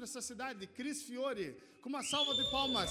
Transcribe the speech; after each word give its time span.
para 0.00 0.08
essa 0.08 0.22
cidade, 0.22 0.66
Cris 0.66 1.02
Fiore, 1.02 1.54
com 1.82 1.90
uma 1.90 2.02
salva 2.02 2.34
de 2.34 2.50
palmas. 2.50 2.90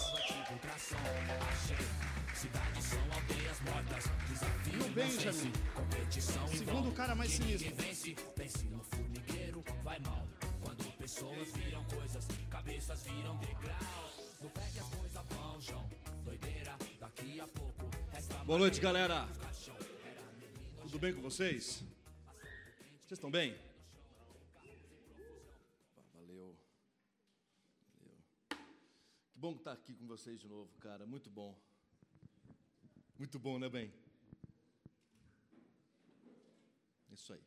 E 4.71 4.77
o 4.77 4.89
Benjamin, 4.91 5.51
segundo 6.55 6.89
o 6.89 6.91
cara 6.93 7.15
mais 7.15 7.31
sinistro. 7.31 7.71
Pessoas 10.99 11.51
viram 11.53 11.83
coisas, 11.85 12.27
cabeças 12.51 13.01
viram 13.01 13.35
degraus. 13.37 14.37
No 14.39 14.49
pé 14.51 14.69
que 14.71 14.79
as 14.79 14.89
coisas 14.89 15.25
vão, 15.29 15.59
João. 15.61 15.89
Doideira, 16.23 16.77
daqui 16.99 17.41
a 17.41 17.47
pouco. 17.47 17.89
Boa 18.45 18.59
noite, 18.59 18.79
galera. 18.79 19.27
Tudo 20.83 20.99
bem 20.99 21.11
com 21.11 21.21
vocês? 21.21 21.83
Vocês 23.07 23.13
estão 23.13 23.31
bem? 23.31 23.68
Bom 29.39 29.55
estar 29.55 29.71
aqui 29.71 29.93
com 29.93 30.05
vocês 30.05 30.37
de 30.37 30.49
novo, 30.49 30.69
cara. 30.79 31.05
Muito 31.05 31.29
bom. 31.29 31.57
Muito 33.17 33.39
bom, 33.39 33.57
né, 33.57 33.69
bem? 33.69 33.89
Isso 37.09 37.31
aí. 37.31 37.41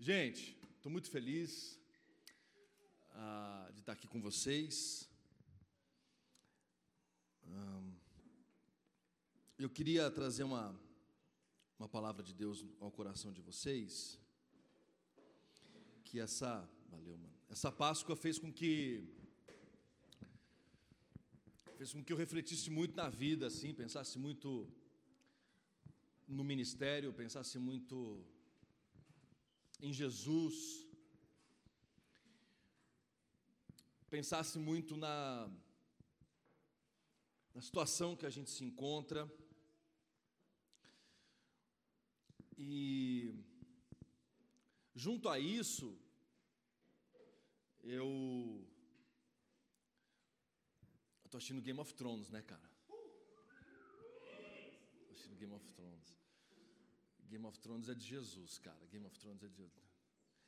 Gente, 0.00 0.58
estou 0.74 0.90
muito 0.90 1.08
feliz 1.08 1.78
ah, 3.10 3.70
de 3.72 3.78
estar 3.78 3.92
aqui 3.92 4.08
com 4.08 4.20
vocês. 4.20 5.08
eu 9.56 9.70
queria 9.70 10.10
trazer 10.10 10.42
uma, 10.42 10.76
uma 11.78 11.88
palavra 11.88 12.20
de 12.20 12.34
Deus 12.34 12.66
ao 12.80 12.90
coração 12.90 13.32
de 13.32 13.40
vocês. 13.40 14.18
Que 16.02 16.18
essa, 16.18 16.68
valeu, 16.90 17.16
mano. 17.16 17.32
Essa 17.48 17.70
Páscoa 17.70 18.16
fez 18.16 18.36
com 18.40 18.52
que 18.52 19.21
fez 21.82 21.92
com 21.94 22.04
que 22.04 22.12
eu 22.12 22.16
refletisse 22.16 22.70
muito 22.70 22.94
na 22.94 23.08
vida, 23.08 23.44
assim, 23.48 23.74
pensasse 23.74 24.16
muito 24.16 24.48
no 26.28 26.44
ministério, 26.44 27.12
pensasse 27.12 27.58
muito 27.58 28.24
em 29.80 29.92
Jesus. 29.92 30.56
pensasse 34.08 34.58
muito 34.58 34.96
na, 35.04 35.50
na 37.54 37.62
situação 37.68 38.14
que 38.14 38.26
a 38.26 38.30
gente 38.36 38.50
se 38.50 38.62
encontra. 38.62 39.20
E, 42.56 43.34
junto 44.94 45.28
a 45.28 45.38
isso, 45.40 45.88
eu. 47.82 48.71
Estou 51.32 51.38
assistindo 51.38 51.62
Game 51.62 51.80
of 51.80 51.94
Thrones, 51.94 52.28
né, 52.28 52.42
cara? 52.42 52.70
Estou 55.00 55.12
assistindo 55.12 55.34
Game 55.38 55.54
of 55.54 55.66
Thrones. 55.70 56.20
Game 57.30 57.46
of 57.46 57.58
Thrones 57.58 57.88
é 57.88 57.94
de 57.94 58.04
Jesus, 58.04 58.58
cara. 58.58 58.84
Game 58.88 59.06
of 59.06 59.18
Thrones 59.18 59.42
é 59.42 59.48
de 59.48 59.56
Jesus. 59.56 59.82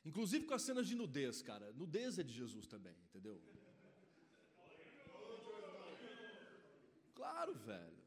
Inclusive 0.05 0.45
com 0.45 0.53
as 0.53 0.61
cenas 0.61 0.87
de 0.87 0.93
nudez, 0.93 1.41
cara. 1.41 1.73
Nudez 1.73 2.19
é 2.19 2.23
de 2.23 2.31
Jesus 2.31 2.67
também, 2.67 2.95
entendeu? 3.05 3.41
Claro, 7.15 7.55
velho. 7.55 7.97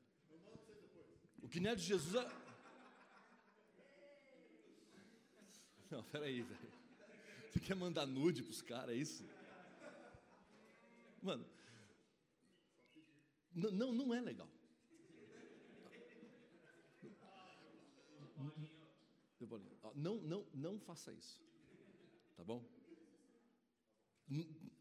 O 1.42 1.48
que 1.48 1.58
não 1.58 1.70
é 1.70 1.74
de 1.74 1.82
Jesus 1.82 2.14
é. 2.14 2.30
Não, 5.90 6.04
peraí, 6.04 6.42
velho. 6.42 6.72
Você 7.50 7.58
quer 7.58 7.74
mandar 7.74 8.06
nude 8.06 8.44
pros 8.44 8.62
caras, 8.62 8.90
é 8.90 8.98
isso? 8.98 9.24
Mano, 11.20 11.57
não, 13.58 13.92
não 13.92 14.14
é 14.14 14.20
legal. 14.20 14.48
Não, 19.94 20.16
não, 20.16 20.46
não 20.54 20.78
faça 20.78 21.12
isso. 21.12 21.40
Tá 22.36 22.44
bom? 22.44 22.64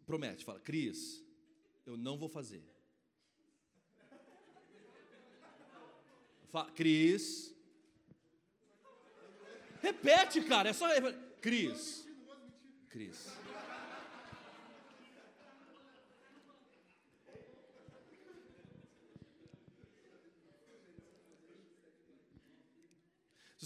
Promete, 0.06 0.46
fala, 0.46 0.60
Cris, 0.60 1.24
eu 1.86 1.98
não 1.98 2.18
vou 2.18 2.30
fazer. 2.30 2.64
Fala, 6.50 6.72
Cris. 6.72 7.56
Repete, 9.82 10.42
cara, 10.44 10.70
é 10.70 10.74
só. 10.74 10.88
Cris. 11.42 12.08
Cris. 12.90 13.28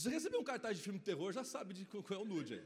Você 0.02 0.10
receber 0.10 0.38
um 0.38 0.44
cartaz 0.44 0.78
de 0.78 0.84
filme 0.84 0.98
de 0.98 1.06
terror, 1.06 1.32
já 1.32 1.44
sabe 1.44 1.74
de 1.74 1.86
qual 1.86 2.04
é 2.10 2.18
o 2.18 2.26
nude 2.26 2.56
aí. 2.56 2.66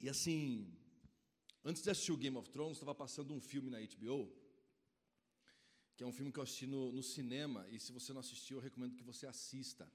E 0.00 0.08
assim, 0.08 0.72
antes 1.64 1.82
de 1.82 1.90
assistir 1.90 2.12
o 2.12 2.16
Game 2.16 2.36
of 2.36 2.48
Thrones, 2.50 2.76
estava 2.76 2.94
passando 2.94 3.34
um 3.34 3.40
filme 3.40 3.70
na 3.70 3.78
HBO, 3.78 4.32
que 5.96 6.02
é 6.02 6.06
um 6.06 6.12
filme 6.12 6.32
que 6.32 6.38
eu 6.38 6.42
assisti 6.42 6.66
no, 6.66 6.92
no 6.92 7.02
cinema, 7.02 7.66
e 7.68 7.78
se 7.78 7.92
você 7.92 8.12
não 8.12 8.20
assistiu, 8.20 8.56
eu 8.56 8.62
recomendo 8.62 8.96
que 8.96 9.02
você 9.02 9.26
assista, 9.26 9.90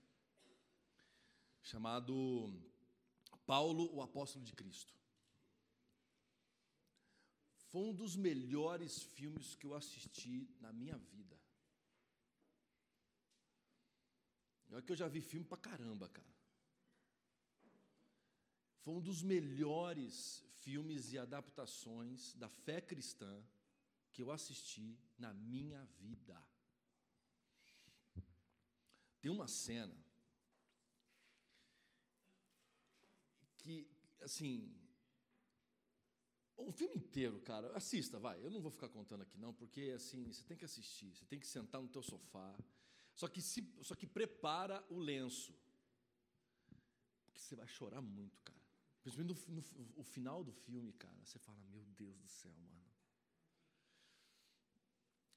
chamado 1.61 2.53
Paulo, 3.45 3.91
o 3.93 4.01
Apóstolo 4.01 4.45
de 4.45 4.53
Cristo. 4.53 4.93
Foi 7.69 7.81
um 7.81 7.93
dos 7.93 8.15
melhores 8.15 9.01
filmes 9.01 9.55
que 9.55 9.65
eu 9.65 9.73
assisti 9.75 10.47
na 10.59 10.71
minha 10.71 10.97
vida. 10.97 11.38
É 14.71 14.81
que 14.81 14.91
eu 14.91 14.95
já 14.95 15.07
vi 15.07 15.21
filme 15.21 15.45
pra 15.45 15.57
caramba, 15.57 16.07
cara. 16.09 16.27
Foi 18.81 18.93
um 18.93 19.01
dos 19.01 19.21
melhores 19.21 20.45
filmes 20.61 21.11
e 21.11 21.17
adaptações 21.17 22.33
da 22.35 22.47
fé 22.47 22.79
cristã 22.79 23.43
que 24.11 24.21
eu 24.21 24.31
assisti 24.31 24.97
na 25.17 25.33
minha 25.33 25.83
vida. 25.97 26.41
Tem 29.21 29.31
uma 29.31 29.47
cena 29.47 29.95
que, 33.57 33.87
assim, 34.21 34.73
o 36.55 36.71
filme 36.71 36.95
inteiro, 36.95 37.39
cara, 37.41 37.75
assista, 37.75 38.19
vai. 38.19 38.43
Eu 38.43 38.49
não 38.49 38.61
vou 38.61 38.71
ficar 38.71 38.89
contando 38.89 39.21
aqui 39.21 39.37
não, 39.37 39.53
porque 39.53 39.91
assim, 39.95 40.31
você 40.31 40.43
tem 40.43 40.57
que 40.57 40.65
assistir, 40.65 41.15
você 41.15 41.25
tem 41.25 41.39
que 41.39 41.47
sentar 41.47 41.81
no 41.81 41.87
teu 41.87 42.01
sofá. 42.01 42.57
Só 43.19 43.27
que 43.27 43.41
se, 43.41 43.61
só 43.81 43.95
que 43.95 44.07
prepara 44.07 44.81
o 44.89 44.97
lenço. 44.97 45.53
Porque 47.25 47.41
você 47.41 47.53
vai 47.53 47.67
chorar 47.67 48.01
muito, 48.01 48.39
cara. 48.43 48.57
Principalmente 49.01 49.49
no, 49.49 49.55
no, 49.55 49.93
o 49.97 50.03
final 50.05 50.41
do 50.41 50.53
filme, 50.53 50.93
cara, 50.93 51.19
você 51.25 51.37
fala, 51.37 51.57
meu 51.69 51.83
Deus 51.97 52.17
do 52.17 52.29
céu, 52.29 52.55
mano. 52.57 52.85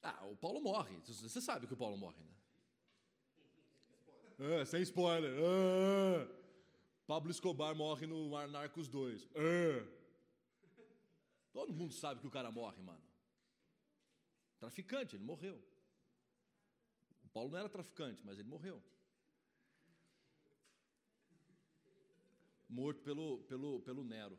Ah, 0.01 0.25
o 0.27 0.37
Paulo 0.37 0.61
morre. 0.61 0.97
Você 1.01 1.41
sabe 1.41 1.67
que 1.67 1.75
o 1.75 1.77
Paulo 1.77 1.97
morre, 1.97 2.23
né? 2.23 2.35
É, 4.61 4.65
sem 4.65 4.83
spoiler. 4.83 5.33
É. 5.33 6.43
Pablo 7.05 7.33
Escobar 7.33 7.75
morre 7.75 8.07
no 8.07 8.31
Narcos 8.47 8.87
2. 8.87 9.29
É. 9.35 9.85
Todo 11.53 11.73
mundo 11.73 11.93
sabe 11.93 12.21
que 12.21 12.29
o 12.29 12.31
cara 12.31 12.53
morre, 12.53 12.81
mano. 12.81 13.03
Traficante, 14.61 15.17
ele 15.17 15.25
morreu. 15.25 15.72
Paulo 17.33 17.51
não 17.51 17.59
era 17.59 17.69
traficante, 17.69 18.21
mas 18.25 18.39
ele 18.39 18.49
morreu. 18.49 18.83
morto 22.73 23.03
pelo, 23.03 23.39
pelo, 23.45 23.81
pelo 23.83 24.03
Nero. 24.03 24.39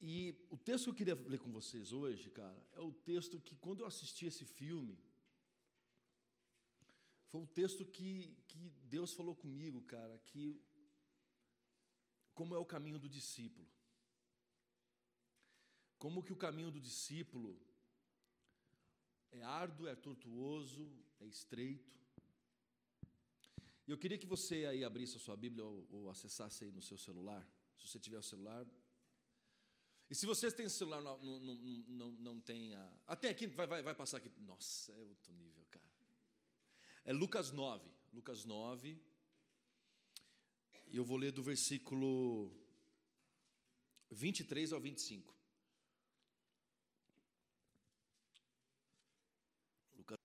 E 0.00 0.36
o 0.50 0.56
texto 0.56 0.84
que 0.84 0.90
eu 0.90 0.94
queria 0.94 1.14
ler 1.28 1.40
com 1.40 1.50
vocês 1.50 1.92
hoje, 1.92 2.30
cara, 2.30 2.56
é 2.74 2.80
o 2.80 2.92
texto 2.92 3.40
que, 3.40 3.56
quando 3.56 3.80
eu 3.80 3.86
assisti 3.86 4.26
esse 4.26 4.44
filme, 4.44 4.96
foi 7.28 7.40
o 7.40 7.46
texto 7.46 7.84
que, 7.84 8.36
que 8.46 8.70
Deus 8.84 9.12
falou 9.12 9.34
comigo, 9.34 9.82
cara, 9.82 10.16
que 10.18 10.62
como 12.34 12.54
é 12.54 12.58
o 12.58 12.64
caminho 12.64 12.98
do 12.98 13.08
discípulo. 13.08 13.66
Como 15.98 16.22
que 16.22 16.32
o 16.32 16.36
caminho 16.36 16.70
do 16.70 16.80
discípulo 16.80 17.58
é 19.38 19.42
árduo, 19.42 19.88
é 19.88 19.94
tortuoso, 19.94 20.90
é 21.20 21.26
estreito. 21.26 21.94
E 23.86 23.90
eu 23.90 23.98
queria 23.98 24.18
que 24.18 24.26
você 24.26 24.66
aí 24.66 24.82
abrisse 24.82 25.16
a 25.16 25.20
sua 25.20 25.36
Bíblia 25.36 25.64
ou, 25.64 25.86
ou 25.90 26.10
acessasse 26.10 26.64
aí 26.64 26.72
no 26.72 26.82
seu 26.82 26.98
celular, 26.98 27.46
se 27.76 27.86
você 27.86 27.98
tiver 27.98 28.18
o 28.18 28.22
celular. 28.22 28.66
E 30.08 30.14
se 30.14 30.24
vocês 30.26 30.52
têm 30.52 30.68
celular, 30.68 31.00
não, 31.02 31.18
não, 31.18 31.54
não, 31.88 32.10
não 32.12 32.40
tem 32.40 32.74
a... 32.74 32.92
Até 33.06 33.28
aqui, 33.28 33.46
vai, 33.46 33.66
vai, 33.66 33.82
vai 33.82 33.94
passar 33.94 34.18
aqui. 34.18 34.30
Nossa, 34.40 34.92
é 34.92 35.02
outro 35.02 35.32
nível, 35.32 35.64
cara. 35.70 35.86
É 37.04 37.12
Lucas 37.12 37.50
9. 37.50 37.88
Lucas 38.12 38.44
9. 38.44 39.00
E 40.88 40.96
eu 40.96 41.04
vou 41.04 41.16
ler 41.16 41.32
do 41.32 41.42
versículo 41.42 42.52
23 44.10 44.72
ao 44.72 44.80
25. 44.80 45.34
Lucas 49.96 50.16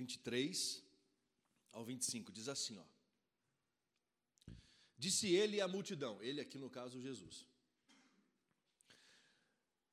23 0.00 0.82
ao 1.72 1.84
25 1.84 2.32
diz 2.32 2.48
assim, 2.48 2.78
ó. 2.78 2.84
Disse 4.96 5.28
ele 5.28 5.60
à 5.60 5.68
multidão, 5.68 6.22
ele 6.22 6.40
aqui 6.40 6.58
no 6.58 6.70
caso 6.70 7.00
Jesus. 7.00 7.46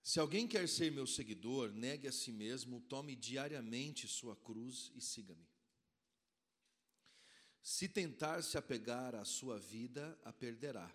Se 0.01 0.19
alguém 0.19 0.47
quer 0.47 0.67
ser 0.69 0.89
meu 0.91 1.05
seguidor, 1.05 1.73
negue 1.73 2.07
a 2.07 2.11
si 2.11 2.31
mesmo, 2.31 2.79
tome 2.81 3.15
diariamente 3.15 4.07
sua 4.07 4.35
cruz 4.37 4.91
e 4.95 5.01
siga-me. 5.01 5.45
Se 7.61 7.89
tentar 7.89 8.41
se 8.41 8.57
apegar 8.57 9.13
à 9.13 9.25
sua 9.25 9.59
vida, 9.59 10.17
a 10.23 10.31
perderá. 10.31 10.89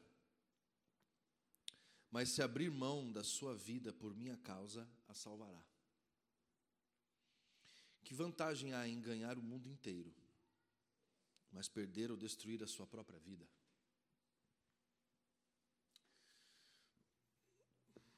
Mas 2.10 2.30
se 2.30 2.42
abrir 2.42 2.70
mão 2.70 3.12
da 3.12 3.22
sua 3.22 3.54
vida 3.54 3.92
por 3.92 4.14
minha 4.14 4.38
causa, 4.38 4.88
a 5.06 5.14
salvará. 5.14 5.71
Que 8.12 8.16
vantagem 8.16 8.74
há 8.74 8.86
em 8.86 9.00
ganhar 9.00 9.38
o 9.38 9.42
mundo 9.42 9.66
inteiro, 9.66 10.12
mas 11.50 11.66
perder 11.66 12.10
ou 12.10 12.16
destruir 12.18 12.62
a 12.62 12.66
sua 12.66 12.86
própria 12.86 13.18
vida? 13.18 13.48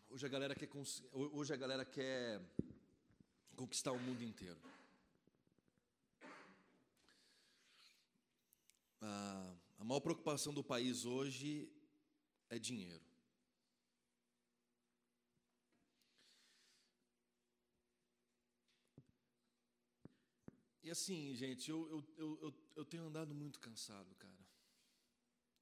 Hoje 0.09 0.27
a 0.27 0.29
galera 0.29 0.53
quer, 0.53 0.69
hoje 1.13 1.55
a 1.55 1.57
galera 1.57 1.85
quer 1.85 2.43
conquistar 3.55 3.93
o 3.93 4.01
mundo 4.01 4.25
inteiro. 4.25 4.61
A, 9.01 9.55
a 9.79 9.85
maior 9.85 10.01
preocupação 10.01 10.53
do 10.53 10.65
país 10.65 11.05
hoje 11.05 11.73
é 12.51 12.59
dinheiro. 12.59 13.14
E 20.85 20.91
assim, 20.91 21.35
gente, 21.35 21.71
eu, 21.71 21.89
eu, 22.19 22.39
eu, 22.43 22.55
eu 22.77 22.85
tenho 22.85 23.05
andado 23.05 23.35
muito 23.35 23.59
cansado, 23.59 24.15
cara. 24.17 24.47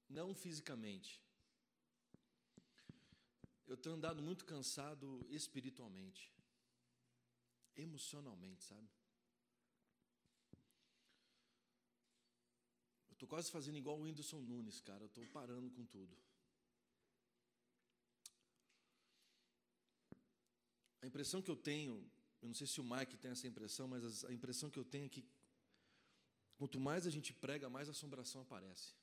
Não 0.09 0.35
fisicamente. 0.35 1.23
Eu 3.65 3.77
tenho 3.77 3.95
andado 3.95 4.21
muito 4.21 4.43
cansado 4.43 5.25
espiritualmente, 5.29 6.29
emocionalmente, 7.73 8.65
sabe? 8.65 8.89
Eu 13.09 13.13
estou 13.13 13.29
quase 13.29 13.49
fazendo 13.49 13.77
igual 13.77 13.97
o 13.97 14.01
Whindersson 14.01 14.41
Nunes, 14.41 14.81
cara. 14.81 15.03
Eu 15.03 15.07
estou 15.07 15.25
parando 15.27 15.71
com 15.71 15.85
tudo. 15.85 16.17
A 21.01 21.07
impressão 21.07 21.41
que 21.41 21.49
eu 21.49 21.55
tenho, 21.55 22.11
eu 22.43 22.47
não 22.47 22.53
sei 22.53 22.67
se 22.67 22.81
o 22.81 22.83
Mike 22.83 23.15
tem 23.15 23.31
essa 23.31 23.47
impressão, 23.47 23.87
mas 23.87 24.25
a 24.25 24.33
impressão 24.33 24.69
que 24.69 24.77
eu 24.77 24.83
tenho 24.83 25.05
é 25.05 25.09
que 25.09 25.25
quanto 26.57 26.77
mais 26.77 27.07
a 27.07 27.09
gente 27.09 27.31
prega, 27.33 27.69
mais 27.69 27.87
assombração 27.87 28.41
aparece. 28.41 28.93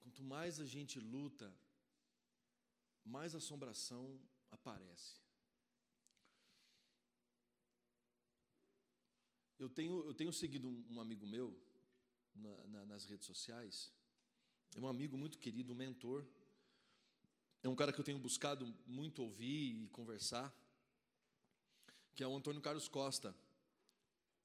Quanto 0.00 0.22
mais 0.22 0.60
a 0.60 0.66
gente 0.66 1.00
luta, 1.00 1.50
mais 3.02 3.34
assombração 3.34 4.20
aparece. 4.50 5.14
Eu 9.58 9.70
tenho, 9.70 10.04
eu 10.04 10.12
tenho 10.12 10.30
seguido 10.30 10.68
um, 10.68 11.00
amigo 11.00 11.26
meu 11.26 11.58
na, 12.34 12.66
na, 12.66 12.84
nas 12.84 13.06
redes 13.06 13.26
sociais, 13.26 13.90
é 14.74 14.80
um 14.80 14.86
amigo 14.86 15.16
muito 15.16 15.38
querido, 15.38 15.72
um 15.72 15.76
mentor. 15.76 16.22
É 17.62 17.68
um 17.68 17.74
cara 17.74 17.92
que 17.92 18.00
eu 18.00 18.04
tenho 18.04 18.18
buscado 18.18 18.66
muito 18.86 19.22
ouvir 19.22 19.84
e 19.84 19.88
conversar, 19.88 20.54
que 22.14 22.22
é 22.22 22.26
o 22.26 22.34
Antônio 22.34 22.60
Carlos 22.60 22.88
Costa, 22.88 23.34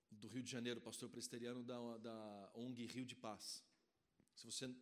do 0.10 0.28
Rio 0.28 0.44
de 0.44 0.52
Janeiro, 0.52 0.82
pastor 0.82 1.10
presbiteriano 1.10 1.64
da, 1.64 1.98
da 1.98 2.52
ONG 2.56 2.86
Rio 2.88 3.06
de 3.06 3.16
Paz. 3.16 3.64
Se 4.36 4.46
você 4.46 4.74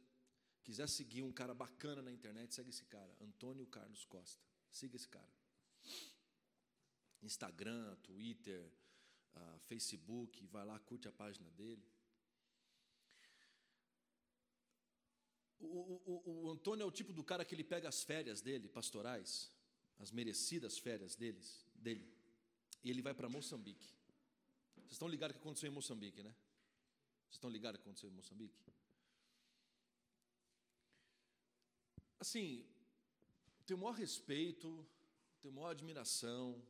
quiser 0.63 0.87
seguir 0.87 1.21
um 1.23 1.31
cara 1.31 1.53
bacana 1.53 2.01
na 2.01 2.11
internet, 2.11 2.53
segue 2.53 2.69
esse 2.69 2.85
cara, 2.85 3.15
Antônio 3.21 3.65
Carlos 3.67 4.05
Costa. 4.05 4.41
Siga 4.71 4.95
esse 4.95 5.07
cara. 5.07 5.29
Instagram, 7.21 7.95
Twitter, 7.97 8.71
uh, 9.35 9.59
Facebook, 9.59 10.45
vai 10.47 10.65
lá, 10.65 10.79
curte 10.79 11.07
a 11.07 11.11
página 11.11 11.49
dele. 11.51 11.83
O, 15.59 15.65
o, 15.65 16.45
o, 16.45 16.51
Antônio 16.51 16.83
é 16.83 16.85
o 16.85 16.91
tipo 16.91 17.11
do 17.11 17.23
cara 17.23 17.43
que 17.43 17.53
ele 17.53 17.63
pega 17.63 17.89
as 17.89 18.03
férias 18.03 18.41
dele, 18.41 18.67
pastorais, 18.67 19.51
as 19.99 20.11
merecidas 20.11 20.77
férias 20.77 21.15
deles, 21.15 21.65
dele, 21.75 22.07
e 22.83 22.89
ele 22.89 23.01
vai 23.01 23.13
para 23.13 23.27
Moçambique. 23.27 23.93
Vocês 24.75 24.93
estão 24.93 25.07
ligados 25.07 25.35
o 25.35 25.39
que 25.39 25.43
aconteceu 25.45 25.69
em 25.69 25.73
Moçambique, 25.73 26.23
né? 26.23 26.33
Vocês 27.25 27.35
estão 27.35 27.49
ligados 27.49 27.77
o 27.77 27.81
que 27.81 27.89
aconteceu 27.89 28.09
em 28.09 28.13
Moçambique? 28.13 28.57
assim, 32.19 32.65
tenho 33.65 33.79
o 33.79 33.81
maior 33.81 33.95
respeito, 33.95 34.85
tenho 35.41 35.53
a 35.53 35.55
maior 35.55 35.69
admiração 35.69 36.61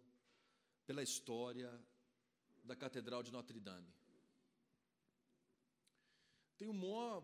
pela 0.86 1.02
história 1.02 1.72
da 2.64 2.76
Catedral 2.76 3.24
de 3.24 3.32
Notre 3.32 3.60
Dame. 3.60 3.92
Tenho 6.58 6.72
o 6.72 6.74
maior. 6.74 7.24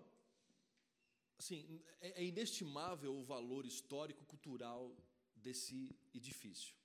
Assim, 1.38 1.82
é, 2.02 2.24
inestimável 2.24 3.16
o 3.16 3.24
valor 3.24 3.66
histórico-cultural 3.66 4.96
desse 5.36 5.96
edifício. 6.14 6.76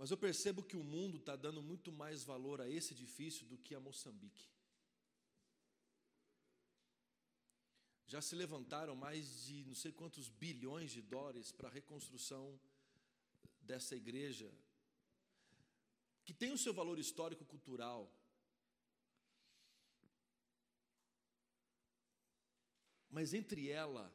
Mas 0.00 0.10
eu 0.10 0.16
percebo 0.16 0.62
que 0.62 0.78
o 0.78 0.82
mundo 0.82 1.18
está 1.18 1.36
dando 1.36 1.62
muito 1.62 1.92
mais 1.92 2.24
valor 2.24 2.60
a 2.60 2.68
esse 2.68 2.94
edifício 2.94 3.44
do 3.46 3.58
que 3.58 3.74
a 3.74 3.80
Moçambique. 3.80 4.48
Já 8.06 8.22
se 8.22 8.34
levantaram 8.34 8.96
mais 8.96 9.44
de 9.44 9.62
não 9.66 9.74
sei 9.74 9.92
quantos 9.92 10.28
bilhões 10.28 10.90
de 10.90 11.02
dólares 11.02 11.52
para 11.52 11.68
a 11.68 11.70
reconstrução 11.70 12.58
dessa 13.60 13.94
igreja, 13.94 14.50
que 16.24 16.32
tem 16.32 16.50
o 16.50 16.58
seu 16.58 16.72
valor 16.72 16.98
histórico-cultural. 16.98 18.10
Mas 23.10 23.34
entre 23.34 23.68
ela 23.68 24.12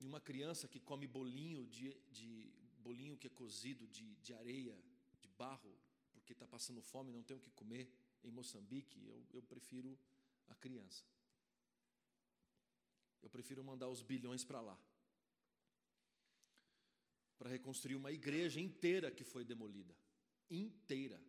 e 0.00 0.06
uma 0.06 0.20
criança 0.20 0.66
que 0.66 0.80
come 0.80 1.06
bolinho 1.06 1.66
de, 1.66 1.94
de 2.10 2.52
bolinho 2.78 3.16
que 3.16 3.28
é 3.28 3.30
cozido 3.30 3.86
de, 3.86 4.16
de 4.16 4.34
areia, 4.34 4.76
de 5.20 5.28
barro, 5.28 5.74
porque 6.12 6.32
está 6.32 6.46
passando 6.46 6.82
fome 6.82 7.10
e 7.10 7.14
não 7.14 7.22
tem 7.22 7.36
o 7.36 7.40
que 7.40 7.50
comer 7.50 7.88
em 8.22 8.30
Moçambique, 8.30 9.06
eu, 9.06 9.26
eu 9.32 9.42
prefiro 9.42 9.98
a 10.48 10.54
criança. 10.54 11.04
Eu 13.22 13.30
prefiro 13.30 13.62
mandar 13.62 13.88
os 13.88 14.02
bilhões 14.02 14.44
para 14.44 14.60
lá 14.60 14.78
para 17.38 17.50
reconstruir 17.50 17.96
uma 17.96 18.12
igreja 18.12 18.60
inteira 18.60 19.10
que 19.10 19.24
foi 19.24 19.44
demolida 19.44 19.94
inteira. 20.50 21.20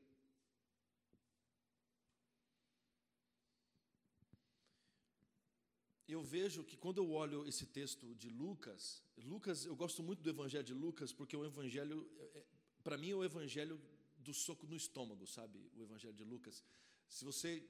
Eu 6.07 6.21
vejo 6.23 6.63
que 6.63 6.77
quando 6.77 6.99
eu 6.99 7.11
olho 7.11 7.47
esse 7.47 7.65
texto 7.65 8.13
de 8.15 8.29
Lucas, 8.29 9.03
Lucas, 9.17 9.65
eu 9.65 9.75
gosto 9.75 10.03
muito 10.03 10.21
do 10.21 10.29
evangelho 10.29 10.63
de 10.63 10.73
Lucas 10.73 11.11
porque 11.11 11.35
o 11.35 11.45
evangelho, 11.45 12.07
é, 12.17 12.39
é, 12.39 12.45
para 12.83 12.97
mim, 12.97 13.11
é 13.11 13.15
o 13.15 13.23
evangelho 13.23 13.81
do 14.17 14.33
soco 14.33 14.67
no 14.67 14.75
estômago, 14.75 15.25
sabe? 15.25 15.59
O 15.75 15.81
evangelho 15.81 16.13
de 16.13 16.23
Lucas. 16.23 16.63
Se 17.07 17.25
você 17.25 17.67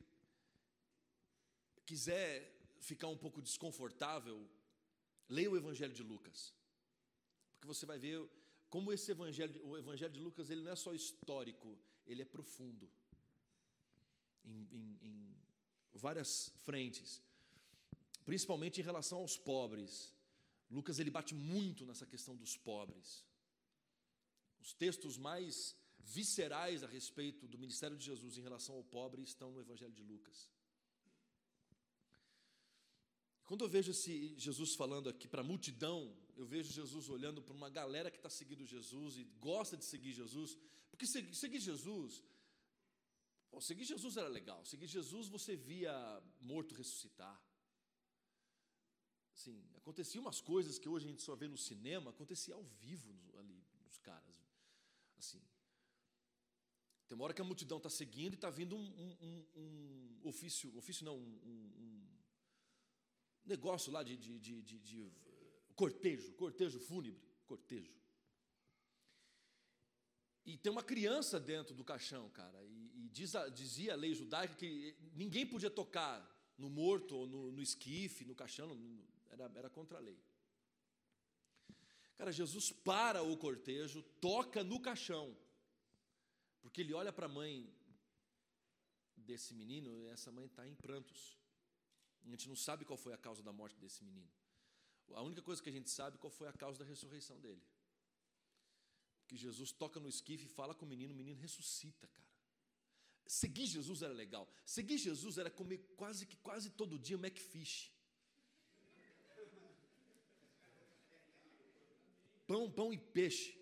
quiser 1.86 2.56
ficar 2.80 3.08
um 3.08 3.18
pouco 3.18 3.42
desconfortável, 3.42 4.38
leia 5.30 5.50
o 5.50 5.58
Evangelho 5.58 5.94
de 5.94 6.04
Lucas. 6.04 6.54
Porque 7.54 7.68
você 7.68 7.86
vai 7.86 7.98
ver 7.98 8.27
como 8.70 8.92
esse 8.92 9.12
evangelho, 9.12 9.65
o 9.65 9.77
Evangelho 9.77 10.13
de 10.13 10.20
Lucas, 10.20 10.50
ele 10.50 10.62
não 10.62 10.72
é 10.72 10.75
só 10.75 10.94
histórico, 10.94 11.77
ele 12.06 12.22
é 12.22 12.25
profundo. 12.25 12.89
Em, 14.44 14.68
em, 14.72 15.00
em 15.01 15.36
várias 15.94 16.51
frentes. 16.63 17.22
Principalmente 18.25 18.82
em 18.82 18.84
relação 18.84 19.20
aos 19.20 19.38
pobres. 19.38 20.13
Lucas 20.70 21.00
ele 21.00 21.12
bate 21.12 21.34
muito 21.34 21.86
nessa 21.86 22.05
questão 22.05 22.36
dos 22.36 22.58
pobres. 22.58 23.24
Os 24.60 24.74
textos 24.74 25.15
mais 25.17 25.75
viscerais 26.00 26.84
a 26.84 26.88
respeito 26.88 27.48
do 27.48 27.58
ministério 27.58 27.96
de 27.96 28.05
Jesus 28.05 28.38
em 28.38 28.41
relação 28.41 28.75
ao 28.75 28.84
pobre 28.84 29.22
estão 29.22 29.51
no 29.51 29.62
Evangelho 29.62 29.94
de 29.94 30.03
Lucas. 30.03 30.50
Quando 33.46 33.63
eu 33.63 33.70
vejo 33.70 33.91
esse 33.91 34.34
Jesus 34.38 34.74
falando 34.74 35.08
aqui 35.08 35.27
para 35.27 35.41
a 35.41 35.44
multidão, 35.44 36.15
eu 36.36 36.48
vejo 36.48 36.74
Jesus 36.74 37.10
olhando 37.10 37.44
para 37.44 37.53
uma 37.53 37.70
galera 37.70 38.10
que 38.10 38.17
está 38.17 38.29
seguindo 38.29 38.65
Jesus 38.65 39.17
e 39.17 39.24
gosta 39.39 39.77
de 39.77 39.86
seguir 39.86 40.13
Jesus, 40.13 40.58
porque 40.89 41.05
seguir 41.05 41.60
Jesus, 41.60 42.24
bom, 43.51 43.62
seguir 43.62 43.86
Jesus 43.86 44.17
era 44.17 44.27
legal, 44.27 44.65
seguir 44.65 44.88
Jesus 44.88 45.27
você 45.27 45.55
via 45.55 45.94
morto 46.41 46.74
ressuscitar. 46.74 47.39
Sim, 49.36 49.62
acontecia 49.75 50.20
umas 50.20 50.39
coisas 50.39 50.80
que 50.80 50.88
hoje 50.88 51.06
a 51.06 51.10
gente 51.10 51.22
só 51.22 51.36
vê 51.36 51.48
no 51.48 51.58
cinema, 51.58 52.10
acontecia 52.10 52.56
ao 52.56 52.63
vivo 52.63 53.13
ali 53.38 53.62
nos 53.84 53.98
caras. 53.98 54.34
Assim, 55.18 55.42
tem 57.06 57.15
uma 57.15 57.25
hora 57.25 57.34
que 57.34 57.42
a 57.42 57.46
multidão 57.46 57.77
está 57.77 57.89
seguindo 57.89 58.34
e 58.34 58.36
está 58.36 58.50
vindo 58.50 58.77
um, 58.77 59.18
um, 59.22 59.46
um, 59.56 60.20
ofício, 60.24 60.75
ofício 60.77 61.04
não, 61.04 61.18
um, 61.18 62.08
negócio 63.46 63.92
lá 63.92 64.01
de, 64.04 64.15
de, 64.18 64.39
de, 64.39 64.62
de, 64.62 64.80
de 64.80 65.12
cortejo, 65.75 66.34
cortejo 66.34 66.80
fúnebre, 66.80 67.22
cortejo. 67.46 67.94
E 70.46 70.58
tem 70.58 70.72
uma 70.72 70.84
criança 70.84 71.39
dentro 71.39 71.75
do 71.75 71.84
caixão, 71.84 72.30
cara, 72.30 72.63
e, 72.65 73.06
e 73.06 73.10
diz 73.10 73.34
dizia 73.54 73.94
a 73.94 73.98
lei 73.98 74.13
judaica 74.13 74.56
que 74.56 74.96
ninguém 75.13 75.46
podia 75.46 75.70
tocar 75.70 76.32
no 76.58 76.70
morto 76.70 77.15
ou 77.15 77.27
no, 77.27 77.51
no 77.51 77.62
esquife, 77.62 78.24
no 78.24 78.34
caixão, 78.34 78.68
no, 78.68 79.06
era, 79.32 79.51
era 79.55 79.70
contra 79.70 79.98
a 79.98 80.01
lei. 80.01 80.20
Cara, 82.15 82.32
Jesus 82.32 82.72
para 82.72 83.22
o 83.22 83.38
cortejo, 83.38 84.01
toca 84.22 84.63
no 84.63 84.79
caixão, 84.79 85.38
porque 86.62 86.82
ele 86.82 86.94
olha 86.94 87.12
para 87.12 87.25
a 87.25 87.29
mãe 87.29 87.70
desse 89.17 89.53
menino 89.53 90.00
e 90.00 90.05
essa 90.08 90.32
mãe 90.32 90.46
está 90.46 90.67
em 90.67 90.75
prantos. 90.75 91.38
A 92.24 92.29
gente 92.29 92.48
não 92.48 92.55
sabe 92.55 92.86
qual 92.86 92.98
foi 92.98 93.13
a 93.13 93.17
causa 93.17 93.44
da 93.44 93.51
morte 93.51 93.77
desse 93.79 94.03
menino. 94.03 94.32
A 95.13 95.22
única 95.22 95.41
coisa 95.41 95.62
que 95.62 95.70
a 95.70 95.72
gente 95.72 95.89
sabe 95.89 96.17
é 96.17 96.20
qual 96.20 96.32
foi 96.32 96.48
a 96.48 96.53
causa 96.53 96.79
da 96.79 96.86
ressurreição 96.86 97.39
dele. 97.39 97.62
Que 99.27 99.38
Jesus 99.38 99.72
toca 99.72 100.00
no 100.00 100.10
esquife 100.10 100.46
e 100.46 100.50
fala 100.50 100.74
com 100.74 100.86
o 100.86 100.88
menino, 100.88 101.13
o 101.13 101.17
menino 101.17 101.39
ressuscita, 101.39 102.08
cara. 102.08 102.25
Seguir 103.27 103.65
Jesus 103.65 104.01
era 104.01 104.13
legal. 104.13 104.48
Seguir 104.65 104.98
Jesus 104.98 105.38
era 105.38 105.50
comer 105.50 105.79
quase 105.96 106.25
que 106.25 106.38
quase 106.38 106.70
todo 106.70 107.00
dia 107.00 107.17
McFish. 107.17 107.91
Pão, 112.48 112.70
pão 112.72 112.94
e 112.94 112.98
peixe. 112.98 113.58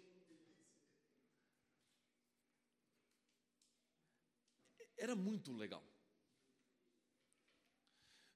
Era 4.98 5.16
muito 5.16 5.52
legal. 5.54 5.84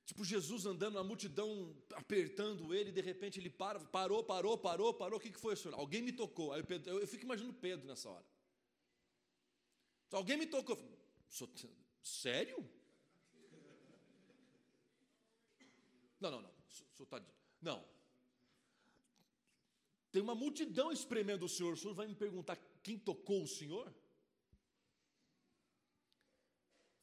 Tipo, 0.05 0.23
Jesus 0.23 0.65
andando 0.65 0.95
na 0.95 1.03
multidão, 1.03 1.75
apertando 1.93 2.73
ele, 2.73 2.91
de 2.91 3.01
repente 3.01 3.39
ele 3.39 3.49
para, 3.49 3.79
parou, 3.79 4.23
parou, 4.23 4.57
parou, 4.57 4.93
parou. 4.93 5.17
O 5.19 5.21
que, 5.21 5.31
que 5.31 5.39
foi, 5.39 5.55
senhor? 5.55 5.77
Alguém 5.77 6.01
me 6.01 6.13
tocou. 6.13 6.53
Aí 6.53 6.63
Pedro, 6.63 6.91
eu, 6.91 6.99
eu 6.99 7.07
fico 7.07 7.23
imaginando 7.23 7.53
Pedro 7.53 7.85
nessa 7.85 8.09
hora. 8.09 8.25
Alguém 10.11 10.37
me 10.37 10.47
tocou. 10.47 10.77
Sério? 12.01 12.57
Não, 16.19 16.31
não, 16.31 16.41
não. 16.41 16.53
Tá, 17.05 17.21
não. 17.61 17.96
Tem 20.17 20.23
uma 20.23 20.33
multidão 20.33 20.91
espremendo 20.91 21.45
o 21.45 21.49
Senhor. 21.55 21.73
O 21.73 21.77
Senhor 21.77 21.93
vai 21.93 22.07
me 22.07 22.15
perguntar 22.15 22.55
quem 22.81 22.97
tocou 22.97 23.43
o 23.43 23.47
Senhor? 23.47 23.85
Eu 23.85 23.93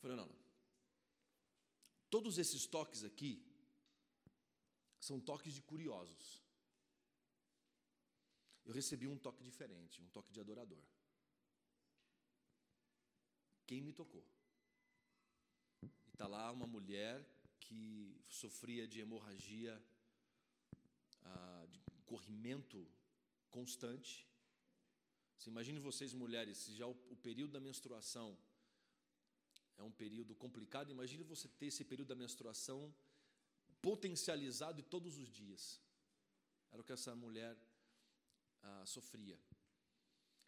falei, 0.01 0.17
não, 0.17 0.27
não. 0.27 0.37
Todos 2.11 2.39
esses 2.39 2.67
toques 2.67 3.05
aqui 3.05 3.41
são 4.99 5.21
toques 5.21 5.55
de 5.55 5.63
curiosos. 5.63 6.43
Eu 8.65 8.75
recebi 8.75 9.07
um 9.07 9.17
toque 9.17 9.45
diferente, 9.45 10.03
um 10.03 10.09
toque 10.09 10.33
de 10.33 10.41
adorador. 10.41 10.83
Quem 13.65 13.81
me 13.81 13.93
tocou? 13.93 14.27
E 15.85 16.11
está 16.11 16.27
lá 16.27 16.51
uma 16.51 16.67
mulher 16.67 17.25
que 17.61 18.21
sofria 18.29 18.89
de 18.89 18.99
hemorragia, 18.99 19.81
ah, 21.23 21.65
de 21.71 21.81
corrimento 22.05 22.85
constante. 23.57 24.13
Você 25.37 25.49
imagine 25.55 25.79
vocês, 25.91 26.13
mulheres, 26.25 26.57
se 26.63 26.71
já 26.79 26.87
o, 26.87 26.97
o 27.15 27.17
período 27.29 27.53
da 27.57 27.61
menstruação 27.69 28.29
é 29.77 29.83
um 29.91 29.95
período 30.03 30.35
complicado. 30.45 30.91
Imagine 30.97 31.23
você 31.33 31.49
ter 31.49 31.67
esse 31.67 31.85
período 31.91 32.09
da 32.13 32.23
menstruação 32.25 32.81
potencializado 33.89 34.77
de 34.81 34.89
todos 34.95 35.19
os 35.23 35.29
dias. 35.41 35.81
Era 36.73 36.81
o 36.81 36.85
que 36.85 36.97
essa 36.99 37.15
mulher 37.25 37.55
ah, 38.63 38.85
sofria. 38.87 39.39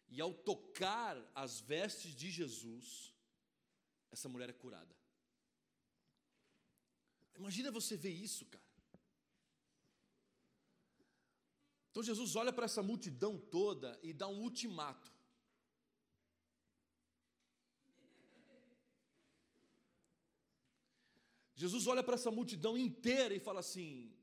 E 0.09 0.19
ao 0.25 0.33
tocar 0.33 1.15
as 1.35 1.59
vestes 1.59 2.13
de 2.21 2.29
Jesus, 2.39 3.13
essa 4.15 4.29
mulher 4.33 4.49
é 4.49 4.53
curada. 4.63 4.95
Imagina 7.35 7.69
você 7.79 7.95
ver 7.95 8.15
isso, 8.27 8.45
cara. 8.45 8.66
Então 11.97 12.05
Jesus 12.05 12.35
olha 12.35 12.53
para 12.53 12.65
essa 12.65 12.83
multidão 12.83 13.39
toda 13.39 13.99
e 14.03 14.13
dá 14.13 14.27
um 14.27 14.41
ultimato. 14.41 15.11
Jesus 21.55 21.87
olha 21.87 22.03
para 22.03 22.13
essa 22.13 22.29
multidão 22.29 22.77
inteira 22.77 23.33
e 23.33 23.39
fala 23.39 23.61
assim: 23.61 24.15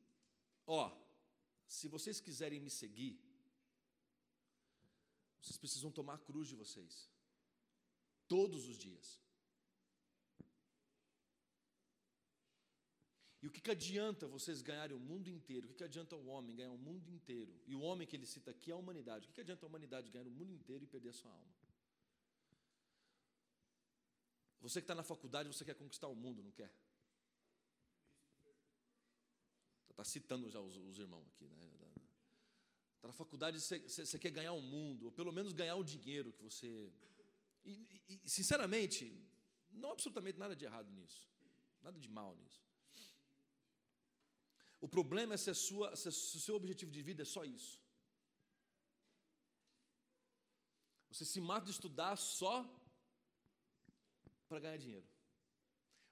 Ó, 0.64 0.96
se 1.66 1.88
vocês 1.88 2.20
quiserem 2.20 2.60
me 2.60 2.70
seguir, 2.70 3.20
vocês 5.40 5.56
precisam 5.56 5.90
tomar 5.90 6.14
a 6.14 6.24
cruz 6.28 6.46
de 6.46 6.54
vocês, 6.54 7.10
todos 8.28 8.68
os 8.68 8.78
dias. 8.78 9.20
E 13.44 13.46
o 13.46 13.50
que, 13.50 13.60
que 13.60 13.70
adianta 13.70 14.26
vocês 14.26 14.62
ganharem 14.62 14.96
o 14.96 14.98
mundo 14.98 15.28
inteiro? 15.28 15.66
O 15.66 15.68
que, 15.68 15.74
que 15.74 15.84
adianta 15.84 16.16
o 16.16 16.28
homem 16.28 16.56
ganhar 16.56 16.70
o 16.70 16.78
mundo 16.78 17.10
inteiro? 17.10 17.52
E 17.66 17.74
o 17.74 17.82
homem 17.82 18.08
que 18.08 18.16
ele 18.16 18.24
cita 18.24 18.50
aqui 18.50 18.70
é 18.70 18.72
a 18.72 18.76
humanidade. 18.78 19.26
O 19.26 19.28
que, 19.28 19.34
que 19.34 19.40
adianta 19.42 19.66
a 19.66 19.68
humanidade 19.68 20.10
ganhar 20.10 20.26
o 20.26 20.30
mundo 20.30 20.50
inteiro 20.50 20.82
e 20.82 20.86
perder 20.86 21.10
a 21.10 21.12
sua 21.12 21.30
alma? 21.30 21.54
Você 24.62 24.80
que 24.80 24.84
está 24.84 24.94
na 24.94 25.02
faculdade, 25.02 25.46
você 25.46 25.62
quer 25.62 25.74
conquistar 25.74 26.08
o 26.08 26.14
mundo, 26.14 26.42
não 26.42 26.52
quer? 26.52 26.72
Está 29.90 30.04
citando 30.04 30.48
já 30.48 30.60
os, 30.60 30.78
os, 30.78 30.98
irmãos 30.98 31.28
aqui, 31.28 31.44
né? 31.44 31.70
Está 32.96 33.08
na 33.08 33.12
faculdade, 33.12 33.60
você, 33.60 33.78
você, 33.78 34.18
quer 34.18 34.30
ganhar 34.30 34.54
o 34.54 34.62
mundo, 34.62 35.04
ou 35.04 35.12
pelo 35.12 35.30
menos 35.30 35.52
ganhar 35.52 35.76
o 35.76 35.84
dinheiro 35.84 36.32
que 36.32 36.42
você. 36.42 36.90
E, 37.62 38.00
e, 38.08 38.20
sinceramente, 38.26 39.22
não 39.70 39.90
há 39.90 39.92
absolutamente 39.92 40.38
nada 40.38 40.56
de 40.56 40.64
errado 40.64 40.90
nisso, 40.90 41.28
nada 41.82 42.00
de 42.00 42.08
mal 42.08 42.34
nisso. 42.36 42.73
O 44.84 44.88
problema 44.96 45.32
é 45.32 45.38
se, 45.38 45.52
sua, 45.54 45.96
se, 45.96 46.08
o 46.08 46.40
seu 46.46 46.54
objetivo 46.56 46.90
de 46.96 47.02
vida 47.08 47.22
é 47.22 47.24
só 47.24 47.42
isso. 47.42 47.74
Você 51.10 51.24
se 51.24 51.40
mata 51.40 51.64
de 51.64 51.70
estudar 51.70 52.16
só 52.16 52.54
para 54.46 54.60
ganhar 54.60 54.76
dinheiro. 54.76 55.08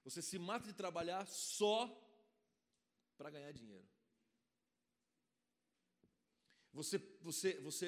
Você 0.03 0.23
se 0.23 0.39
mata 0.39 0.65
de 0.65 0.73
trabalhar 0.73 1.27
só 1.27 1.77
para 3.15 3.29
ganhar 3.29 3.51
dinheiro. 3.51 3.87
Você 6.71 6.97
você 7.21 7.49
você 7.67 7.87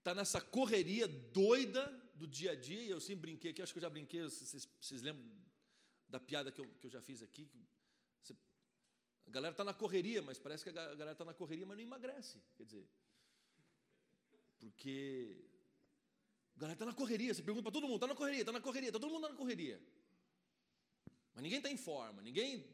está 0.00 0.14
nessa 0.14 0.40
correria 0.56 1.08
doida 1.08 1.82
do 2.14 2.26
dia 2.26 2.52
a 2.52 2.54
dia, 2.54 2.82
e 2.82 2.90
eu 2.90 3.00
sempre 3.00 3.22
brinquei 3.22 3.52
aqui, 3.52 3.62
acho 3.62 3.72
que 3.72 3.78
eu 3.78 3.88
já 3.88 3.88
brinquei, 3.88 4.22
vocês, 4.22 4.68
vocês 4.78 5.00
lembram 5.00 5.26
da 6.06 6.20
piada 6.20 6.52
que 6.52 6.60
eu, 6.60 6.66
que 6.74 6.86
eu 6.88 6.90
já 6.90 7.00
fiz 7.00 7.22
aqui? 7.22 7.50
Você, 8.20 8.36
a 9.30 9.32
galera 9.32 9.52
está 9.52 9.62
na 9.62 9.72
correria, 9.72 10.20
mas 10.22 10.40
parece 10.40 10.64
que 10.64 10.70
a 10.70 10.72
galera 10.72 11.12
está 11.12 11.24
na 11.24 11.32
correria, 11.32 11.64
mas 11.64 11.76
não 11.76 11.84
emagrece. 11.84 12.42
Quer 12.56 12.64
dizer, 12.64 12.88
porque 14.58 15.48
a 16.56 16.60
galera 16.60 16.74
está 16.74 16.84
na 16.84 16.92
correria, 16.92 17.32
você 17.32 17.40
pergunta 17.40 17.62
para 17.62 17.72
todo 17.72 17.86
mundo, 17.86 17.94
está 17.94 18.08
na 18.08 18.16
correria, 18.16 18.40
está 18.40 18.50
na 18.50 18.60
correria, 18.60 18.88
está 18.88 18.98
todo 18.98 19.12
mundo 19.12 19.28
na 19.28 19.36
correria. 19.36 19.80
Mas 21.32 21.44
ninguém 21.44 21.58
está 21.58 21.70
em 21.70 21.76
forma, 21.76 22.20
ninguém 22.20 22.66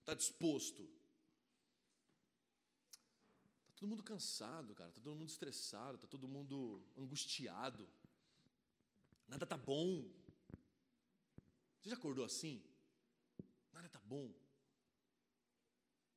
está 0.00 0.14
disposto. 0.14 0.82
Está 3.60 3.74
todo 3.74 3.88
mundo 3.90 4.02
cansado, 4.02 4.74
cara, 4.74 4.88
está 4.88 5.02
todo 5.02 5.16
mundo 5.16 5.28
estressado, 5.28 5.96
está 5.96 6.06
todo 6.06 6.26
mundo 6.26 6.82
angustiado. 6.96 7.86
Nada 9.28 9.44
está 9.44 9.58
bom. 9.58 10.10
Você 11.82 11.90
já 11.90 11.96
acordou 11.96 12.24
assim? 12.24 12.64
Nada 13.74 13.86
está 13.86 14.00
bom. 14.00 14.32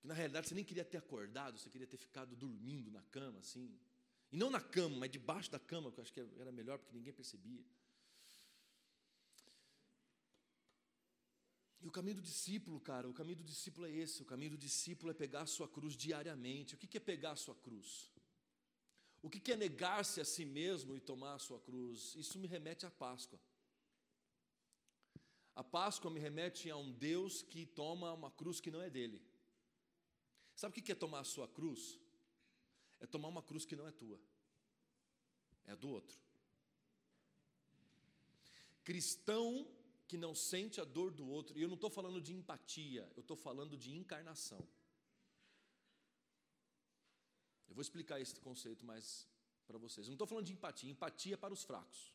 Que 0.02 0.08
na 0.08 0.14
realidade 0.14 0.48
você 0.48 0.56
nem 0.56 0.64
queria 0.64 0.86
ter 0.86 0.98
acordado, 0.98 1.58
você 1.58 1.70
queria 1.70 1.88
ter 1.88 1.98
ficado 1.98 2.36
dormindo 2.36 2.90
na 2.92 3.02
cama, 3.04 3.40
assim. 3.40 3.78
E 4.32 4.38
não 4.38 4.50
na 4.50 4.62
cama, 4.62 4.96
mas 4.98 5.12
debaixo 5.12 5.52
da 5.52 5.60
cama, 5.60 5.92
que 5.92 6.00
eu 6.00 6.02
acho 6.04 6.14
que 6.14 6.20
era 6.20 6.52
melhor 6.52 6.78
porque 6.78 6.96
ninguém 6.96 7.14
percebia. 7.14 7.66
E 11.82 11.88
o 11.88 11.92
caminho 11.92 12.18
do 12.18 12.22
discípulo, 12.22 12.80
cara, 12.80 13.10
o 13.10 13.14
caminho 13.14 13.38
do 13.38 13.44
discípulo 13.44 13.88
é 13.88 13.92
esse. 13.92 14.22
O 14.22 14.26
caminho 14.26 14.52
do 14.52 14.58
discípulo 14.58 15.12
é 15.12 15.14
pegar 15.14 15.42
a 15.42 15.46
sua 15.46 15.68
cruz 15.68 15.96
diariamente. 15.96 16.76
O 16.76 16.78
que 16.78 16.98
é 16.98 17.00
pegar 17.00 17.32
a 17.32 17.36
sua 17.36 17.56
cruz? 17.56 18.12
O 19.22 19.30
que 19.30 19.52
é 19.52 19.56
negar-se 19.56 20.22
a 20.22 20.26
si 20.26 20.46
mesmo 20.46 20.96
e 20.96 21.00
tomar 21.00 21.34
a 21.36 21.40
sua 21.40 21.60
cruz? 21.60 22.16
Isso 22.16 22.38
me 22.38 22.48
remete 22.48 22.86
à 22.86 22.92
Páscoa. 22.92 23.40
A 25.56 25.64
Páscoa 25.64 26.12
me 26.12 26.20
remete 26.20 26.70
a 26.70 26.78
um 26.78 26.92
Deus 26.92 27.42
que 27.42 27.66
toma 27.66 28.14
uma 28.14 28.32
cruz 28.32 28.62
que 28.62 28.72
não 28.72 28.82
é 28.82 28.90
dele. 28.90 29.22
Sabe 30.60 30.78
o 30.78 30.84
que 30.84 30.92
é 30.92 30.96
tomar 30.96 31.22
a 31.22 31.24
sua 31.24 31.48
cruz? 31.48 31.98
É 33.00 33.08
tomar 33.08 33.30
uma 33.30 33.42
cruz 33.42 33.64
que 33.64 33.78
não 33.78 33.88
é 33.88 33.94
tua, 33.94 34.20
é 35.66 35.72
a 35.72 35.76
do 35.76 35.90
outro. 35.90 36.20
Cristão 38.84 39.66
que 40.06 40.18
não 40.18 40.36
sente 40.36 40.82
a 40.82 40.84
dor 40.84 41.12
do 41.12 41.26
outro, 41.26 41.58
e 41.58 41.62
eu 41.62 41.70
não 41.70 41.76
estou 41.76 41.90
falando 41.90 42.20
de 42.20 42.34
empatia, 42.34 43.10
eu 43.16 43.22
estou 43.22 43.38
falando 43.38 43.78
de 43.78 43.96
encarnação. 43.96 44.62
Eu 47.70 47.74
vou 47.74 47.82
explicar 47.82 48.20
esse 48.20 48.38
conceito 48.42 48.86
mais 48.86 49.30
para 49.66 49.78
vocês. 49.78 50.08
Eu 50.08 50.12
não 50.12 50.16
estou 50.16 50.28
falando 50.28 50.48
de 50.48 50.52
empatia, 50.52 50.92
empatia 50.92 51.36
é 51.36 51.38
para 51.38 51.54
os 51.54 51.64
fracos. 51.64 52.14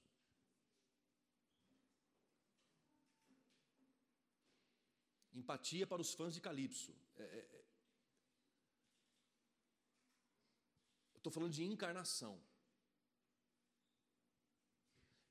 Empatia 5.32 5.86
para 5.86 6.02
os 6.02 6.12
fãs 6.12 6.34
de 6.34 6.42
Calypso. 6.42 6.94
É, 7.16 7.22
é, 7.22 7.48
é. 7.60 7.64
eu 11.13 11.13
estou 11.24 11.32
falando 11.32 11.54
de 11.54 11.64
encarnação. 11.64 12.38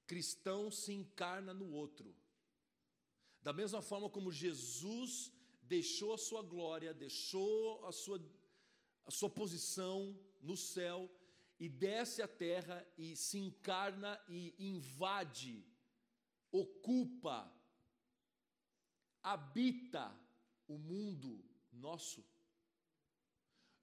Cristão 0.07 0.71
se 0.71 0.91
encarna 0.91 1.53
no 1.53 1.71
outro. 1.71 2.15
Da 3.43 3.53
mesma 3.53 3.81
forma 3.81 4.09
como 4.09 4.31
Jesus 4.31 5.31
deixou 5.62 6.13
a 6.13 6.17
sua 6.17 6.41
glória, 6.41 6.93
deixou 6.93 7.85
a 7.85 7.91
sua, 7.91 8.19
a 9.05 9.12
sua 9.12 9.29
posição 9.29 10.19
no 10.41 10.57
céu 10.57 11.09
e 11.59 11.69
desce 11.69 12.23
à 12.23 12.27
terra 12.27 12.85
e 12.97 13.15
se 13.15 13.38
encarna 13.38 14.19
e 14.27 14.55
invade, 14.57 15.63
ocupa, 16.51 17.53
habita 19.21 20.05
o 20.67 20.77
mundo 20.77 21.43
nosso. 21.71 22.25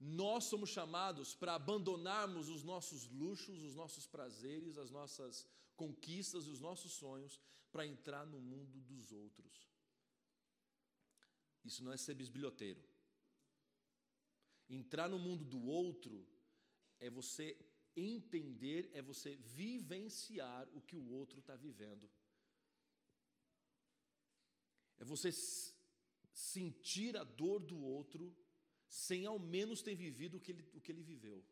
Nós 0.00 0.44
somos 0.44 0.70
chamados 0.70 1.34
para 1.34 1.54
abandonarmos 1.54 2.48
os 2.48 2.62
nossos 2.62 3.06
luxos, 3.08 3.62
os 3.62 3.74
nossos 3.74 4.06
prazeres, 4.06 4.78
as 4.78 4.90
nossas 4.90 5.46
conquistas 5.80 6.46
os 6.46 6.60
nossos 6.60 6.92
sonhos 6.92 7.40
para 7.72 7.86
entrar 7.86 8.26
no 8.26 8.38
mundo 8.38 8.82
dos 8.82 9.12
outros. 9.12 9.54
Isso 11.64 11.82
não 11.82 11.92
é 11.92 11.96
ser 11.96 12.14
bisbilhoteiro. 12.14 12.82
Entrar 14.68 15.08
no 15.08 15.18
mundo 15.18 15.42
do 15.44 15.62
outro 15.64 16.26
é 16.98 17.08
você 17.08 17.56
entender, 17.96 18.90
é 18.92 19.00
você 19.00 19.36
vivenciar 19.36 20.68
o 20.74 20.82
que 20.82 20.96
o 20.96 21.08
outro 21.10 21.40
está 21.40 21.56
vivendo. 21.56 22.10
É 24.98 25.04
você 25.04 25.30
sentir 26.32 27.16
a 27.16 27.24
dor 27.24 27.60
do 27.60 27.78
outro 27.78 28.36
sem 28.90 29.24
ao 29.24 29.38
menos 29.38 29.80
ter 29.80 29.94
vivido 29.94 30.36
o 30.36 30.40
que 30.40 30.50
ele, 30.50 30.68
o 30.74 30.80
que 30.80 30.90
ele 30.90 31.02
viveu. 31.02 31.42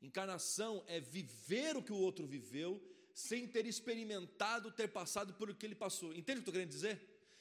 Encarnação 0.00 0.84
é 0.86 1.00
viver 1.00 1.76
o 1.76 1.82
que 1.82 1.92
o 1.92 1.96
outro 1.96 2.26
viveu 2.26 2.80
sem 3.12 3.46
ter 3.46 3.66
experimentado, 3.66 4.70
ter 4.70 4.88
passado 4.88 5.34
por 5.34 5.50
o 5.50 5.54
que 5.54 5.66
ele 5.66 5.74
passou. 5.74 6.14
Entende 6.14 6.40
o 6.40 6.42
que 6.42 6.48
eu 6.48 6.52
estou 6.52 6.54
querendo 6.54 6.70
dizer? 6.70 6.96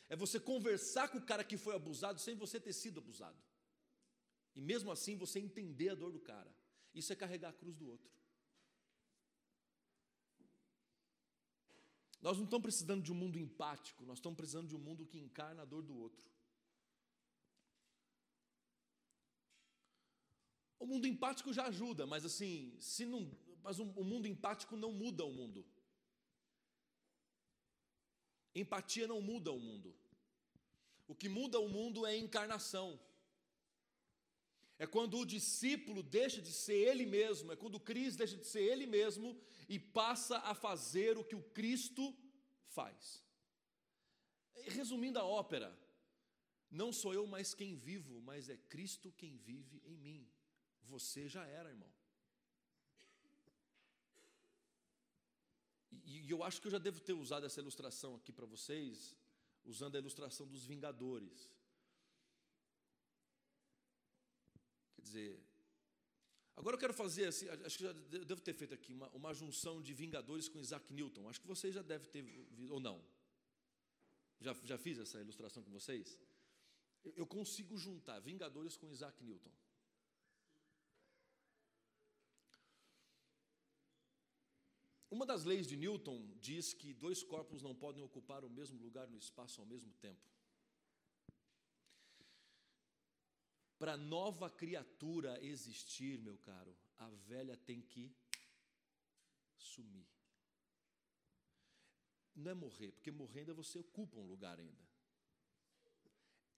É 0.10 0.16
você 0.16 0.40
conversar 0.40 1.10
com 1.10 1.20
o 1.20 1.26
cara 1.26 1.44
que 1.44 1.58
foi 1.58 1.76
abusado 1.76 2.20
sem 2.20 2.36
você 2.36 2.60
ter 2.60 2.74
sido 2.74 3.00
abusado. 3.00 3.38
E 4.56 4.62
mesmo 4.62 4.92
assim 4.92 5.16
você 5.16 5.40
entender 5.40 5.90
a 5.90 5.96
dor 5.96 6.12
do 6.12 6.20
cara. 6.20 6.54
Isso 6.94 7.14
é 7.14 7.16
carregar 7.16 7.50
a 7.50 7.54
cruz 7.54 7.78
do 7.78 7.88
outro. 7.88 8.12
Nós 12.22 12.38
não 12.38 12.46
estamos 12.46 12.64
precisando 12.64 13.04
de 13.04 13.12
um 13.12 13.16
mundo 13.16 13.40
empático, 13.40 14.06
nós 14.06 14.20
estamos 14.20 14.38
precisando 14.38 14.68
de 14.68 14.76
um 14.76 14.80
mundo 14.80 15.06
que 15.06 15.18
encarna 15.18 15.64
a 15.64 15.66
dor 15.66 15.82
do 15.82 15.98
outro. 15.98 16.24
O 20.80 20.86
mundo 20.86 21.08
empático 21.08 21.52
já 21.54 21.68
ajuda, 21.68 22.06
mas 22.06 22.26
assim, 22.26 22.76
se 22.80 23.06
não, 23.06 23.32
mas 23.64 23.80
o, 23.80 23.84
o 23.84 24.04
mundo 24.04 24.28
empático 24.28 24.76
não 24.76 24.92
muda 24.92 25.24
o 25.24 25.32
mundo. 25.32 25.66
Empatia 28.54 29.08
não 29.08 29.22
muda 29.22 29.52
o 29.52 29.60
mundo. 29.60 29.96
O 31.08 31.16
que 31.16 31.30
muda 31.30 31.60
o 31.60 31.70
mundo 31.70 32.06
é 32.06 32.16
encarnação. 32.18 33.00
É 34.84 34.88
quando 34.88 35.16
o 35.20 35.26
discípulo 35.34 36.02
deixa 36.02 36.42
de 36.42 36.52
ser 36.52 36.80
ele 36.90 37.06
mesmo, 37.06 37.52
é 37.52 37.56
quando 37.56 37.76
o 37.76 37.86
Cristo 37.90 38.18
deixa 38.18 38.36
de 38.36 38.48
ser 38.48 38.64
ele 38.72 38.88
mesmo 38.88 39.40
e 39.70 39.78
passa 39.78 40.40
a 40.40 40.56
fazer 40.56 41.20
o 41.20 41.24
que 41.24 41.36
o 41.36 41.44
Cristo 41.58 42.04
faz. 42.78 43.24
Resumindo 44.80 45.20
a 45.20 45.24
ópera, 45.24 45.70
não 46.72 46.92
sou 46.92 47.14
eu 47.14 47.28
mais 47.28 47.54
quem 47.54 47.76
vivo, 47.76 48.22
mas 48.22 48.50
é 48.50 48.58
Cristo 48.58 49.14
quem 49.22 49.38
vive 49.38 49.84
em 49.86 49.96
mim. 49.96 50.28
Você 50.94 51.28
já 51.28 51.46
era, 51.46 51.70
irmão. 51.70 51.94
E, 55.92 56.28
eu 56.28 56.42
acho 56.44 56.60
que 56.60 56.66
eu 56.66 56.72
já 56.72 56.80
devo 56.80 57.00
ter 57.00 57.14
usado 57.14 57.46
essa 57.46 57.62
ilustração 57.62 58.16
aqui 58.16 58.32
para 58.34 58.48
vocês, 58.48 59.16
usando 59.64 59.96
a 59.96 60.00
ilustração 60.00 60.48
dos 60.48 60.66
Vingadores. 60.66 61.52
Quer 65.02 65.06
dizer, 65.06 65.40
agora 66.56 66.76
eu 66.76 66.80
quero 66.80 66.94
fazer 66.94 67.26
assim, 67.26 67.50
acho 67.50 67.78
que 67.78 67.84
já 67.84 67.92
devo 67.92 68.40
ter 68.40 68.54
feito 68.54 68.74
aqui 68.74 68.94
uma, 68.94 69.10
uma 69.10 69.34
junção 69.34 69.82
de 69.82 69.94
Vingadores 69.94 70.48
com 70.48 70.60
Isaac 70.60 70.94
Newton. 70.94 71.28
Acho 71.28 71.42
que 71.42 71.48
vocês 71.48 71.74
já 71.74 71.82
devem 71.82 72.08
ter 72.08 72.24
ou 72.70 72.80
não. 72.80 73.04
Já, 74.40 74.54
já 74.64 74.78
fiz 74.78 75.00
essa 75.00 75.20
ilustração 75.20 75.64
com 75.64 75.72
vocês? 75.72 76.18
Eu, 77.04 77.14
eu 77.18 77.26
consigo 77.26 77.76
juntar 77.78 78.20
Vingadores 78.20 78.78
com 78.78 78.92
Isaac 78.92 79.24
Newton. 79.24 79.52
Uma 85.10 85.26
das 85.26 85.44
leis 85.44 85.68
de 85.68 85.76
Newton 85.76 86.26
diz 86.40 86.74
que 86.74 86.94
dois 86.94 87.24
corpos 87.24 87.62
não 87.62 87.76
podem 87.76 88.04
ocupar 88.04 88.46
o 88.46 88.50
mesmo 88.50 88.80
lugar 88.82 89.10
no 89.10 89.18
espaço 89.18 89.60
ao 89.60 89.68
mesmo 89.68 89.92
tempo. 89.96 90.22
Para 93.82 93.98
nova 93.98 94.48
criatura 94.48 95.44
existir, 95.44 96.20
meu 96.20 96.38
caro, 96.38 96.78
a 97.00 97.10
velha 97.10 97.58
tem 97.58 97.82
que 97.82 98.16
sumir. 99.58 100.08
Não 102.36 102.52
é 102.52 102.54
morrer, 102.54 102.92
porque 102.92 103.10
morrendo 103.10 103.56
você 103.56 103.80
ocupa 103.80 104.20
um 104.20 104.28
lugar 104.28 104.60
ainda. 104.60 104.88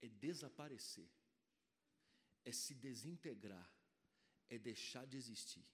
É 0.02 0.08
desaparecer, 0.10 1.08
é 2.44 2.52
se 2.52 2.74
desintegrar, 2.74 3.72
é 4.50 4.58
deixar 4.58 5.06
de 5.06 5.16
existir. 5.16 5.64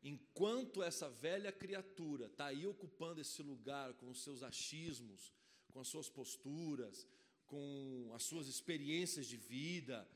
Enquanto 0.00 0.84
essa 0.84 1.10
velha 1.10 1.50
criatura 1.50 2.26
está 2.26 2.46
aí 2.46 2.64
ocupando 2.64 3.20
esse 3.20 3.42
lugar 3.42 3.92
com 3.94 4.08
os 4.08 4.22
seus 4.22 4.44
achismos, 4.44 5.32
com 5.72 5.80
as 5.80 5.88
suas 5.88 6.08
posturas, 6.08 7.06
com 7.46 8.10
as 8.14 8.22
suas 8.22 8.46
experiências 8.46 9.26
de 9.26 9.36
vida, 9.36 10.06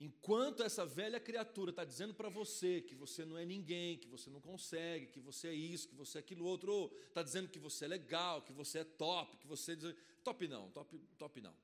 enquanto 0.00 0.62
essa 0.62 0.86
velha 0.86 1.20
criatura 1.20 1.70
está 1.70 1.84
dizendo 1.84 2.14
para 2.14 2.28
você 2.28 2.80
que 2.80 2.94
você 2.94 3.24
não 3.24 3.36
é 3.36 3.44
ninguém, 3.44 3.98
que 3.98 4.08
você 4.08 4.30
não 4.30 4.40
consegue, 4.40 5.06
que 5.06 5.20
você 5.20 5.48
é 5.48 5.54
isso, 5.54 5.88
que 5.88 5.94
você 5.94 6.18
é 6.18 6.20
aquilo 6.20 6.46
outro, 6.46 6.72
ou 6.72 6.96
está 7.08 7.22
dizendo 7.22 7.48
que 7.48 7.58
você 7.58 7.84
é 7.84 7.88
legal, 7.88 8.42
que 8.42 8.52
você 8.52 8.80
é 8.80 8.84
top, 8.84 9.36
que 9.36 9.46
você. 9.46 9.76
Top 10.24 10.48
não, 10.48 10.70
top, 10.70 10.98
top 11.18 11.40
não. 11.40 11.54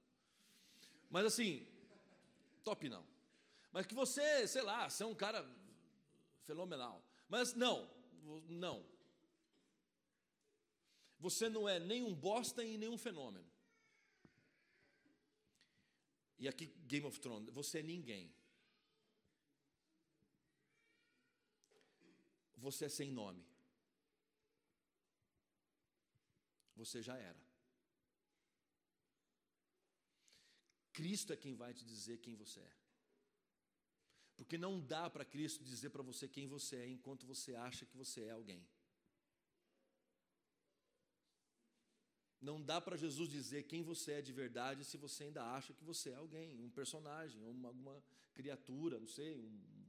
Mas 1.10 1.26
assim, 1.26 1.66
top 2.62 2.88
não. 2.88 3.04
Mas 3.72 3.86
que 3.86 3.94
você, 3.94 4.46
sei 4.46 4.62
lá, 4.62 4.88
você 4.88 5.02
é 5.02 5.06
um 5.06 5.14
cara 5.14 5.46
fenomenal. 6.44 7.02
Mas 7.28 7.54
não, 7.54 7.90
não. 8.48 8.84
Você 11.18 11.48
não 11.48 11.68
é 11.68 11.78
nem 11.78 12.02
um 12.02 12.14
bosta 12.14 12.62
e 12.64 12.76
nem 12.76 12.88
um 12.88 12.98
fenômeno. 12.98 13.50
E 16.38 16.46
aqui, 16.46 16.66
Game 16.86 17.06
of 17.06 17.18
Thrones, 17.18 17.48
você 17.52 17.78
é 17.78 17.82
ninguém. 17.82 18.34
Você 22.56 22.86
é 22.86 22.88
sem 22.88 23.10
nome. 23.10 23.44
Você 26.74 27.00
já 27.00 27.16
era. 27.16 27.40
Cristo 30.92 31.32
é 31.32 31.36
quem 31.36 31.54
vai 31.54 31.72
te 31.72 31.84
dizer 31.84 32.18
quem 32.18 32.34
você 32.34 32.60
é. 32.60 32.76
Porque 34.36 34.58
não 34.58 34.80
dá 34.80 35.08
para 35.08 35.24
Cristo 35.24 35.64
dizer 35.64 35.90
para 35.90 36.02
você 36.02 36.28
quem 36.28 36.46
você 36.46 36.76
é 36.76 36.88
enquanto 36.88 37.26
você 37.26 37.54
acha 37.54 37.86
que 37.86 37.96
você 37.96 38.24
é 38.24 38.30
alguém. 38.30 38.66
Não 42.40 42.62
dá 42.62 42.80
para 42.80 42.96
Jesus 42.96 43.30
dizer 43.30 43.64
quem 43.64 43.82
você 43.82 44.12
é 44.12 44.22
de 44.22 44.32
verdade 44.32 44.84
se 44.84 44.96
você 44.96 45.24
ainda 45.24 45.42
acha 45.42 45.72
que 45.72 45.84
você 45.84 46.10
é 46.10 46.16
alguém, 46.16 46.60
um 46.60 46.70
personagem, 46.70 47.42
uma, 47.42 47.70
uma 47.70 48.04
criatura, 48.34 49.00
não 49.00 49.06
sei, 49.06 49.40
um, 49.40 49.86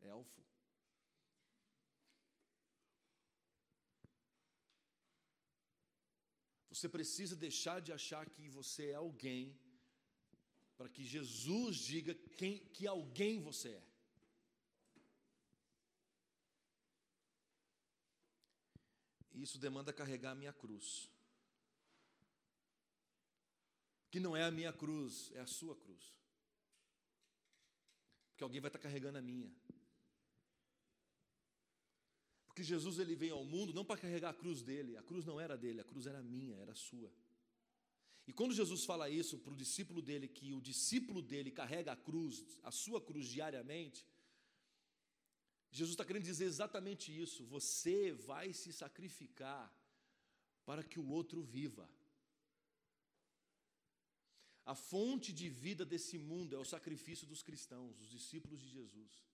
um 0.00 0.06
elfo. 0.06 0.44
Você 6.70 6.88
precisa 6.90 7.34
deixar 7.34 7.80
de 7.80 7.90
achar 7.90 8.28
que 8.28 8.50
você 8.50 8.90
é 8.90 8.94
alguém 8.94 9.58
para 10.76 10.90
que 10.90 11.02
Jesus 11.02 11.76
diga 11.76 12.14
quem, 12.36 12.58
que 12.58 12.86
alguém 12.86 13.40
você 13.40 13.70
é. 13.70 13.95
Isso 19.36 19.58
demanda 19.58 19.92
carregar 19.92 20.32
a 20.32 20.34
minha 20.34 20.52
cruz. 20.52 21.10
Que 24.10 24.18
não 24.18 24.36
é 24.36 24.44
a 24.44 24.50
minha 24.50 24.72
cruz, 24.72 25.30
é 25.34 25.40
a 25.40 25.46
sua 25.46 25.76
cruz. 25.76 26.14
Porque 28.30 28.42
alguém 28.42 28.60
vai 28.60 28.68
estar 28.68 28.78
carregando 28.78 29.18
a 29.18 29.22
minha. 29.22 29.54
Porque 32.46 32.62
Jesus 32.62 32.98
ele 32.98 33.14
veio 33.14 33.34
ao 33.34 33.44
mundo 33.44 33.74
não 33.74 33.84
para 33.84 34.00
carregar 34.00 34.30
a 34.30 34.34
cruz 34.34 34.62
dele, 34.62 34.96
a 34.96 35.02
cruz 35.02 35.26
não 35.26 35.38
era 35.38 35.56
dele, 35.58 35.82
a 35.82 35.84
cruz 35.84 36.06
era 36.06 36.22
minha, 36.22 36.56
era 36.56 36.74
sua. 36.74 37.12
E 38.26 38.32
quando 38.32 38.54
Jesus 38.54 38.84
fala 38.84 39.10
isso 39.10 39.38
para 39.38 39.52
o 39.52 39.56
discípulo 39.56 40.00
dele, 40.00 40.26
que 40.26 40.54
o 40.54 40.60
discípulo 40.60 41.20
dele 41.20 41.50
carrega 41.50 41.92
a 41.92 41.96
cruz, 41.96 42.44
a 42.62 42.70
sua 42.70 43.00
cruz 43.00 43.28
diariamente, 43.28 44.06
Jesus 45.70 45.92
está 45.92 46.04
querendo 46.04 46.24
dizer 46.24 46.44
exatamente 46.44 47.16
isso. 47.16 47.44
Você 47.44 48.12
vai 48.12 48.52
se 48.52 48.72
sacrificar 48.72 49.72
para 50.64 50.82
que 50.82 50.98
o 50.98 51.08
outro 51.08 51.42
viva. 51.42 51.88
A 54.64 54.74
fonte 54.74 55.32
de 55.32 55.48
vida 55.48 55.84
desse 55.84 56.18
mundo 56.18 56.56
é 56.56 56.58
o 56.58 56.64
sacrifício 56.64 57.26
dos 57.26 57.42
cristãos, 57.42 57.94
dos 57.96 58.10
discípulos 58.10 58.60
de 58.60 58.68
Jesus. 58.68 59.26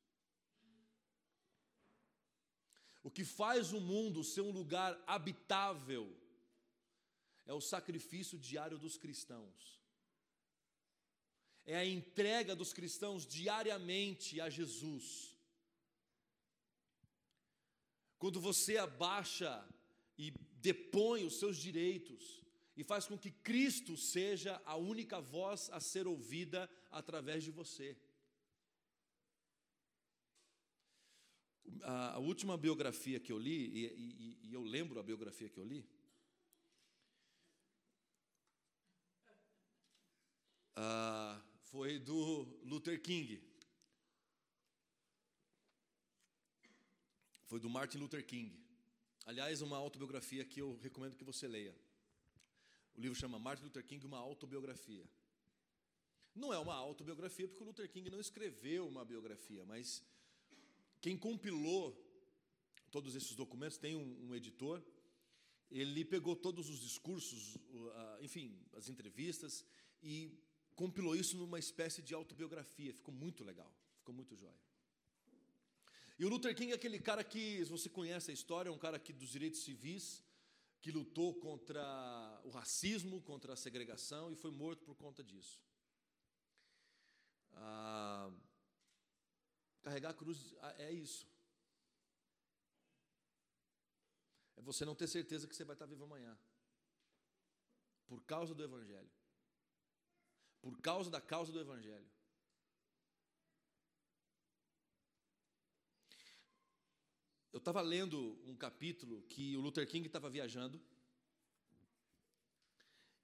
O 3.02 3.10
que 3.10 3.24
faz 3.24 3.72
o 3.72 3.80
mundo 3.80 4.22
ser 4.22 4.42
um 4.42 4.52
lugar 4.52 5.02
habitável 5.06 6.14
é 7.46 7.52
o 7.52 7.60
sacrifício 7.60 8.38
diário 8.38 8.78
dos 8.78 8.96
cristãos. 8.96 9.80
É 11.64 11.76
a 11.76 11.86
entrega 11.86 12.54
dos 12.54 12.72
cristãos 12.72 13.26
diariamente 13.26 14.40
a 14.40 14.48
Jesus. 14.50 15.31
Quando 18.22 18.40
você 18.40 18.76
abaixa 18.76 19.68
e 20.16 20.30
depõe 20.60 21.24
os 21.24 21.40
seus 21.40 21.56
direitos 21.56 22.40
e 22.76 22.84
faz 22.84 23.04
com 23.04 23.18
que 23.18 23.32
Cristo 23.32 23.96
seja 23.96 24.62
a 24.64 24.76
única 24.76 25.20
voz 25.20 25.68
a 25.70 25.80
ser 25.80 26.06
ouvida 26.06 26.70
através 26.88 27.42
de 27.42 27.50
você. 27.50 27.98
A, 31.82 32.20
última 32.20 32.56
biografia 32.56 33.18
que 33.18 33.32
eu 33.32 33.38
li, 33.40 33.58
e, 33.76 33.86
e, 33.86 34.50
e 34.50 34.54
eu 34.54 34.62
lembro 34.62 35.00
a 35.00 35.02
biografia 35.02 35.48
que 35.48 35.58
eu 35.58 35.64
li, 35.64 35.84
ah, 40.76 41.42
foi 41.64 41.98
do 41.98 42.44
Luther 42.62 43.02
King. 43.02 43.51
Foi 47.52 47.60
do 47.60 47.68
Martin 47.68 47.98
Luther 47.98 48.24
King. 48.24 48.50
Aliás, 49.26 49.60
uma 49.60 49.76
autobiografia 49.76 50.42
que 50.42 50.58
eu 50.58 50.78
recomendo 50.80 51.14
que 51.14 51.22
você 51.22 51.46
leia. 51.46 51.76
O 52.96 52.98
livro 53.02 53.14
chama 53.14 53.38
Martin 53.38 53.64
Luther 53.64 53.84
King, 53.84 54.06
uma 54.06 54.16
autobiografia. 54.16 55.06
Não 56.34 56.50
é 56.50 56.58
uma 56.58 56.72
autobiografia 56.72 57.46
porque 57.46 57.62
o 57.62 57.66
Luther 57.66 57.90
King 57.90 58.08
não 58.08 58.18
escreveu 58.18 58.88
uma 58.88 59.04
biografia, 59.04 59.66
mas 59.66 60.02
quem 61.02 61.14
compilou 61.14 61.94
todos 62.90 63.14
esses 63.14 63.36
documentos 63.36 63.76
tem 63.76 63.96
um, 63.96 64.28
um 64.28 64.34
editor. 64.34 64.82
Ele 65.70 66.06
pegou 66.06 66.34
todos 66.34 66.70
os 66.70 66.80
discursos, 66.80 67.58
enfim, 68.22 68.58
as 68.72 68.88
entrevistas 68.88 69.62
e 70.02 70.42
compilou 70.74 71.14
isso 71.14 71.36
numa 71.36 71.58
espécie 71.58 72.00
de 72.00 72.14
autobiografia. 72.14 72.94
Ficou 72.94 73.12
muito 73.12 73.44
legal, 73.44 73.70
ficou 73.98 74.14
muito 74.14 74.34
jóia. 74.34 74.71
E 76.18 76.24
o 76.24 76.28
Luther 76.28 76.54
King 76.54 76.72
é 76.72 76.74
aquele 76.74 76.98
cara 76.98 77.24
que, 77.24 77.64
se 77.64 77.70
você 77.70 77.88
conhece 77.88 78.30
a 78.30 78.34
história, 78.34 78.68
é 78.68 78.72
um 78.72 78.78
cara 78.78 78.98
que 78.98 79.12
dos 79.12 79.28
direitos 79.28 79.62
civis, 79.64 80.22
que 80.80 80.90
lutou 80.90 81.34
contra 81.34 81.82
o 82.44 82.50
racismo, 82.50 83.20
contra 83.22 83.52
a 83.52 83.56
segregação 83.56 84.30
e 84.30 84.36
foi 84.36 84.50
morto 84.50 84.84
por 84.84 84.94
conta 84.94 85.22
disso. 85.22 85.60
Ah, 87.54 88.30
carregar 89.82 90.10
a 90.10 90.14
cruz 90.14 90.54
ah, 90.60 90.74
é 90.78 90.92
isso. 90.92 91.26
É 94.56 94.62
você 94.62 94.84
não 94.84 94.94
ter 94.94 95.06
certeza 95.06 95.46
que 95.46 95.56
você 95.56 95.64
vai 95.64 95.74
estar 95.74 95.86
vivo 95.86 96.04
amanhã. 96.04 96.38
Por 98.06 98.22
causa 98.24 98.54
do 98.54 98.62
Evangelho 98.62 99.10
por 100.62 100.80
causa 100.80 101.10
da 101.10 101.20
causa 101.20 101.52
do 101.52 101.60
Evangelho. 101.60 102.08
Eu 107.52 107.58
estava 107.58 107.82
lendo 107.82 108.38
um 108.46 108.56
capítulo 108.56 109.22
que 109.28 109.54
o 109.56 109.60
Luther 109.60 109.86
King 109.86 110.06
estava 110.06 110.30
viajando, 110.30 110.80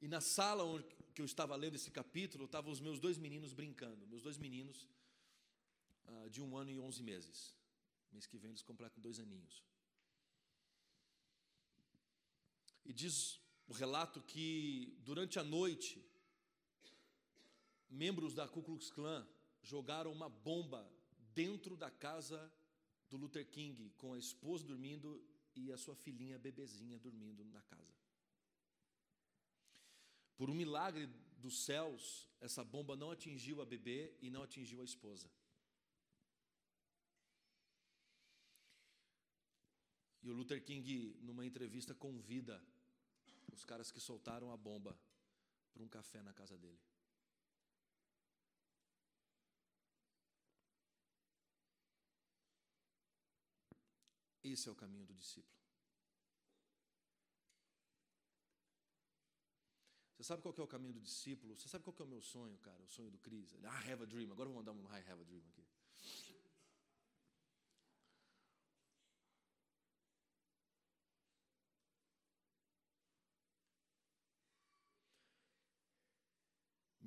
e 0.02 0.06
na 0.06 0.20
sala 0.20 0.64
onde 0.64 0.84
eu 1.16 1.24
estava 1.24 1.56
lendo 1.56 1.76
esse 1.76 1.90
capítulo, 1.90 2.44
estavam 2.44 2.70
os 2.70 2.78
meus 2.78 3.00
dois 3.00 3.16
meninos 3.16 3.54
brincando, 3.54 4.06
meus 4.06 4.22
dois 4.22 4.36
meninos 4.36 4.86
uh, 6.06 6.28
de 6.28 6.42
um 6.42 6.56
ano 6.56 6.70
e 6.70 6.78
onze 6.78 7.02
meses. 7.02 7.54
Mês 8.12 8.26
que 8.26 8.38
vem 8.38 8.50
eles 8.50 8.62
completam 8.62 9.02
dois 9.02 9.18
aninhos. 9.18 9.64
E 12.84 12.92
diz 12.92 13.40
o 13.66 13.72
relato 13.72 14.20
que 14.22 14.94
durante 15.00 15.38
a 15.38 15.44
noite 15.44 16.04
membros 17.88 18.34
da 18.34 18.46
Ku 18.46 18.62
Klux 18.62 18.90
Klan 18.90 19.26
jogaram 19.62 20.12
uma 20.12 20.28
bomba 20.28 20.86
dentro 21.34 21.76
da 21.76 21.90
casa 21.90 22.52
do 23.10 23.16
Luther 23.16 23.46
King, 23.46 23.90
com 23.96 24.12
a 24.12 24.18
esposa 24.18 24.64
dormindo 24.64 25.22
e 25.54 25.72
a 25.72 25.78
sua 25.78 25.94
filhinha 25.94 26.38
bebezinha 26.38 26.98
dormindo 26.98 27.44
na 27.44 27.62
casa. 27.62 27.96
Por 30.36 30.48
um 30.50 30.54
milagre 30.54 31.06
dos 31.38 31.64
céus, 31.64 32.28
essa 32.40 32.62
bomba 32.62 32.94
não 32.96 33.10
atingiu 33.10 33.60
a 33.60 33.66
bebê 33.66 34.14
e 34.20 34.30
não 34.30 34.42
atingiu 34.42 34.80
a 34.80 34.84
esposa. 34.84 35.28
E 40.22 40.30
o 40.30 40.34
Luther 40.34 40.62
King, 40.62 41.16
numa 41.20 41.46
entrevista, 41.46 41.94
convida 41.94 42.62
os 43.52 43.64
caras 43.64 43.90
que 43.90 44.00
soltaram 44.00 44.52
a 44.52 44.56
bomba 44.56 44.98
para 45.72 45.82
um 45.82 45.88
café 45.88 46.22
na 46.22 46.32
casa 46.32 46.56
dele. 46.56 46.87
Esse 54.52 54.68
é 54.68 54.72
o 54.72 54.74
caminho 54.74 55.04
do 55.04 55.14
discípulo. 55.14 55.58
Você 60.16 60.24
sabe 60.24 60.42
qual 60.42 60.54
é 60.58 60.62
o 60.62 60.66
caminho 60.66 60.94
do 60.94 61.00
discípulo? 61.00 61.56
Você 61.56 61.68
sabe 61.68 61.84
qual 61.84 61.94
é 62.00 62.02
o 62.02 62.06
meu 62.06 62.20
sonho, 62.20 62.58
cara? 62.58 62.82
O 62.82 62.88
sonho 62.88 63.10
do 63.10 63.18
Cris? 63.18 63.54
Ah, 63.64 63.78
have 63.88 64.02
a 64.02 64.06
dream. 64.06 64.32
Agora 64.32 64.48
eu 64.48 64.52
vou 64.52 64.62
mandar 64.62 64.72
um 64.72 64.84
I 64.96 65.00
have 65.08 65.20
a 65.20 65.24
dream 65.24 65.44
aqui. 65.48 65.64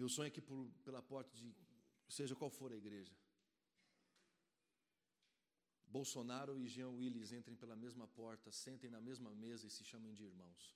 Meu 0.01 0.09
sonho 0.09 0.27
é 0.27 0.31
que 0.31 0.41
por, 0.41 0.67
pela 0.83 1.01
porta 1.01 1.31
de 1.35 1.53
seja 2.07 2.35
qual 2.35 2.49
for 2.49 2.71
a 2.71 2.75
igreja, 2.75 3.13
Bolsonaro 5.95 6.57
e 6.57 6.67
Jean 6.67 6.89
Willis 6.89 7.31
entrem 7.33 7.55
pela 7.55 7.75
mesma 7.75 8.07
porta, 8.07 8.51
sentem 8.51 8.89
na 8.89 9.01
mesma 9.01 9.31
mesa 9.35 9.67
e 9.67 9.69
se 9.69 9.83
chamem 9.83 10.13
de 10.13 10.23
irmãos. 10.23 10.73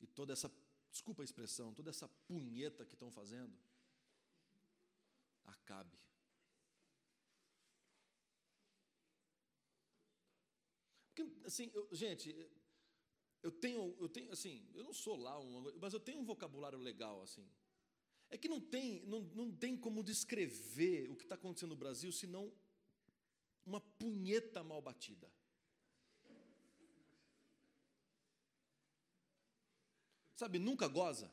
E 0.00 0.06
toda 0.06 0.32
essa, 0.32 0.50
desculpa 0.90 1.22
a 1.22 1.24
expressão, 1.24 1.72
toda 1.72 1.90
essa 1.90 2.08
punheta 2.26 2.84
que 2.84 2.94
estão 2.94 3.10
fazendo, 3.10 3.56
acabe. 5.44 5.96
Porque, 11.08 11.22
assim, 11.44 11.70
eu, 11.72 11.88
gente, 11.92 12.34
eu 13.42 13.50
tenho, 13.50 13.96
eu 14.00 14.08
tenho, 14.08 14.32
assim, 14.32 14.68
eu 14.74 14.82
não 14.82 14.92
sou 14.92 15.16
lá, 15.16 15.38
um, 15.38 15.72
mas 15.80 15.94
eu 15.94 16.00
tenho 16.00 16.20
um 16.20 16.24
vocabulário 16.24 16.78
legal, 16.78 17.22
assim. 17.22 17.48
É 18.30 18.36
que 18.36 18.48
não 18.48 18.60
tem, 18.60 19.04
não, 19.06 19.20
não 19.34 19.52
tem 19.52 19.76
como 19.76 20.02
descrever 20.02 21.10
o 21.10 21.16
que 21.16 21.24
está 21.24 21.36
acontecendo 21.36 21.70
no 21.70 21.76
Brasil 21.76 22.10
senão 22.10 22.52
uma 23.64 23.80
punheta 23.80 24.62
mal 24.62 24.80
batida. 24.80 25.30
Sabe, 30.34 30.58
nunca 30.58 30.86
goza. 30.86 31.30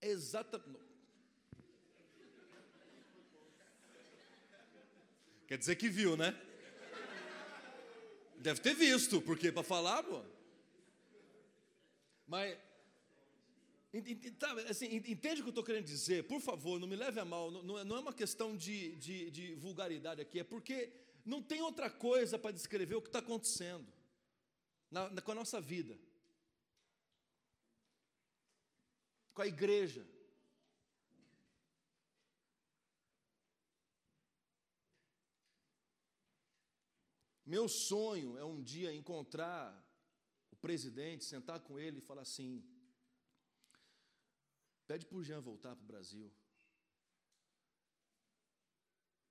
Exatamente. 0.00 0.92
Quer 5.46 5.58
dizer 5.58 5.76
que 5.76 5.88
viu, 5.88 6.16
né? 6.16 6.32
Deve 8.38 8.60
ter 8.60 8.74
visto, 8.74 9.20
porque 9.20 9.52
para 9.52 9.62
falar, 9.62 10.02
pô. 10.02 10.31
Mas 12.26 12.58
assim, 14.70 14.86
entende 14.94 15.40
o 15.40 15.44
que 15.44 15.48
eu 15.48 15.50
estou 15.50 15.64
querendo 15.64 15.84
dizer? 15.84 16.26
Por 16.26 16.40
favor, 16.40 16.80
não 16.80 16.88
me 16.88 16.96
leve 16.96 17.20
a 17.20 17.24
mal. 17.24 17.50
Não, 17.50 17.78
é, 17.78 17.84
não 17.84 17.96
é 17.96 18.00
uma 18.00 18.12
questão 18.12 18.56
de, 18.56 18.96
de, 18.96 19.30
de 19.30 19.54
vulgaridade 19.56 20.20
aqui, 20.20 20.40
é 20.40 20.44
porque 20.44 20.92
não 21.24 21.42
tem 21.42 21.60
outra 21.60 21.90
coisa 21.90 22.38
para 22.38 22.52
descrever 22.52 22.94
o 22.94 23.02
que 23.02 23.08
está 23.08 23.18
acontecendo 23.18 23.86
na, 24.90 25.10
na, 25.10 25.22
com 25.22 25.32
a 25.32 25.34
nossa 25.34 25.60
vida, 25.60 25.98
com 29.34 29.42
a 29.42 29.46
igreja. 29.46 30.06
Meu 37.44 37.68
sonho 37.68 38.38
é 38.38 38.44
um 38.44 38.62
dia 38.62 38.94
encontrar 38.94 39.78
presidente, 40.66 41.24
sentar 41.24 41.58
com 41.66 41.78
ele 41.84 41.98
e 41.98 42.06
falar 42.10 42.22
assim: 42.22 42.50
pede 44.86 45.04
para 45.04 45.18
o 45.18 45.24
Jean 45.26 45.40
voltar 45.40 45.74
para 45.76 45.84
o 45.84 45.92
Brasil. 45.92 46.32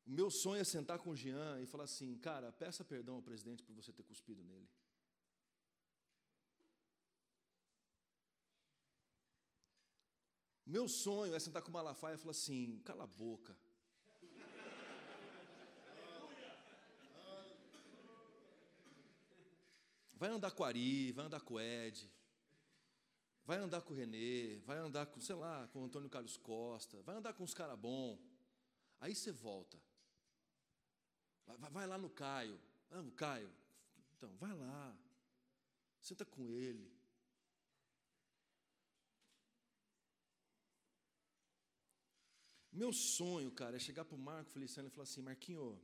O 0.06 0.12
meu 0.20 0.30
sonho 0.30 0.62
é 0.62 0.64
sentar 0.76 1.00
com 1.00 1.12
o 1.12 1.16
Jean 1.16 1.62
e 1.62 1.66
falar 1.66 1.86
assim: 1.86 2.18
cara, 2.28 2.52
peça 2.52 2.84
perdão 2.84 3.16
ao 3.16 3.28
presidente 3.30 3.64
por 3.64 3.74
você 3.74 3.92
ter 3.94 4.04
cuspido 4.04 4.44
nele. 4.44 4.70
Meu 10.66 10.88
sonho 10.88 11.34
é 11.36 11.40
sentar 11.40 11.62
com 11.62 11.70
o 11.70 11.74
Malafaia 11.74 12.16
e 12.16 12.18
falar 12.18 12.32
assim: 12.32 12.80
cala 12.90 13.06
a 13.06 13.08
boca. 13.08 13.58
Vai 20.22 20.30
andar 20.30 20.52
com 20.52 20.64
Ari, 20.64 21.12
vai 21.14 21.26
andar 21.26 21.42
com 21.42 21.60
Ed, 21.60 22.08
vai 23.44 23.58
andar 23.58 23.82
com 23.82 23.92
o 23.92 23.98
Renê, 23.98 24.60
vai 24.60 24.78
andar 24.78 25.08
com, 25.08 25.20
sei 25.20 25.34
lá, 25.34 25.68
com 25.70 25.82
o 25.82 25.86
Antônio 25.86 26.12
Carlos 26.12 26.38
Costa, 26.38 27.02
vai 27.02 27.16
andar 27.16 27.34
com 27.34 27.44
os 27.44 27.56
caras 27.56 27.76
bons. 27.80 28.20
Aí 29.00 29.16
você 29.16 29.32
volta. 29.32 29.82
Vai, 31.48 31.72
vai, 31.72 31.88
lá 31.88 31.98
no 31.98 32.08
Caio. 32.08 32.62
Ah, 32.92 33.02
o 33.02 33.12
Caio. 33.14 33.52
Então, 34.16 34.32
vai 34.38 34.54
lá. 34.54 34.96
Senta 36.00 36.24
com 36.24 36.48
ele. 36.52 36.96
Meu 42.72 42.94
sonho, 42.94 43.50
cara, 43.50 43.76
é 43.76 43.80
chegar 43.80 44.06
para 44.06 44.16
o 44.16 44.20
Marco 44.20 44.52
Feliciano 44.52 44.88
e 44.88 44.92
falar 44.92 45.06
assim: 45.06 45.24
Marquinho, 45.24 45.82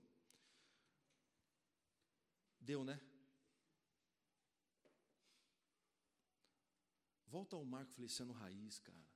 deu, 2.62 2.84
né? 2.84 3.02
Volta 7.38 7.56
ao 7.56 7.63
Marco 7.63 7.93
Feliciano 7.93 8.34
Raiz, 8.34 8.80
cara. 8.80 9.08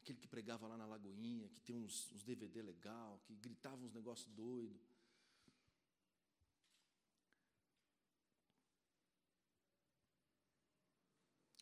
Aquele 0.00 0.18
que 0.18 0.26
pregava 0.26 0.66
lá 0.66 0.76
na 0.76 0.84
Lagoinha, 0.84 1.48
que 1.48 1.60
tem 1.60 1.76
uns, 1.76 2.10
uns 2.10 2.24
DVD 2.24 2.60
legal, 2.60 3.20
que 3.24 3.36
gritava 3.36 3.80
uns 3.80 3.92
negócios 3.92 4.28
doidos. 4.34 4.82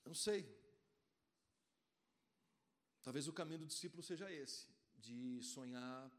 Eu 0.03 0.09
não 0.09 0.15
sei. 0.15 0.41
Talvez 3.03 3.29
o 3.29 3.33
caminho 3.35 3.59
do 3.59 3.67
discípulo 3.67 4.03
seja 4.03 4.33
esse, 4.33 4.75
de 4.97 5.43
sonhar 5.43 6.11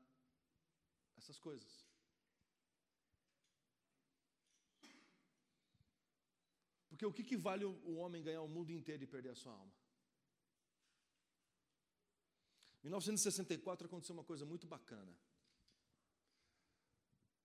essas 1.18 1.40
coisas. 1.40 1.89
Porque 7.00 7.06
o 7.06 7.14
que, 7.14 7.24
que 7.24 7.38
vale 7.38 7.64
o 7.64 7.96
homem 7.96 8.22
ganhar 8.22 8.42
o 8.42 8.48
mundo 8.50 8.74
inteiro 8.74 9.02
e 9.02 9.08
perder 9.08 9.30
a 9.30 9.36
sua 9.36 9.54
alma? 9.54 9.74
Em 12.84 12.88
1964 12.88 13.88
aconteceu 13.88 14.14
uma 14.14 14.26
coisa 14.26 14.46
muito 14.46 14.68
bacana. 14.68 15.18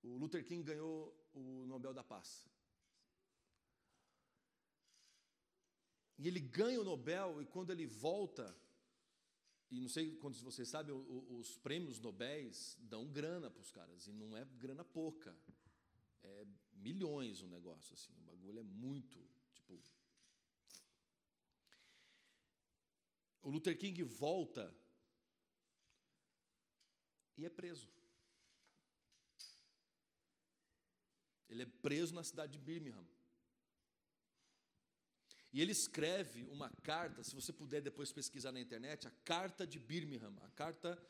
O 0.03 0.17
Luther 0.17 0.45
King 0.45 0.64
ganhou 0.64 1.17
o 1.33 1.67
Nobel 1.69 1.95
da 1.95 2.03
Paz. 2.03 2.49
E 6.19 6.27
ele 6.27 6.40
ganha 6.40 6.81
o 6.81 6.85
Nobel, 6.85 7.40
e 7.40 7.47
quando 7.47 7.71
ele 7.71 7.87
volta, 7.87 8.59
e 9.71 9.81
não 9.81 9.88
sei 9.88 10.17
quantos 10.17 10.40
de 10.40 10.45
vocês 10.45 10.69
sabem, 10.69 10.93
os 11.38 11.57
prêmios 11.59 12.01
Nobéis 12.01 12.77
dão 12.81 13.07
grana 13.07 13.49
para 13.49 13.61
os 13.61 13.71
caras, 13.71 14.09
e 14.09 14.12
não 14.12 14.37
é 14.37 14.45
grana 14.45 14.85
pouca. 14.85 15.38
É 16.25 16.45
milhões 16.73 17.40
o 17.40 17.47
negócio, 17.47 17.95
assim, 17.95 18.12
o 18.19 18.23
bagulho 18.23 18.59
é 18.59 18.64
muito 18.64 19.34
O 23.44 23.50
Luther 23.50 23.76
King 23.76 24.02
volta 24.02 24.74
e 27.37 27.44
é 27.44 27.50
preso. 27.50 27.88
Ele 31.48 31.62
é 31.62 31.66
preso 31.66 32.14
na 32.14 32.24
cidade 32.24 32.52
de 32.52 32.58
Birmingham. 32.58 33.06
E 35.52 35.60
ele 35.60 35.72
escreve 35.72 36.44
uma 36.44 36.70
carta, 36.82 37.22
se 37.22 37.34
você 37.34 37.52
puder 37.52 37.80
depois 37.82 38.10
pesquisar 38.10 38.50
na 38.50 38.60
internet, 38.60 39.06
a 39.06 39.10
carta 39.24 39.66
de 39.66 39.78
Birmingham, 39.78 40.34
a 40.42 40.50
carta 40.50 41.00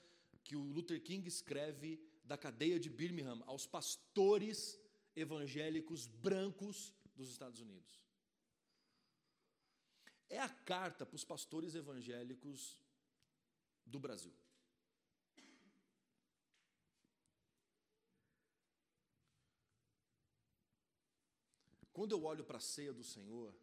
que 0.43 0.57
o 0.57 0.63
Luther 0.63 1.01
King 1.03 1.27
escreve 1.27 1.99
da 2.25 2.37
cadeia 2.37 2.81
de 2.81 2.91
Birmingham 2.91 3.43
aos 3.47 3.67
pastores 3.67 4.79
evangélicos 5.15 6.07
brancos 6.07 6.93
dos 7.15 7.31
Estados 7.31 7.61
Unidos 7.61 8.04
é 10.29 10.39
a 10.39 10.49
carta 10.49 11.05
para 11.05 11.17
os 11.17 11.25
pastores 11.25 11.75
evangélicos 11.75 12.79
do 13.85 13.99
Brasil. 13.99 14.35
Quando 21.93 22.11
eu 22.11 22.25
olho 22.25 22.45
para 22.45 22.59
a 22.59 22.61
ceia 22.61 22.93
do 22.93 23.05
Senhor 23.05 23.55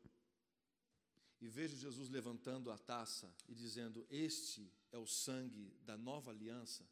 e 1.41 1.50
vejo 1.50 1.76
Jesus 1.76 2.08
levantando 2.08 2.71
a 2.71 2.78
taça 2.78 3.36
e 3.45 3.54
dizendo: 3.54 4.08
Este 4.10 4.71
é 4.89 4.97
o 4.97 5.06
sangue 5.06 5.76
da 5.82 5.97
nova 5.97 6.32
aliança, 6.32 6.88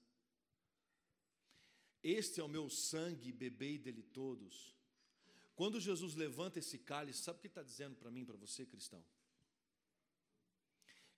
este 2.03 2.41
é 2.41 2.43
o 2.43 2.49
meu 2.49 2.69
sangue, 2.69 3.32
bebei 3.32 3.77
dele 3.77 4.03
todos. 4.03 4.75
Quando 5.55 5.79
Jesus 5.79 6.13
levanta 6.15 6.60
esse 6.60 6.77
cálice, 6.77 7.23
sabe 7.23 7.39
o 7.39 7.41
que 7.41 7.47
está 7.47 7.63
dizendo 7.63 7.95
para 7.95 8.12
mim, 8.12 8.25
para 8.25 8.38
você, 8.38 8.65
cristão? 8.65 9.03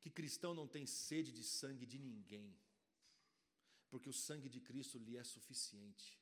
Que 0.01 0.09
cristão 0.09 0.53
não 0.53 0.67
tem 0.67 0.85
sede 0.85 1.31
de 1.31 1.43
sangue 1.43 1.85
de 1.85 1.99
ninguém, 1.99 2.57
porque 3.89 4.09
o 4.09 4.13
sangue 4.13 4.49
de 4.49 4.59
Cristo 4.59 4.97
lhe 4.97 5.15
é 5.15 5.23
suficiente. 5.23 6.19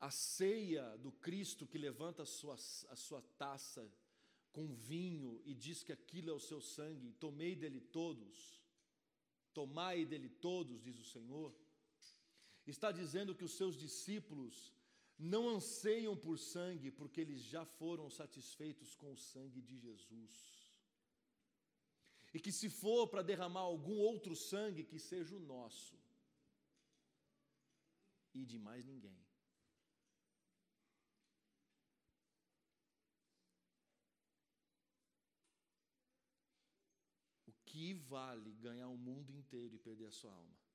A 0.00 0.10
ceia 0.10 0.96
do 0.98 1.10
Cristo 1.12 1.66
que 1.66 1.78
levanta 1.78 2.24
a 2.24 2.26
sua, 2.26 2.54
a 2.54 2.96
sua 2.96 3.22
taça 3.38 3.90
com 4.52 4.74
vinho 4.74 5.40
e 5.44 5.54
diz 5.54 5.82
que 5.82 5.92
aquilo 5.92 6.30
é 6.30 6.32
o 6.32 6.40
seu 6.40 6.60
sangue, 6.60 7.12
tomei 7.14 7.54
dele 7.54 7.80
todos, 7.80 8.60
tomai 9.54 10.04
dele 10.04 10.28
todos, 10.28 10.82
diz 10.82 10.98
o 10.98 11.04
Senhor, 11.04 11.54
está 12.66 12.90
dizendo 12.90 13.34
que 13.34 13.44
os 13.44 13.52
seus 13.52 13.76
discípulos 13.76 14.75
não 15.18 15.48
anseiam 15.48 16.16
por 16.16 16.38
sangue, 16.38 16.90
porque 16.90 17.20
eles 17.20 17.42
já 17.42 17.64
foram 17.64 18.10
satisfeitos 18.10 18.94
com 18.94 19.12
o 19.12 19.16
sangue 19.16 19.62
de 19.62 19.78
Jesus. 19.78 20.66
E 22.34 22.40
que 22.40 22.52
se 22.52 22.68
for 22.68 23.08
para 23.08 23.22
derramar 23.22 23.60
algum 23.60 23.96
outro 23.98 24.36
sangue, 24.36 24.84
que 24.84 24.98
seja 24.98 25.34
o 25.34 25.40
nosso, 25.40 25.98
e 28.34 28.44
de 28.44 28.58
mais 28.58 28.84
ninguém. 28.84 29.18
O 37.46 37.52
que 37.64 37.94
vale 37.94 38.52
ganhar 38.52 38.88
o 38.88 38.98
mundo 38.98 39.32
inteiro 39.32 39.74
e 39.74 39.78
perder 39.78 40.08
a 40.08 40.12
sua 40.12 40.30
alma? 40.30 40.65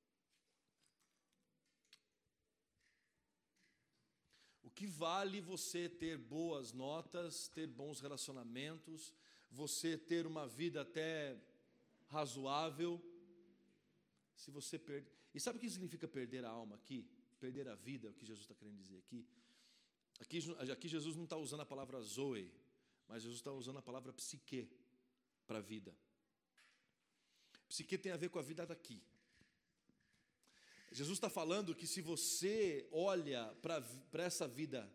O 4.71 4.73
que 4.73 4.87
vale 4.87 5.41
você 5.41 5.89
ter 5.89 6.17
boas 6.17 6.71
notas, 6.71 7.49
ter 7.49 7.67
bons 7.67 7.99
relacionamentos, 7.99 9.13
você 9.51 9.97
ter 9.97 10.25
uma 10.25 10.47
vida 10.47 10.81
até 10.81 11.37
razoável, 12.07 12.99
se 14.33 14.49
você 14.49 14.79
perde. 14.79 15.07
E 15.33 15.39
sabe 15.41 15.57
o 15.57 15.61
que 15.61 15.69
significa 15.69 16.07
perder 16.07 16.45
a 16.45 16.49
alma 16.49 16.75
aqui? 16.75 17.05
Perder 17.37 17.67
a 17.67 17.75
vida, 17.75 18.09
o 18.09 18.13
que 18.13 18.25
Jesus 18.25 18.45
está 18.45 18.55
querendo 18.55 18.77
dizer 18.77 18.97
aqui? 18.97 19.27
Aqui, 20.21 20.39
aqui 20.71 20.87
Jesus 20.87 21.17
não 21.17 21.25
está 21.25 21.35
usando 21.35 21.61
a 21.61 21.65
palavra 21.65 22.01
zoe, 22.01 22.49
mas 23.09 23.23
Jesus 23.23 23.39
está 23.39 23.51
usando 23.51 23.79
a 23.79 23.81
palavra 23.81 24.13
psique 24.13 24.69
para 25.45 25.57
a 25.57 25.61
vida. 25.61 25.93
Psique 27.67 27.97
tem 27.97 28.13
a 28.13 28.17
ver 28.17 28.29
com 28.29 28.39
a 28.39 28.41
vida 28.41 28.65
daqui. 28.65 29.03
Jesus 30.91 31.17
está 31.17 31.29
falando 31.29 31.73
que 31.73 31.87
se 31.87 32.01
você 32.01 32.87
olha 32.91 33.45
para 33.61 34.23
essa 34.23 34.47
vida, 34.47 34.91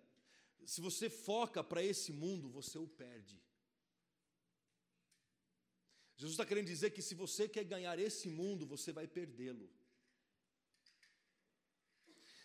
se 0.65 0.81
você 0.81 1.09
foca 1.09 1.65
para 1.65 1.83
esse 1.83 2.13
mundo, 2.13 2.51
você 2.51 2.79
o 2.79 2.87
perde. 2.87 3.41
Jesus 6.17 6.35
está 6.35 6.45
querendo 6.45 6.67
dizer 6.67 6.91
que 6.91 7.01
se 7.01 7.15
você 7.15 7.49
quer 7.49 7.65
ganhar 7.65 7.99
esse 7.99 8.29
mundo, 8.29 8.67
você 8.67 8.93
vai 8.93 9.07
perdê-lo. 9.07 9.71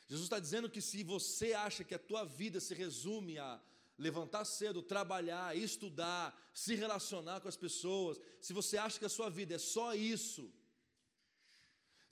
Jesus 0.07 0.25
está 0.25 0.39
dizendo 0.39 0.69
que 0.69 0.81
se 0.81 1.03
você 1.03 1.53
acha 1.53 1.83
que 1.83 1.95
a 1.95 1.99
tua 1.99 2.25
vida 2.25 2.59
se 2.59 2.73
resume 2.73 3.37
a 3.37 3.61
levantar 3.97 4.43
cedo, 4.45 4.81
trabalhar, 4.81 5.55
estudar, 5.55 6.37
se 6.53 6.75
relacionar 6.75 7.39
com 7.39 7.47
as 7.47 7.55
pessoas, 7.55 8.19
se 8.41 8.51
você 8.51 8.77
acha 8.77 8.99
que 8.99 9.05
a 9.05 9.09
sua 9.09 9.29
vida 9.29 9.55
é 9.55 9.57
só 9.57 9.93
isso, 9.93 10.53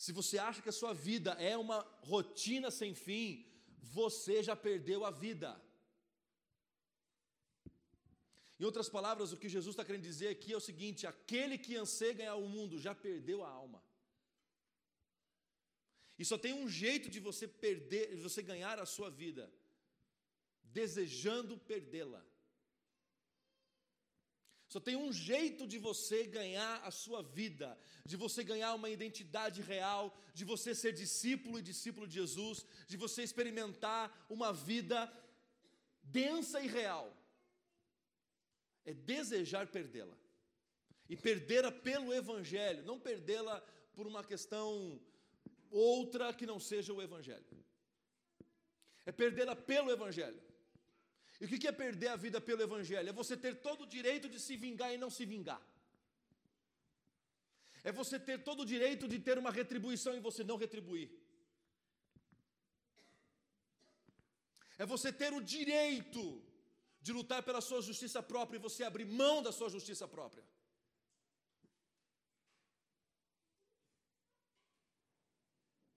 se 0.03 0.13
você 0.13 0.37
acha 0.39 0.61
que 0.61 0.69
a 0.69 0.79
sua 0.81 0.93
vida 0.93 1.31
é 1.33 1.57
uma 1.57 1.79
rotina 2.11 2.71
sem 2.71 2.91
fim, 2.95 3.45
você 3.97 4.41
já 4.41 4.55
perdeu 4.55 5.03
a 5.03 5.11
vida. 5.11 5.49
Em 8.57 8.63
outras 8.63 8.87
palavras, 8.87 9.33
o 9.33 9.37
que 9.41 9.49
Jesus 9.49 9.73
está 9.73 9.83
querendo 9.83 10.03
dizer 10.03 10.29
aqui 10.29 10.53
é 10.53 10.55
o 10.55 10.67
seguinte: 10.69 11.05
aquele 11.05 11.57
que 11.57 11.75
anseia 11.75 12.13
ganhar 12.13 12.35
o 12.35 12.47
mundo 12.47 12.79
já 12.79 12.95
perdeu 12.95 13.43
a 13.43 13.49
alma. 13.49 13.83
E 16.17 16.23
só 16.23 16.37
tem 16.37 16.53
um 16.53 16.69
jeito 16.69 17.09
de 17.09 17.19
você 17.19 17.45
perder, 17.45 18.15
de 18.15 18.21
você 18.21 18.41
ganhar 18.41 18.79
a 18.79 18.85
sua 18.85 19.09
vida, 19.09 19.53
desejando 20.63 21.57
perdê-la. 21.57 22.25
Só 24.69 24.79
tem 24.79 24.95
um 24.95 25.11
jeito 25.11 25.65
de 25.65 25.79
você 25.79 26.27
ganhar 26.27 26.75
a 26.83 26.91
sua 26.91 27.23
vida, 27.23 27.75
de 28.05 28.15
você 28.15 28.43
ganhar 28.43 28.75
uma 28.75 28.89
identidade 28.89 29.63
real, 29.63 30.15
de 30.31 30.45
você 30.45 30.75
ser 30.75 30.93
discípulo 30.93 31.57
e 31.57 31.63
discípulo 31.63 32.07
de 32.07 32.13
Jesus, 32.13 32.63
de 32.87 32.95
você 32.95 33.23
experimentar 33.23 34.27
uma 34.29 34.53
vida 34.53 35.11
densa 36.03 36.61
e 36.61 36.67
real. 36.67 37.11
É 38.85 38.93
desejar 38.93 39.65
perdê-la. 39.65 40.15
E 41.09 41.17
perdê-la 41.17 41.71
pelo 41.71 42.13
Evangelho, 42.13 42.85
não 42.85 42.99
perdê-la 42.99 43.59
por 43.95 44.05
uma 44.05 44.23
questão 44.23 45.01
outra 45.71 46.31
que 46.31 46.45
não 46.45 46.59
seja 46.59 46.93
o 46.93 47.01
Evangelho. 47.01 47.43
É 49.03 49.11
perdê-la 49.11 49.55
pelo 49.55 49.89
Evangelho. 49.89 50.39
E 51.39 51.45
o 51.45 51.47
que 51.47 51.67
é 51.67 51.71
perder 51.71 52.09
a 52.09 52.15
vida 52.15 52.39
pelo 52.41 52.61
Evangelho? 52.61 53.09
É 53.09 53.13
você 53.13 53.35
ter 53.37 53.53
todo 53.67 53.81
o 53.83 53.87
direito 53.87 54.27
de 54.27 54.39
se 54.39 54.57
vingar 54.57 54.93
e 54.93 54.97
não 54.97 55.09
se 55.09 55.25
vingar. 55.25 55.61
É 57.83 57.91
você 57.91 58.19
ter 58.19 58.43
todo 58.43 58.61
o 58.61 58.65
direito 58.65 59.07
de 59.07 59.19
ter 59.19 59.37
uma 59.37 59.51
retribuição 59.51 60.15
e 60.15 60.19
você 60.19 60.43
não 60.43 60.57
retribuir. 60.57 61.09
É 64.77 64.85
você 64.85 65.11
ter 65.11 65.31
o 65.33 65.41
direito 65.41 66.23
de 67.01 67.13
lutar 67.13 67.41
pela 67.43 67.61
sua 67.61 67.81
justiça 67.81 68.21
própria 68.21 68.57
e 68.57 68.61
você 68.67 68.83
abrir 68.83 69.05
mão 69.05 69.41
da 69.41 69.51
sua 69.51 69.69
justiça 69.69 70.07
própria. 70.07 70.43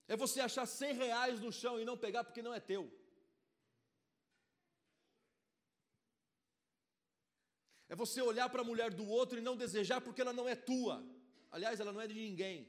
É 0.07 0.15
você 0.15 0.39
achar 0.41 0.65
100 0.65 0.93
reais 0.93 1.39
no 1.39 1.51
chão 1.51 1.79
e 1.79 1.85
não 1.85 1.97
pegar 1.97 2.23
porque 2.23 2.41
não 2.41 2.53
é 2.53 2.59
teu. 2.59 2.83
É 7.93 7.95
você 7.95 8.19
olhar 8.23 8.49
para 8.49 8.61
a 8.61 8.69
mulher 8.69 8.91
do 8.91 9.05
outro 9.07 9.37
e 9.37 9.41
não 9.47 9.55
desejar 9.55 10.01
porque 10.01 10.19
ela 10.19 10.33
não 10.33 10.49
é 10.49 10.55
tua. 10.55 10.95
Aliás, 11.51 11.79
ela 11.79 11.93
não 11.93 12.01
é 12.01 12.07
de 12.07 12.15
ninguém. 12.15 12.67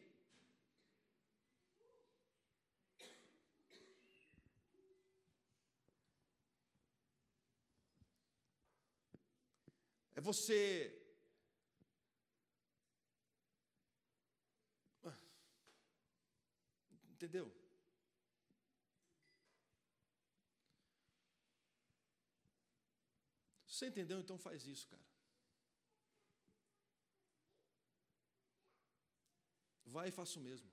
É 10.15 10.21
você 10.21 11.01
Entendeu? 17.15 17.51
Você 23.67 23.87
entendeu? 23.87 24.21
Então 24.21 24.39
faz 24.39 24.67
isso, 24.67 24.87
cara. 24.87 25.04
Vai 29.87 30.09
e 30.09 30.13
faça 30.13 30.39
o 30.39 30.43
mesmo. 30.43 30.69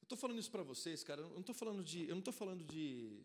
Eu 0.00 0.04
estou 0.06 0.18
falando 0.18 0.38
isso 0.38 0.50
para 0.50 0.62
vocês, 0.62 1.02
cara. 1.02 1.20
Eu 1.20 1.30
não 1.30 1.40
estou 1.40 1.54
falando 1.54 1.82
de. 1.82 2.02
Eu 2.02 2.14
não 2.14 2.20
estou 2.20 2.32
falando 2.32 2.64
de. 2.64 3.24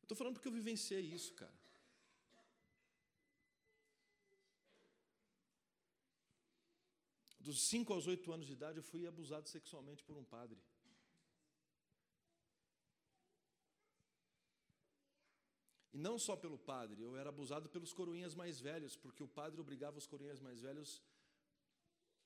Eu 0.00 0.04
estou 0.04 0.16
falando 0.16 0.34
porque 0.34 0.48
eu 0.48 0.52
vivenciei 0.52 1.00
isso, 1.00 1.32
cara. 1.34 1.54
Dos 7.40 7.62
5 7.62 7.92
aos 7.92 8.06
8 8.06 8.32
anos 8.32 8.46
de 8.46 8.52
idade, 8.52 8.78
eu 8.78 8.82
fui 8.82 9.06
abusado 9.06 9.48
sexualmente 9.48 10.02
por 10.02 10.16
um 10.16 10.24
padre. 10.24 10.58
E 15.94 15.98
não 16.06 16.18
só 16.18 16.34
pelo 16.34 16.58
padre, 16.58 17.00
eu 17.02 17.16
era 17.16 17.28
abusado 17.28 17.68
pelos 17.68 17.92
coroinhas 17.92 18.34
mais 18.34 18.60
velhos, 18.60 18.96
porque 18.96 19.22
o 19.22 19.28
padre 19.28 19.60
obrigava 19.60 19.96
os 19.96 20.08
coroinhas 20.08 20.40
mais 20.40 20.60
velhos 20.60 21.00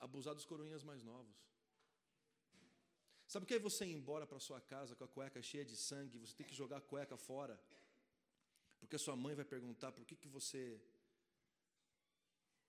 a 0.01 0.05
abusar 0.07 0.35
dos 0.35 0.47
coroinhas 0.47 0.83
mais 0.83 1.03
novos. 1.03 1.37
Sabe 3.27 3.45
o 3.45 3.47
que 3.47 3.53
é 3.53 3.59
você 3.59 3.85
ir 3.85 3.93
embora 3.93 4.27
para 4.27 4.41
sua 4.41 4.59
casa 4.59 4.97
com 4.97 5.05
a 5.05 5.09
cueca 5.09 5.43
cheia 5.43 5.67
de 5.67 5.77
sangue, 5.77 6.17
você 6.19 6.35
tem 6.35 6.47
que 6.47 6.55
jogar 6.55 6.79
a 6.79 6.81
cueca 6.81 7.19
fora? 7.19 7.61
Porque 8.81 8.97
sua 8.97 9.15
mãe 9.15 9.35
vai 9.35 9.45
perguntar 9.45 9.93
por 9.93 10.07
que, 10.07 10.17
que 10.17 10.29
você 10.29 10.81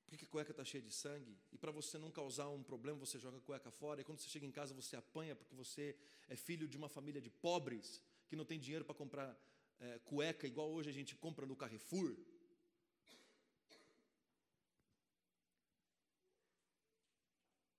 por 0.05 0.17
que 0.17 0.25
a 0.25 0.27
cueca 0.27 0.51
está 0.51 0.65
cheia 0.65 0.81
de 0.81 0.91
sangue? 0.91 1.37
E 1.49 1.57
para 1.57 1.71
você 1.71 1.97
não 1.97 2.11
causar 2.11 2.49
um 2.49 2.63
problema, 2.63 2.99
você 2.99 3.17
joga 3.17 3.37
a 3.37 3.41
cueca 3.41 3.71
fora. 3.71 4.01
E 4.01 4.03
quando 4.03 4.19
você 4.19 4.27
chega 4.27 4.45
em 4.45 4.51
casa, 4.51 4.73
você 4.73 4.97
apanha 4.97 5.33
porque 5.33 5.55
você 5.55 5.95
é 6.27 6.35
filho 6.35 6.67
de 6.67 6.75
uma 6.75 6.89
família 6.89 7.21
de 7.21 7.29
pobres 7.29 8.03
que 8.27 8.35
não 8.35 8.43
tem 8.43 8.59
dinheiro 8.59 8.83
para 8.83 8.95
comprar 8.95 9.37
é, 9.79 9.99
cueca 9.99 10.47
igual 10.47 10.71
hoje 10.71 10.89
a 10.89 10.93
gente 10.93 11.15
compra 11.15 11.45
no 11.45 11.55
Carrefour. 11.55 12.15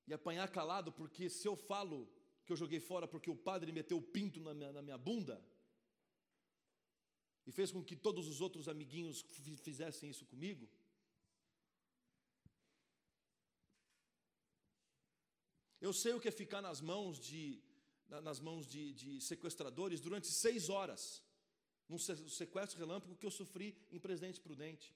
E 0.07 0.13
apanhar 0.13 0.49
calado 0.51 0.93
porque 0.93 1.29
se 1.31 1.47
eu 1.47 1.55
falo 1.55 2.09
que 2.45 2.53
eu 2.53 2.57
joguei 2.57 2.81
fora 2.81 3.07
porque 3.07 3.31
o 3.31 3.37
padre 3.37 3.71
meteu 3.71 3.99
o 3.99 4.03
pinto 4.03 4.41
na 4.41 4.53
minha, 4.53 4.73
na 4.73 4.83
minha 4.83 4.99
bunda 4.99 5.41
e 7.47 7.53
fez 7.53 7.71
com 7.71 7.83
que 7.83 7.97
todos 7.97 8.27
os 8.27 8.41
outros 8.41 8.69
amiguinhos 8.69 9.23
fizessem 9.63 10.11
isso 10.11 10.27
comigo, 10.27 10.69
Eu 15.81 15.95
sei 15.95 16.13
o 16.13 16.21
que 16.21 16.29
é 16.29 16.31
ficar 16.31 16.61
nas 16.61 16.81
mãos 16.83 17.19
de, 17.19 17.59
nas 18.07 18.39
mãos 18.39 18.67
de, 18.67 18.93
de 18.93 19.19
sequestradores 19.23 19.99
durante 19.99 20.29
seis 20.29 20.69
horas, 20.69 21.23
num 21.91 21.99
sequestro 21.99 22.79
relâmpago 22.79 23.17
que 23.17 23.27
eu 23.27 23.31
sofri 23.33 23.77
em 23.91 23.99
Presidente 23.99 24.41
Prudente. 24.41 24.95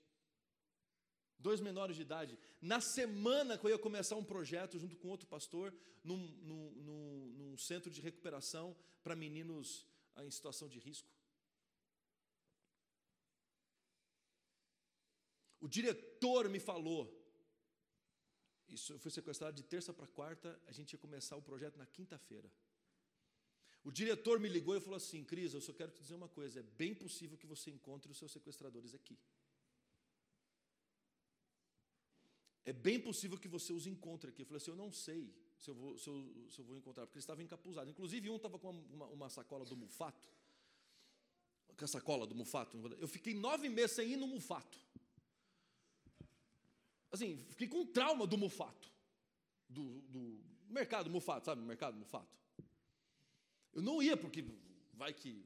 Dois 1.36 1.60
menores 1.60 1.96
de 1.96 2.02
idade. 2.02 2.38
Na 2.62 2.80
semana 2.80 3.58
que 3.58 3.66
eu 3.66 3.70
ia 3.70 3.78
começar 3.78 4.14
um 4.14 4.24
projeto 4.24 4.78
junto 4.78 4.96
com 4.96 5.08
outro 5.08 5.26
pastor, 5.26 5.74
num, 6.04 6.16
num, 6.16 6.70
num, 6.86 7.32
num 7.38 7.58
centro 7.58 7.90
de 7.90 8.00
recuperação 8.00 8.76
para 9.02 9.16
meninos 9.16 9.84
em 10.18 10.30
situação 10.30 10.68
de 10.68 10.78
risco. 10.78 11.10
O 15.60 15.66
diretor 15.66 16.48
me 16.48 16.60
falou 16.60 17.02
isso, 18.68 18.92
eu 18.92 18.98
fui 18.98 19.10
sequestrado 19.10 19.56
de 19.56 19.62
terça 19.64 19.92
para 19.92 20.06
quarta, 20.06 20.60
a 20.66 20.72
gente 20.72 20.92
ia 20.92 20.98
começar 20.98 21.36
o 21.36 21.42
projeto 21.42 21.76
na 21.76 21.86
quinta-feira. 21.86 22.50
O 23.84 23.92
diretor 23.92 24.40
me 24.40 24.48
ligou 24.48 24.74
e 24.74 24.80
falou 24.80 24.96
assim: 24.96 25.22
Cris, 25.22 25.52
eu 25.52 25.60
só 25.60 25.72
quero 25.72 25.92
te 25.92 26.00
dizer 26.00 26.14
uma 26.14 26.28
coisa: 26.28 26.60
é 26.60 26.62
bem 26.62 26.94
possível 26.94 27.36
que 27.36 27.46
você 27.46 27.70
encontre 27.70 28.10
os 28.10 28.16
seus 28.16 28.32
sequestradores 28.32 28.94
aqui. 28.94 29.18
É 32.64 32.72
bem 32.72 32.98
possível 32.98 33.38
que 33.38 33.46
você 33.46 33.74
os 33.74 33.86
encontre 33.86 34.30
aqui. 34.30 34.40
Eu 34.40 34.46
falei 34.46 34.56
assim: 34.56 34.70
eu 34.70 34.76
não 34.76 34.90
sei 34.90 35.30
se 35.58 35.68
eu 35.68 35.74
vou, 35.74 35.98
se 35.98 36.08
eu, 36.08 36.48
se 36.50 36.58
eu 36.58 36.64
vou 36.64 36.76
encontrar, 36.76 37.04
porque 37.04 37.18
eles 37.18 37.24
estavam 37.24 37.44
encapuzados. 37.44 37.90
Inclusive, 37.90 38.30
um 38.30 38.36
estava 38.36 38.58
com 38.58 38.70
uma, 38.70 39.06
uma, 39.06 39.28
sacola 39.28 39.66
do 39.66 39.76
mufato. 39.76 40.28
Com 41.76 41.84
a 41.84 41.88
sacola 41.88 42.26
do 42.26 42.34
mufato. 42.34 42.78
Eu 42.98 43.08
fiquei 43.08 43.34
nove 43.34 43.68
meses 43.68 43.96
sem 43.96 44.12
ir 44.12 44.16
no 44.16 44.26
mufato. 44.26 44.78
Assim, 47.12 47.44
fiquei 47.50 47.68
com 47.68 47.84
trauma 47.86 48.26
do 48.26 48.38
mufato. 48.38 48.90
Do, 49.68 50.00
do 50.02 50.40
mercado 50.70 51.10
mufato, 51.10 51.46
sabe? 51.46 51.60
Mercado 51.60 51.96
mufato. 51.96 52.34
Eu 53.74 53.82
não 53.82 54.02
ia 54.02 54.16
porque 54.16 54.44
vai 54.92 55.12
que 55.12 55.44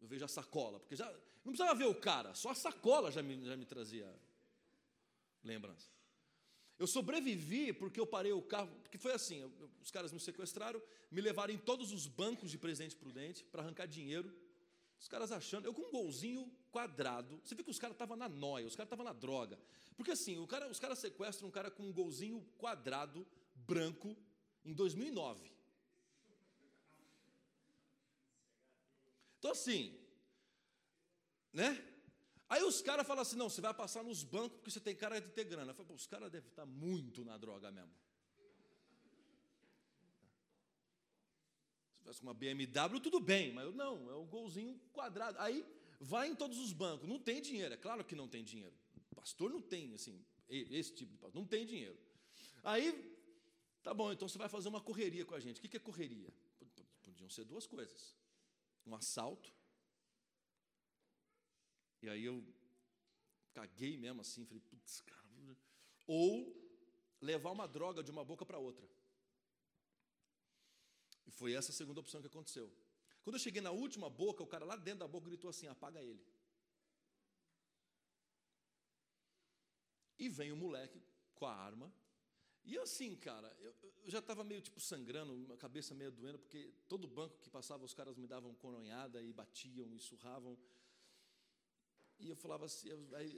eu 0.00 0.06
vejo 0.06 0.24
a 0.24 0.28
sacola, 0.28 0.78
porque 0.78 0.96
já 0.96 1.10
não 1.44 1.52
precisava 1.52 1.74
ver 1.74 1.86
o 1.86 1.94
cara, 1.94 2.34
só 2.34 2.50
a 2.50 2.54
sacola 2.54 3.10
já 3.10 3.22
me, 3.22 3.44
já 3.44 3.56
me 3.56 3.64
trazia 3.64 4.08
lembrança. 5.42 5.88
Eu 6.78 6.86
sobrevivi 6.86 7.72
porque 7.72 8.00
eu 8.00 8.06
parei 8.06 8.32
o 8.32 8.42
carro, 8.42 8.70
porque 8.82 8.98
foi 8.98 9.12
assim: 9.12 9.40
eu, 9.40 9.70
os 9.80 9.90
caras 9.90 10.12
me 10.12 10.18
sequestraram, 10.18 10.82
me 11.10 11.20
levaram 11.20 11.52
em 11.52 11.58
todos 11.58 11.92
os 11.92 12.06
bancos 12.06 12.50
de 12.50 12.58
Presidente 12.58 12.96
Prudente 12.96 13.44
para 13.44 13.62
arrancar 13.62 13.86
dinheiro. 13.86 14.34
Os 14.98 15.08
caras 15.08 15.30
achando, 15.32 15.66
eu 15.66 15.74
com 15.74 15.82
um 15.82 15.90
golzinho 15.90 16.50
quadrado, 16.70 17.40
você 17.44 17.54
vê 17.54 17.62
que 17.62 17.70
os 17.70 17.78
caras 17.78 17.94
estavam 17.94 18.16
na 18.16 18.28
noia, 18.28 18.66
os 18.66 18.74
caras 18.74 18.86
estavam 18.86 19.04
na 19.04 19.12
droga. 19.12 19.58
Porque 19.96 20.10
assim, 20.10 20.44
cara, 20.46 20.68
os 20.68 20.80
caras 20.80 20.98
sequestram 20.98 21.48
um 21.48 21.50
cara 21.50 21.70
com 21.70 21.82
um 21.82 21.92
golzinho 21.92 22.40
quadrado, 22.58 23.26
branco, 23.54 24.16
em 24.64 24.72
2009. 24.72 25.53
Então 29.44 29.52
assim, 29.52 29.94
né? 31.52 31.86
Aí 32.48 32.62
os 32.62 32.80
caras 32.80 33.06
falam 33.06 33.20
assim: 33.20 33.36
não, 33.36 33.50
você 33.50 33.60
vai 33.60 33.74
passar 33.74 34.02
nos 34.02 34.24
bancos 34.24 34.56
porque 34.56 34.70
você 34.70 34.80
tem 34.80 34.96
cara 34.96 35.20
de 35.20 35.28
ter 35.28 35.44
grana. 35.44 35.72
Eu 35.72 35.74
falo, 35.74 35.92
os 35.92 36.06
caras 36.06 36.32
devem 36.32 36.48
estar 36.48 36.64
muito 36.64 37.22
na 37.26 37.36
droga 37.36 37.70
mesmo. 37.70 37.92
Se 41.90 41.98
tivesse 41.98 42.22
uma 42.22 42.32
BMW, 42.32 42.98
tudo 43.02 43.20
bem, 43.20 43.52
mas 43.52 43.66
eu, 43.66 43.72
não, 43.72 44.10
é 44.10 44.16
um 44.16 44.24
golzinho 44.24 44.80
quadrado. 44.94 45.38
Aí 45.38 45.62
vai 46.00 46.28
em 46.28 46.34
todos 46.34 46.58
os 46.58 46.72
bancos, 46.72 47.06
não 47.06 47.18
tem 47.18 47.42
dinheiro, 47.42 47.74
é 47.74 47.76
claro 47.76 48.02
que 48.02 48.14
não 48.14 48.26
tem 48.26 48.42
dinheiro. 48.42 48.74
Pastor 49.14 49.50
não 49.50 49.60
tem, 49.60 49.92
assim, 49.92 50.24
esse 50.48 50.94
tipo 50.94 51.12
de 51.12 51.18
pastor, 51.18 51.38
não 51.38 51.46
tem 51.46 51.66
dinheiro. 51.66 51.98
Aí, 52.62 53.14
tá 53.82 53.92
bom, 53.92 54.10
então 54.10 54.26
você 54.26 54.38
vai 54.38 54.48
fazer 54.48 54.70
uma 54.70 54.80
correria 54.80 55.26
com 55.26 55.34
a 55.34 55.40
gente. 55.40 55.58
O 55.58 55.62
que 55.62 55.76
é 55.76 55.80
correria? 55.80 56.32
Podiam 57.02 57.28
ser 57.28 57.44
duas 57.44 57.66
coisas: 57.66 58.23
um 58.86 58.94
assalto 58.94 59.52
e 62.04 62.08
aí 62.10 62.22
eu 62.22 62.44
caguei 63.54 63.96
mesmo 63.96 64.20
assim, 64.20 64.44
falei, 64.44 64.60
putz, 64.60 65.00
cara. 65.00 65.56
Ou 66.06 66.54
levar 67.18 67.50
uma 67.50 67.66
droga 67.66 68.02
de 68.02 68.10
uma 68.10 68.22
boca 68.22 68.44
para 68.44 68.58
outra. 68.58 68.86
E 71.26 71.30
foi 71.30 71.54
essa 71.54 71.70
a 71.70 71.74
segunda 71.74 72.00
opção 72.00 72.20
que 72.20 72.26
aconteceu. 72.26 72.70
Quando 73.22 73.36
eu 73.36 73.40
cheguei 73.40 73.62
na 73.62 73.70
última 73.70 74.10
boca, 74.10 74.42
o 74.42 74.46
cara 74.46 74.66
lá 74.66 74.76
dentro 74.76 75.00
da 75.00 75.08
boca 75.08 75.30
gritou 75.30 75.48
assim: 75.48 75.66
apaga 75.66 76.02
ele. 76.02 76.22
E 80.18 80.28
vem 80.28 80.52
o 80.52 80.56
moleque 80.56 81.02
com 81.34 81.46
a 81.46 81.54
arma. 81.54 81.90
E 82.64 82.78
assim, 82.78 83.14
cara, 83.16 83.54
eu, 83.60 83.74
eu 84.04 84.10
já 84.10 84.20
estava 84.20 84.42
meio 84.42 84.62
tipo 84.62 84.80
sangrando, 84.80 85.52
a 85.52 85.56
cabeça 85.56 85.94
meio 85.94 86.10
doendo, 86.10 86.38
porque 86.38 86.72
todo 86.88 87.06
banco 87.06 87.38
que 87.38 87.50
passava 87.50 87.84
os 87.84 87.92
caras 87.92 88.16
me 88.16 88.26
davam 88.26 88.54
coronhada 88.54 89.22
e 89.22 89.32
batiam 89.32 89.94
e 89.94 90.00
surravam. 90.00 90.56
E 92.18 92.28
eu 92.28 92.36
falava 92.36 92.64
assim, 92.64 92.88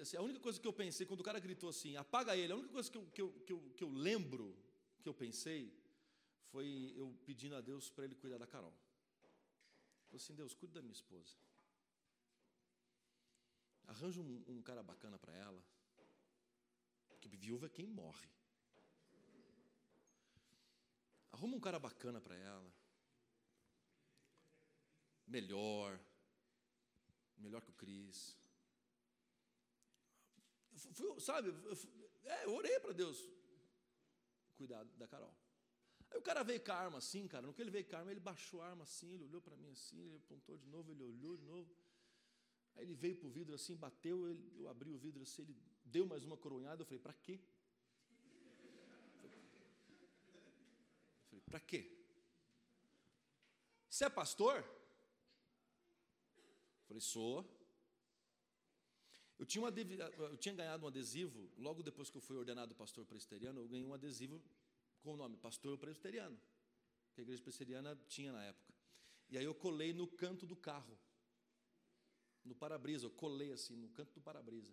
assim, 0.01 0.17
a 0.17 0.23
única 0.23 0.39
coisa 0.39 0.61
que 0.61 0.69
eu 0.69 0.73
pensei, 0.73 1.07
quando 1.07 1.21
o 1.21 1.25
cara 1.25 1.41
gritou 1.41 1.69
assim, 1.69 1.97
apaga 1.97 2.37
ele, 2.37 2.53
a 2.53 2.57
única 2.57 2.73
coisa 2.73 2.91
que 2.91 2.99
eu, 2.99 3.07
que 3.07 3.23
eu, 3.23 3.33
que 3.47 3.53
eu, 3.53 3.61
que 3.77 3.85
eu 3.85 3.91
lembro, 3.91 4.57
que 5.03 5.09
eu 5.09 5.15
pensei, 5.15 5.75
foi 6.53 6.93
eu 6.95 7.13
pedindo 7.25 7.57
a 7.57 7.61
Deus 7.61 7.91
para 7.91 8.05
ele 8.05 8.15
cuidar 8.15 8.39
da 8.39 8.47
Carol. 8.47 8.75
Falei 10.05 10.17
assim, 10.17 10.35
Deus, 10.35 10.55
cuida 10.55 10.75
da 10.75 10.83
minha 10.83 10.93
esposa. 10.93 11.35
Arranja 13.87 14.21
um, 14.21 14.45
um 14.47 14.63
cara 14.63 14.83
bacana 14.83 15.19
para 15.19 15.35
ela. 15.35 15.63
Porque 17.09 17.29
viúva 17.29 17.67
é 17.67 17.69
quem 17.69 17.87
morre. 17.87 18.29
Arruma 21.37 21.57
um 21.57 21.61
cara 21.61 21.79
bacana 21.79 22.19
para 22.19 22.35
ela. 22.35 22.73
Melhor. 25.27 26.01
Melhor 27.37 27.61
que 27.61 27.71
o 27.71 27.75
Cris. 27.75 28.39
Sabe, 31.19 31.55
é, 32.25 32.45
eu 32.45 32.55
orei 32.55 32.79
para 32.81 32.93
Deus 32.93 33.19
cuidar 34.57 34.83
da 35.01 35.07
Carol. 35.07 35.35
Aí 36.11 36.19
o 36.19 36.23
cara 36.23 36.43
veio 36.43 36.63
com 36.65 36.73
a 36.73 36.77
arma 36.77 36.99
assim, 36.99 37.29
cara, 37.29 37.47
no 37.47 37.53
que 37.53 37.61
ele 37.61 37.71
veio 37.71 37.85
com 37.85 37.97
a 37.97 37.99
arma, 37.99 38.11
ele 38.11 38.21
baixou 38.21 38.63
a 38.63 38.69
arma 38.69 38.85
assim, 38.85 39.13
ele 39.13 39.25
olhou 39.25 39.43
para 39.43 39.57
mim 39.57 39.71
assim, 39.71 40.01
ele 40.07 40.17
apontou 40.17 40.57
de 40.57 40.67
novo, 40.67 40.91
ele 40.91 41.03
olhou 41.03 41.37
de 41.37 41.45
novo. 41.45 41.71
Aí 42.77 42.85
ele 42.85 42.95
veio 42.95 43.17
para 43.17 43.27
o 43.29 43.31
vidro 43.31 43.55
assim, 43.55 43.77
bateu, 43.77 44.27
ele, 44.31 44.53
eu 44.57 44.69
abri 44.69 44.91
o 44.91 44.97
vidro 44.97 45.23
assim, 45.23 45.43
ele 45.43 45.57
deu 45.85 46.07
mais 46.07 46.25
uma 46.25 46.37
coronhada, 46.37 46.81
eu 46.81 46.87
falei, 46.87 46.99
para 46.99 47.13
quê? 47.13 47.41
Eu 51.23 51.29
falei, 51.29 51.36
para 51.51 51.61
quê? 51.61 51.91
Você 53.89 54.05
é 54.05 54.11
pastor? 54.11 54.59
Eu 56.37 56.87
falei, 56.87 57.01
sou. 57.01 57.57
Eu 59.39 59.45
tinha, 59.45 59.63
uma, 59.63 59.71
eu 59.71 60.37
tinha 60.39 60.55
ganhado 60.55 60.85
um 60.85 60.89
adesivo, 60.89 61.51
logo 61.59 61.83
depois 61.83 62.09
que 62.09 62.17
eu 62.17 62.23
fui 62.23 62.37
ordenado 62.37 62.75
pastor 62.75 63.05
presbiteriano, 63.05 63.61
eu 63.61 63.69
ganhei 63.69 63.85
um 63.85 63.93
adesivo 63.93 64.43
com 65.03 65.13
o 65.13 65.17
nome 65.17 65.37
Pastor 65.37 65.79
Presbiteriano, 65.79 66.37
que 67.15 67.21
a 67.21 67.23
igreja 67.23 67.43
presbiteriana 67.43 67.97
tinha 68.09 68.33
na 68.33 68.43
época. 68.43 68.75
E 69.29 69.39
aí 69.39 69.45
eu 69.45 69.55
colei 69.55 69.93
no 69.93 70.07
canto 70.07 70.47
do 70.47 70.57
carro, 70.57 70.99
no 72.45 72.55
para-brisa, 72.55 73.07
eu 73.07 73.11
colei 73.11 73.53
assim, 73.53 73.77
no 73.77 73.89
canto 73.91 74.13
do 74.15 74.21
para-brisa. 74.21 74.73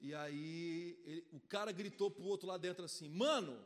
E 0.00 0.14
aí 0.14 1.00
ele, 1.04 1.26
o 1.32 1.40
cara 1.40 1.72
gritou 1.72 2.10
para 2.10 2.22
o 2.22 2.26
outro 2.26 2.46
lá 2.46 2.56
dentro 2.56 2.84
assim: 2.84 3.08
Mano, 3.08 3.62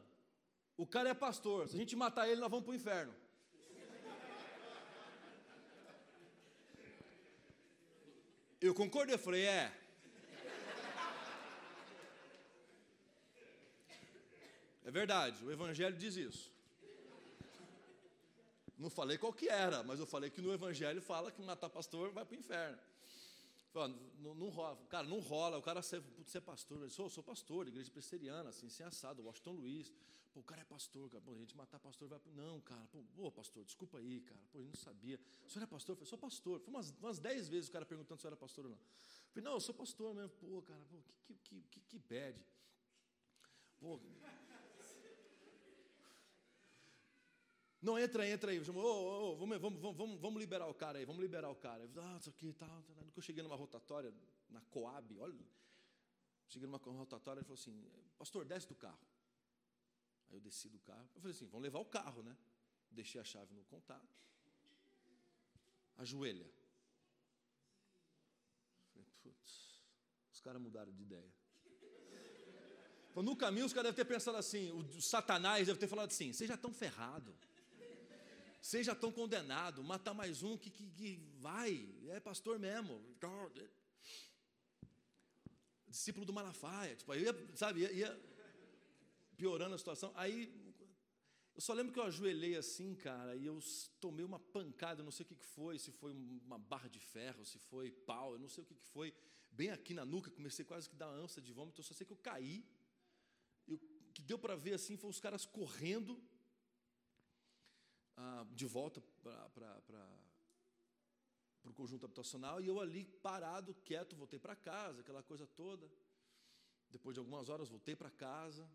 o 0.77 0.87
cara 0.87 1.11
é 1.11 1.15
pastor, 1.15 1.69
se 1.69 1.77
a 1.77 1.79
gente 1.79 1.95
matar 1.95 2.29
ele, 2.29 2.41
nós 2.41 2.51
vamos 2.51 2.65
para 2.65 2.73
o 2.73 2.75
inferno. 2.75 3.15
Eu 8.61 8.75
concordei, 8.75 9.15
eu 9.15 9.19
falei, 9.19 9.45
é. 9.45 9.73
É 14.85 14.91
verdade, 14.91 15.45
o 15.45 15.51
Evangelho 15.51 15.97
diz 15.97 16.17
isso. 16.17 16.53
Não 18.79 18.91
falei 18.91 19.17
qual 19.17 19.33
que 19.33 19.49
era, 19.49 19.83
mas 19.83 20.01
eu 20.01 20.07
falei 20.07 20.31
que 20.31 20.41
no 20.41 20.53
Evangelho 20.53 21.01
fala 21.01 21.31
que 21.31 21.41
matar 21.41 21.71
pastor 21.71 22.11
vai 22.11 22.25
para 22.25 22.35
o 22.35 22.39
inferno. 22.39 22.79
Falei, 23.75 23.97
não, 24.21 24.37
não, 24.37 24.49
rola. 24.51 24.79
Cara, 24.89 25.05
não 25.09 25.19
rola. 25.19 25.59
O 25.59 25.63
cara 25.63 25.83
ser, 25.83 26.01
ser 26.25 26.41
pastor. 26.41 26.81
Eu 26.81 26.91
sou, 26.91 27.11
sou 27.11 27.25
pastor, 27.25 27.67
igreja 27.67 27.91
presbiteriana, 27.91 28.51
assim, 28.51 28.69
sem 28.69 28.87
assado, 28.87 29.25
Washington 29.25 29.51
Luiz. 29.51 29.93
Pô, 30.33 30.39
o 30.39 30.45
cara 30.45 30.61
é 30.61 30.65
pastor, 30.65 31.11
cara. 31.11 31.21
Pô, 31.21 31.33
a 31.33 31.39
gente 31.39 31.57
matar 31.57 31.81
pastor 31.81 32.09
vai. 32.09 32.21
Não, 32.37 32.61
cara. 32.61 32.87
Pô, 32.93 33.03
pô, 33.17 33.33
pastor, 33.33 33.65
desculpa 33.65 33.99
aí, 33.99 34.21
cara. 34.21 34.41
Pô, 34.53 34.61
eu 34.61 34.67
não 34.67 34.77
sabia. 34.77 35.19
O 35.45 35.51
senhor 35.51 35.65
é 35.65 35.67
pastor? 35.67 35.95
Eu 35.95 35.97
falei, 35.97 36.09
sou 36.09 36.19
pastor. 36.19 36.61
Foi 36.61 36.73
umas, 36.73 36.93
umas 37.01 37.19
dez 37.19 37.49
vezes 37.49 37.69
o 37.69 37.73
cara 37.73 37.85
perguntando 37.85 38.21
se 38.21 38.27
eu 38.27 38.29
era 38.29 38.37
pastor 38.37 38.65
ou 38.67 38.71
não. 38.71 38.79
Eu 38.79 39.33
falei, 39.33 39.45
não, 39.45 39.55
eu 39.55 39.61
sou 39.61 39.75
pastor 39.75 40.15
mesmo. 40.15 40.31
Pô, 40.39 40.63
cara, 40.63 40.81
pô, 40.89 41.03
que, 41.25 41.35
que, 41.35 41.61
que, 41.63 41.81
que 41.81 41.99
bad. 41.99 42.41
Pô. 43.81 43.99
Não, 47.85 47.99
entra, 47.99 48.27
entra 48.27 48.51
aí. 48.51 48.59
Oh, 48.61 48.73
oh, 48.73 49.37
vamos, 49.37 49.61
vamos, 49.61 49.79
vamos, 49.95 50.19
vamos 50.19 50.41
liberar 50.41 50.67
o 50.67 50.73
cara 50.73 50.99
aí, 50.99 51.05
vamos 51.05 51.21
liberar 51.21 51.51
o 51.51 51.55
cara. 51.55 51.87
Ah, 51.99 52.17
isso 52.19 52.31
aqui 52.31 52.51
tal. 52.55 52.67
Tá, 52.67 52.95
tá. 52.95 53.03
eu 53.15 53.21
cheguei 53.21 53.43
numa 53.43 53.57
rotatória, 53.57 54.11
na 54.49 54.63
Coab, 54.71 55.19
olha. 55.19 55.47
Cheguei 56.49 56.67
numa 56.67 56.79
rotatória 56.79 57.43
e 57.43 57.45
falou 57.45 57.59
assim: 57.61 57.87
Pastor, 58.17 58.47
desce 58.47 58.67
do 58.67 58.75
carro. 58.75 59.07
Aí 60.31 60.37
eu 60.37 60.41
desci 60.41 60.71
do 60.71 60.79
carro. 60.79 61.07
Eu 61.15 61.21
falei 61.21 61.37
assim: 61.37 61.45
vamos 61.45 61.63
levar 61.63 61.79
o 61.79 61.85
carro, 61.85 62.23
né? 62.23 62.35
Deixei 62.91 63.21
a 63.21 63.25
chave 63.25 63.53
no 63.55 63.63
contato. 63.65 64.09
Ajoelha. 65.99 66.51
Falei, 68.95 69.07
putz, 69.23 69.83
os 70.33 70.41
caras 70.41 70.63
mudaram 70.63 70.91
de 70.91 71.03
ideia. 71.03 71.35
no 73.15 73.37
caminho, 73.37 73.67
os 73.67 73.75
caras 73.75 73.91
devem 73.91 74.07
ter 74.07 74.11
pensado 74.11 74.39
assim: 74.39 74.73
o 74.73 75.03
Satanás 75.03 75.67
deve 75.67 75.79
ter 75.79 75.87
falado 75.87 76.11
assim: 76.11 76.33
vocês 76.33 76.49
já 76.49 76.55
estão 76.55 76.73
ferrados. 76.73 77.53
Vocês 78.65 78.87
já 78.87 78.95
estão 78.95 79.13
condenados. 79.13 79.85
Matar 79.85 80.15
mais 80.15 80.43
um 80.43 80.57
que, 80.57 80.71
que, 80.71 80.89
que 80.89 81.17
vai. 81.39 81.87
É 82.09 82.19
pastor 82.19 82.59
mesmo. 82.59 82.99
Discípulo 85.87 86.25
do 86.25 86.33
Malafaia. 86.33 86.97
Tipo, 86.97 87.15
ia, 87.15 87.35
sabe, 87.55 87.81
ia, 87.81 87.93
ia 87.93 88.21
piorando 89.37 89.75
a 89.75 89.79
situação. 89.79 90.11
Aí 90.15 90.51
Eu 91.55 91.61
só 91.61 91.75
lembro 91.75 91.93
que 91.93 91.99
eu 91.99 92.05
ajoelhei 92.05 92.57
assim, 92.57 92.95
cara, 92.95 93.37
e 93.37 93.45
eu 93.45 93.61
tomei 94.01 94.25
uma 94.25 94.41
pancada, 94.41 95.03
não 95.03 95.13
sei 95.13 95.25
o 95.25 95.29
que 95.29 95.37
que 95.37 95.45
foi, 95.45 95.79
se 95.79 95.93
foi 95.93 96.13
uma 96.13 96.59
barra 96.59 96.89
de 96.89 96.99
ferro, 96.99 97.45
se 97.45 97.59
foi 97.59 97.91
pau, 97.91 98.33
eu 98.33 98.39
não 98.39 98.49
sei 98.49 98.65
o 98.65 98.67
que 98.67 98.75
que 98.75 98.89
foi, 98.89 99.15
bem 99.53 99.71
aqui 99.71 99.93
na 99.95 100.07
nuca, 100.07 100.31
comecei 100.31 100.65
quase 100.65 100.89
que 100.89 100.97
dar 100.97 101.07
ânsia 101.07 101.41
de 101.41 101.53
vômito, 101.53 101.81
eu 101.81 101.85
só 101.85 101.95
sei 101.95 102.07
que 102.07 102.13
eu 102.13 102.17
caí. 102.17 102.67
E 103.69 103.75
o 103.75 103.79
que 104.15 104.23
deu 104.23 104.39
para 104.39 104.57
ver 104.57 104.73
assim 104.73 104.97
foi 104.97 105.11
os 105.11 105.21
caras 105.21 105.45
correndo 105.45 106.21
ah, 108.17 108.47
de 108.53 108.67
volta 108.67 109.01
para 109.23 110.11
o 111.65 111.73
conjunto 111.73 112.05
habitacional 112.05 112.61
e 112.61 112.67
eu 112.67 112.81
ali 112.81 113.05
parado, 113.05 113.75
quieto, 113.85 114.17
voltei 114.17 114.39
para 114.39 114.55
casa, 114.55 115.01
aquela 115.01 115.23
coisa 115.23 115.47
toda. 115.47 115.91
Depois 116.91 117.15
de 117.15 117.19
algumas 117.19 117.49
horas, 117.49 117.69
voltei 117.69 117.97
para 117.97 118.11
casa, 118.11 118.69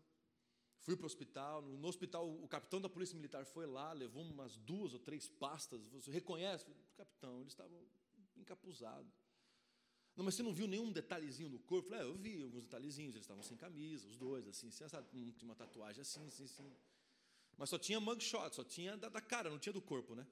fui 0.80 0.96
para 0.96 1.04
o 1.04 1.06
hospital. 1.06 1.62
No, 1.62 1.88
hospital, 1.88 2.28
o 2.28 2.46
capitão 2.48 2.80
da 2.80 2.88
Polícia 2.88 3.14
Militar 3.14 3.46
foi 3.46 3.66
lá, 3.66 3.92
levou 3.92 4.22
umas 4.22 4.56
duas 4.58 4.92
ou 4.92 4.98
três 4.98 5.28
pastas. 5.28 5.86
Você 5.88 6.10
reconhece? 6.10 6.66
Capitão, 6.96 7.40
eles 7.40 7.52
estavam 7.52 7.80
encapuzados. 8.36 9.12
Não, 10.16 10.24
mas 10.24 10.34
você 10.34 10.42
não 10.42 10.52
viu 10.52 10.66
nenhum 10.66 10.92
detalhezinho 10.92 11.48
no 11.48 11.58
corpo? 11.60 11.88
Falei, 11.88 12.04
é, 12.04 12.10
eu 12.10 12.14
vi 12.14 12.42
alguns 12.42 12.64
detalhezinhos, 12.64 13.14
eles 13.14 13.24
estavam 13.24 13.42
sem 13.42 13.56
camisa, 13.56 14.06
os 14.06 14.16
dois, 14.16 14.46
assim, 14.46 14.68
assim, 14.68 14.86
sabe? 14.88 15.08
Um 15.14 15.32
tinha 15.32 15.48
uma 15.48 15.54
tatuagem 15.54 16.02
assim, 16.02 16.26
assim, 16.26 16.44
assim. 16.44 16.76
Mas 17.60 17.68
só 17.68 17.78
tinha 17.78 18.00
mugshot, 18.00 18.56
só 18.56 18.64
tinha 18.64 18.96
da, 18.96 19.10
da 19.10 19.20
cara, 19.20 19.50
não 19.50 19.58
tinha 19.58 19.74
do 19.74 19.82
corpo, 19.82 20.14
né? 20.14 20.26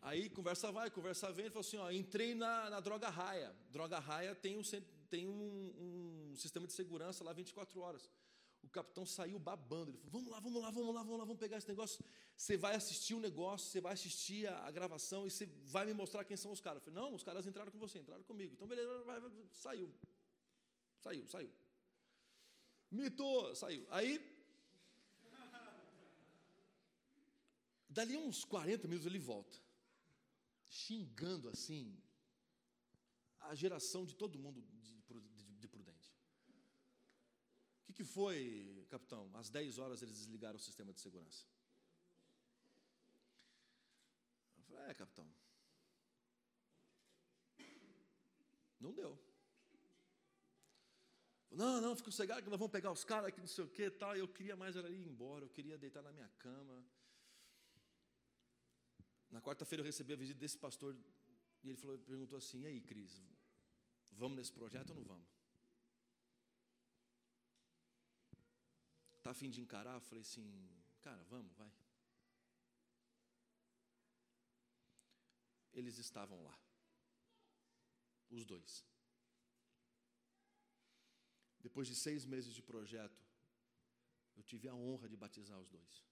Aí 0.00 0.30
conversa 0.30 0.70
vai, 0.70 0.88
conversa 0.88 1.32
vem, 1.32 1.46
ele 1.46 1.50
falou 1.52 1.66
assim: 1.66 1.78
ó, 1.78 1.90
entrei 1.90 2.32
na, 2.32 2.70
na 2.70 2.78
Droga 2.78 3.08
Raia. 3.08 3.52
Droga 3.68 3.98
Raia 3.98 4.36
tem, 4.36 4.56
um, 4.56 4.62
tem 5.10 5.26
um, 5.26 6.30
um 6.30 6.36
sistema 6.36 6.64
de 6.64 6.72
segurança 6.72 7.24
lá 7.24 7.32
24 7.32 7.80
horas. 7.80 8.08
O 8.62 8.68
capitão 8.68 9.04
saiu 9.04 9.36
babando. 9.36 9.90
Ele 9.90 9.98
falou: 9.98 10.12
vamos 10.12 10.30
lá, 10.30 10.38
vamos 10.38 10.62
lá, 10.62 10.70
vamos 10.70 10.94
lá, 10.94 11.02
vamos 11.02 11.18
lá, 11.18 11.24
vamos 11.24 11.40
pegar 11.40 11.58
esse 11.58 11.66
negócio. 11.66 12.04
Você 12.36 12.56
vai 12.56 12.76
assistir 12.76 13.14
o 13.14 13.20
negócio, 13.20 13.66
você 13.68 13.80
vai 13.80 13.94
assistir 13.94 14.46
a, 14.46 14.64
a 14.64 14.70
gravação 14.70 15.26
e 15.26 15.30
você 15.32 15.46
vai 15.64 15.86
me 15.86 15.92
mostrar 15.92 16.22
quem 16.22 16.36
são 16.36 16.52
os 16.52 16.60
caras. 16.60 16.86
Eu 16.86 16.92
falei: 16.92 17.00
não, 17.02 17.16
os 17.16 17.24
caras 17.24 17.44
entraram 17.48 17.72
com 17.72 17.78
você, 17.80 17.98
entraram 17.98 18.22
comigo. 18.22 18.54
Então, 18.54 18.68
beleza, 18.68 19.02
vai, 19.02 19.18
vai, 19.18 19.32
saiu. 19.50 19.92
Saiu, 21.00 21.26
saiu. 21.26 21.50
Mitou, 22.92 23.56
saiu. 23.56 23.84
Aí. 23.90 24.37
Dali 27.88 28.16
uns 28.16 28.44
40 28.44 28.86
minutos 28.86 29.06
ele 29.06 29.18
volta 29.18 29.58
xingando 30.68 31.48
assim 31.48 31.98
a 33.40 33.54
geração 33.54 34.04
de 34.04 34.14
todo 34.14 34.38
mundo 34.38 34.60
de, 34.60 35.00
de, 35.00 35.44
de 35.56 35.68
prudente. 35.68 36.12
O 37.82 37.86
que, 37.86 37.92
que 37.94 38.04
foi, 38.04 38.86
capitão? 38.90 39.30
Às 39.34 39.48
10 39.48 39.78
horas 39.78 40.02
eles 40.02 40.18
desligaram 40.18 40.56
o 40.56 40.60
sistema 40.60 40.92
de 40.92 41.00
segurança. 41.00 41.46
Eu 44.58 44.62
falei, 44.64 44.90
é, 44.90 44.94
capitão. 44.94 45.26
Não 48.78 48.92
deu. 48.92 49.18
Não, 51.50 51.80
não, 51.80 51.96
fica 51.96 52.10
sossegado 52.10 52.42
que 52.42 52.50
nós 52.50 52.58
vamos 52.58 52.70
pegar 52.70 52.92
os 52.92 53.04
caras 53.04 53.32
que 53.32 53.40
não 53.40 53.46
sei 53.46 53.64
o 53.64 53.68
que 53.68 53.90
tal. 53.90 54.14
Eu 54.14 54.28
queria 54.28 54.54
mais 54.54 54.76
ir 54.76 55.06
embora, 55.06 55.44
eu 55.44 55.48
queria 55.48 55.78
deitar 55.78 56.02
na 56.02 56.12
minha 56.12 56.28
cama. 56.38 56.84
Na 59.30 59.40
quarta-feira 59.40 59.82
eu 59.82 59.86
recebi 59.86 60.12
a 60.12 60.16
visita 60.16 60.40
desse 60.40 60.56
pastor 60.56 60.96
e 61.62 61.68
ele 61.68 61.76
falou, 61.76 61.98
perguntou 61.98 62.38
assim: 62.38 62.60
e 62.62 62.66
aí, 62.66 62.80
Cris, 62.80 63.22
vamos 64.12 64.36
nesse 64.38 64.52
projeto 64.52 64.90
ou 64.90 64.96
não 64.96 65.04
vamos? 65.04 65.28
Está 69.18 69.30
a 69.30 69.34
fim 69.34 69.50
de 69.50 69.60
encarar? 69.60 69.94
Eu 69.94 70.00
falei 70.00 70.22
assim: 70.22 70.46
cara, 71.02 71.22
vamos, 71.24 71.54
vai. 71.56 71.70
Eles 75.72 75.98
estavam 75.98 76.42
lá, 76.42 76.58
os 78.30 78.44
dois. 78.44 78.84
Depois 81.60 81.86
de 81.86 81.94
seis 81.94 82.24
meses 82.24 82.54
de 82.54 82.62
projeto, 82.62 83.22
eu 84.36 84.42
tive 84.42 84.68
a 84.68 84.74
honra 84.74 85.08
de 85.08 85.16
batizar 85.16 85.58
os 85.58 85.68
dois. 85.68 86.07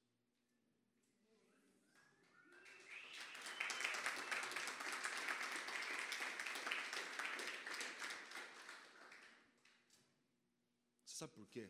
Sabe 11.19 11.33
por 11.33 11.47
quê? 11.49 11.67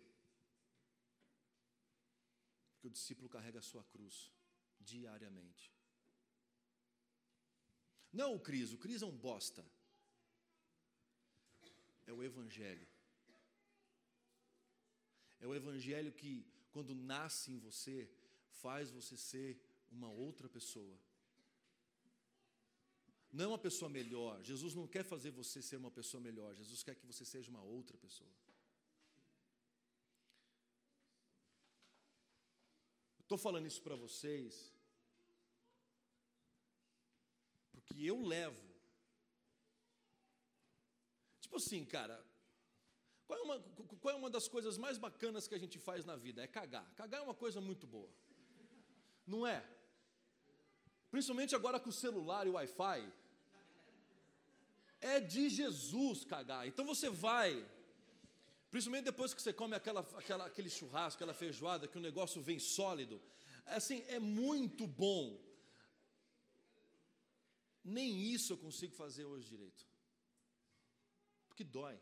Porque 2.72 2.88
o 2.88 2.94
discípulo 2.96 3.28
carrega 3.28 3.60
a 3.60 3.68
sua 3.70 3.84
cruz 3.92 4.16
diariamente. 4.80 5.72
Não 8.12 8.34
o 8.34 8.40
Cris, 8.40 8.72
o 8.72 8.78
Cris 8.84 9.02
é 9.02 9.06
um 9.06 9.16
bosta. 9.16 9.64
É 12.06 12.12
o 12.12 12.24
Evangelho. 12.24 12.88
É 15.38 15.46
o 15.46 15.54
Evangelho 15.54 16.12
que, 16.20 16.32
quando 16.72 16.92
nasce 17.12 17.52
em 17.52 17.58
você, 17.58 18.10
faz 18.62 18.90
você 18.90 19.16
ser 19.16 19.50
uma 19.92 20.10
outra 20.10 20.48
pessoa. 20.48 20.98
Não 23.32 23.50
uma 23.50 23.58
pessoa 23.68 23.88
melhor. 23.88 24.42
Jesus 24.42 24.74
não 24.74 24.88
quer 24.88 25.04
fazer 25.04 25.30
você 25.30 25.62
ser 25.62 25.76
uma 25.76 25.90
pessoa 25.90 26.20
melhor. 26.20 26.52
Jesus 26.62 26.82
quer 26.82 26.96
que 26.96 27.06
você 27.06 27.24
seja 27.24 27.48
uma 27.48 27.62
outra 27.62 27.96
pessoa. 27.96 28.34
Estou 33.26 33.36
falando 33.36 33.66
isso 33.66 33.82
para 33.82 33.96
vocês 33.96 34.72
porque 37.72 38.04
eu 38.04 38.20
levo. 38.20 38.64
Tipo 41.40 41.56
assim, 41.56 41.84
cara, 41.84 42.24
qual 43.26 43.36
é, 43.36 43.42
uma, 43.42 43.60
qual 44.00 44.14
é 44.14 44.16
uma 44.16 44.30
das 44.30 44.46
coisas 44.46 44.78
mais 44.78 44.96
bacanas 44.96 45.48
que 45.48 45.56
a 45.56 45.58
gente 45.58 45.76
faz 45.76 46.04
na 46.04 46.14
vida? 46.14 46.40
É 46.40 46.46
cagar. 46.46 46.88
Cagar 46.94 47.20
é 47.20 47.24
uma 47.24 47.34
coisa 47.34 47.60
muito 47.60 47.84
boa. 47.84 48.08
Não 49.26 49.44
é? 49.44 49.68
Principalmente 51.10 51.56
agora 51.56 51.80
com 51.80 51.90
o 51.90 51.92
celular 51.92 52.46
e 52.46 52.50
o 52.50 52.52
Wi-Fi. 52.52 53.12
É 55.00 55.18
de 55.18 55.48
Jesus 55.48 56.24
cagar. 56.24 56.68
Então 56.68 56.84
você 56.84 57.10
vai 57.10 57.68
Principalmente 58.70 59.04
depois 59.04 59.32
que 59.32 59.40
você 59.40 59.52
come 59.52 59.74
aquela, 59.74 60.00
aquela, 60.00 60.46
aquele 60.46 60.68
churrasco, 60.68 61.16
aquela 61.16 61.34
feijoada, 61.34 61.88
que 61.88 61.98
o 61.98 62.00
negócio 62.00 62.42
vem 62.42 62.58
sólido. 62.58 63.22
Assim, 63.64 64.02
é 64.08 64.18
muito 64.18 64.86
bom. 64.86 65.40
Nem 67.82 68.20
isso 68.34 68.52
eu 68.52 68.58
consigo 68.58 68.94
fazer 68.94 69.24
hoje 69.24 69.48
direito. 69.48 69.86
Porque 71.48 71.64
dói. 71.64 71.98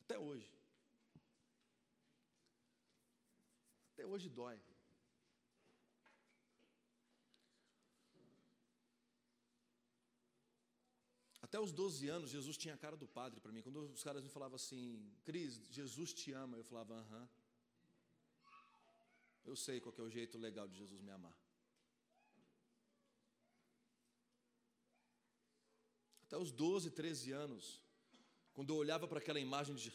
Até 0.00 0.18
hoje. 0.18 0.50
Até 3.92 4.06
hoje 4.06 4.28
dói. 4.28 4.60
Até 11.50 11.58
os 11.58 11.72
12 11.72 12.08
anos, 12.08 12.30
Jesus 12.30 12.56
tinha 12.56 12.74
a 12.74 12.78
cara 12.78 12.96
do 12.96 13.08
padre 13.08 13.40
para 13.40 13.50
mim. 13.50 13.60
Quando 13.60 13.80
os 13.92 14.04
caras 14.04 14.22
me 14.22 14.28
falavam 14.28 14.54
assim, 14.54 15.12
Cris, 15.24 15.60
Jesus 15.68 16.14
te 16.14 16.30
ama, 16.30 16.56
eu 16.56 16.62
falava, 16.62 16.94
aham. 16.94 17.28
Eu 19.44 19.56
sei 19.56 19.80
qual 19.80 19.92
é 19.98 20.02
o 20.02 20.08
jeito 20.08 20.38
legal 20.38 20.68
de 20.68 20.76
Jesus 20.78 21.00
me 21.00 21.10
amar. 21.10 21.36
Até 26.22 26.38
os 26.38 26.52
12, 26.52 26.92
13 26.92 27.32
anos, 27.32 27.82
quando 28.52 28.72
eu 28.72 28.76
olhava 28.76 29.08
para 29.08 29.18
aquela 29.18 29.40
imagem 29.40 29.74
de 29.74 29.92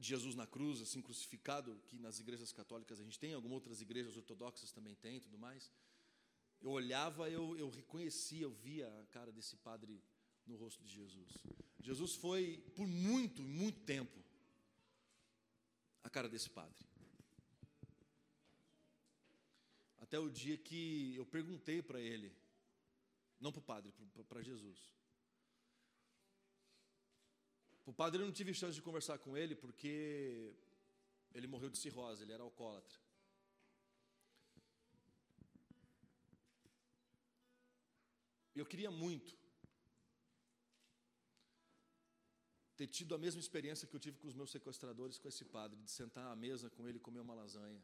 Jesus 0.00 0.34
na 0.34 0.46
cruz, 0.46 0.80
assim, 0.80 1.02
crucificado, 1.02 1.78
que 1.86 1.98
nas 1.98 2.18
igrejas 2.18 2.50
católicas 2.50 2.98
a 2.98 3.04
gente 3.04 3.18
tem, 3.18 3.34
algumas 3.34 3.56
outras 3.56 3.82
igrejas 3.82 4.16
ortodoxas 4.16 4.72
também 4.72 4.94
tem 4.94 5.20
tudo 5.20 5.36
mais, 5.36 5.70
eu 6.62 6.70
olhava, 6.70 7.28
eu, 7.28 7.58
eu 7.58 7.68
reconhecia, 7.68 8.44
eu 8.44 8.52
via 8.52 8.88
a 9.02 9.06
cara 9.08 9.30
desse 9.30 9.54
padre 9.58 10.02
no 10.46 10.56
rosto 10.56 10.82
de 10.84 10.92
Jesus. 10.92 11.30
Jesus 11.80 12.14
foi, 12.14 12.58
por 12.74 12.86
muito, 12.86 13.42
muito 13.42 13.80
tempo, 13.80 14.18
a 16.02 16.10
cara 16.10 16.28
desse 16.28 16.50
padre. 16.50 16.84
Até 19.98 20.18
o 20.18 20.30
dia 20.30 20.56
que 20.56 21.14
eu 21.16 21.26
perguntei 21.26 21.82
para 21.82 22.00
ele, 22.00 22.34
não 23.40 23.52
para 23.52 23.60
o 23.60 23.62
padre, 23.62 23.92
para 24.28 24.42
Jesus. 24.42 24.78
O 27.86 27.92
padre 27.92 28.22
eu 28.22 28.26
não 28.26 28.32
tive 28.32 28.54
chance 28.54 28.74
de 28.74 28.82
conversar 28.82 29.18
com 29.18 29.36
ele 29.36 29.54
porque 29.54 30.54
ele 31.34 31.46
morreu 31.46 31.68
de 31.68 31.78
cirrose, 31.78 32.22
ele 32.22 32.32
era 32.32 32.42
alcoólatra. 32.42 32.98
Eu 38.54 38.64
queria 38.64 38.90
muito 38.90 39.43
ter 42.76 42.86
tido 42.86 43.14
a 43.14 43.18
mesma 43.18 43.40
experiência 43.40 43.86
que 43.88 43.94
eu 43.94 44.00
tive 44.00 44.18
com 44.18 44.28
os 44.28 44.34
meus 44.34 44.50
sequestradores, 44.50 45.18
com 45.18 45.28
esse 45.28 45.44
padre, 45.44 45.80
de 45.80 45.90
sentar 45.90 46.26
à 46.30 46.36
mesa 46.36 46.70
com 46.70 46.88
ele 46.88 46.98
e 46.98 47.00
comer 47.00 47.20
uma 47.20 47.34
lasanha. 47.34 47.82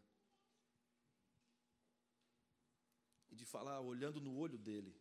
e 3.30 3.36
de 3.36 3.44
falar, 3.44 3.80
olhando 3.80 4.20
no 4.20 4.36
olho 4.36 4.58
dele: 4.58 4.94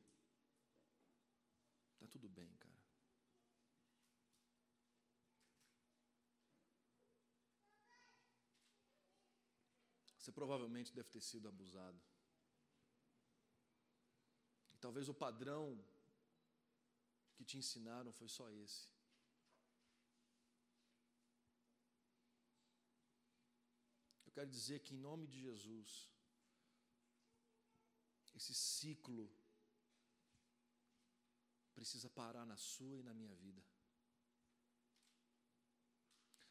Está 1.93 2.07
tudo 2.07 2.29
bem, 2.29 2.51
cara. 2.57 2.79
Você 10.17 10.31
provavelmente 10.31 10.93
deve 10.93 11.09
ter 11.09 11.21
sido 11.21 11.47
abusado. 11.47 11.99
E 14.73 14.77
talvez 14.77 15.09
o 15.09 15.13
padrão 15.13 15.83
que 17.33 17.43
te 17.43 17.57
ensinaram 17.57 18.11
foi 18.13 18.29
só 18.29 18.49
esse. 18.51 18.87
Quero 24.39 24.51
dizer 24.51 24.79
que, 24.79 24.93
em 24.95 25.05
nome 25.09 25.25
de 25.27 25.39
Jesus, 25.47 25.89
esse 28.37 28.53
ciclo 28.53 29.25
precisa 31.77 32.09
parar 32.09 32.45
na 32.51 32.55
sua 32.55 32.99
e 32.99 33.03
na 33.07 33.13
minha 33.13 33.35
vida. 33.35 33.61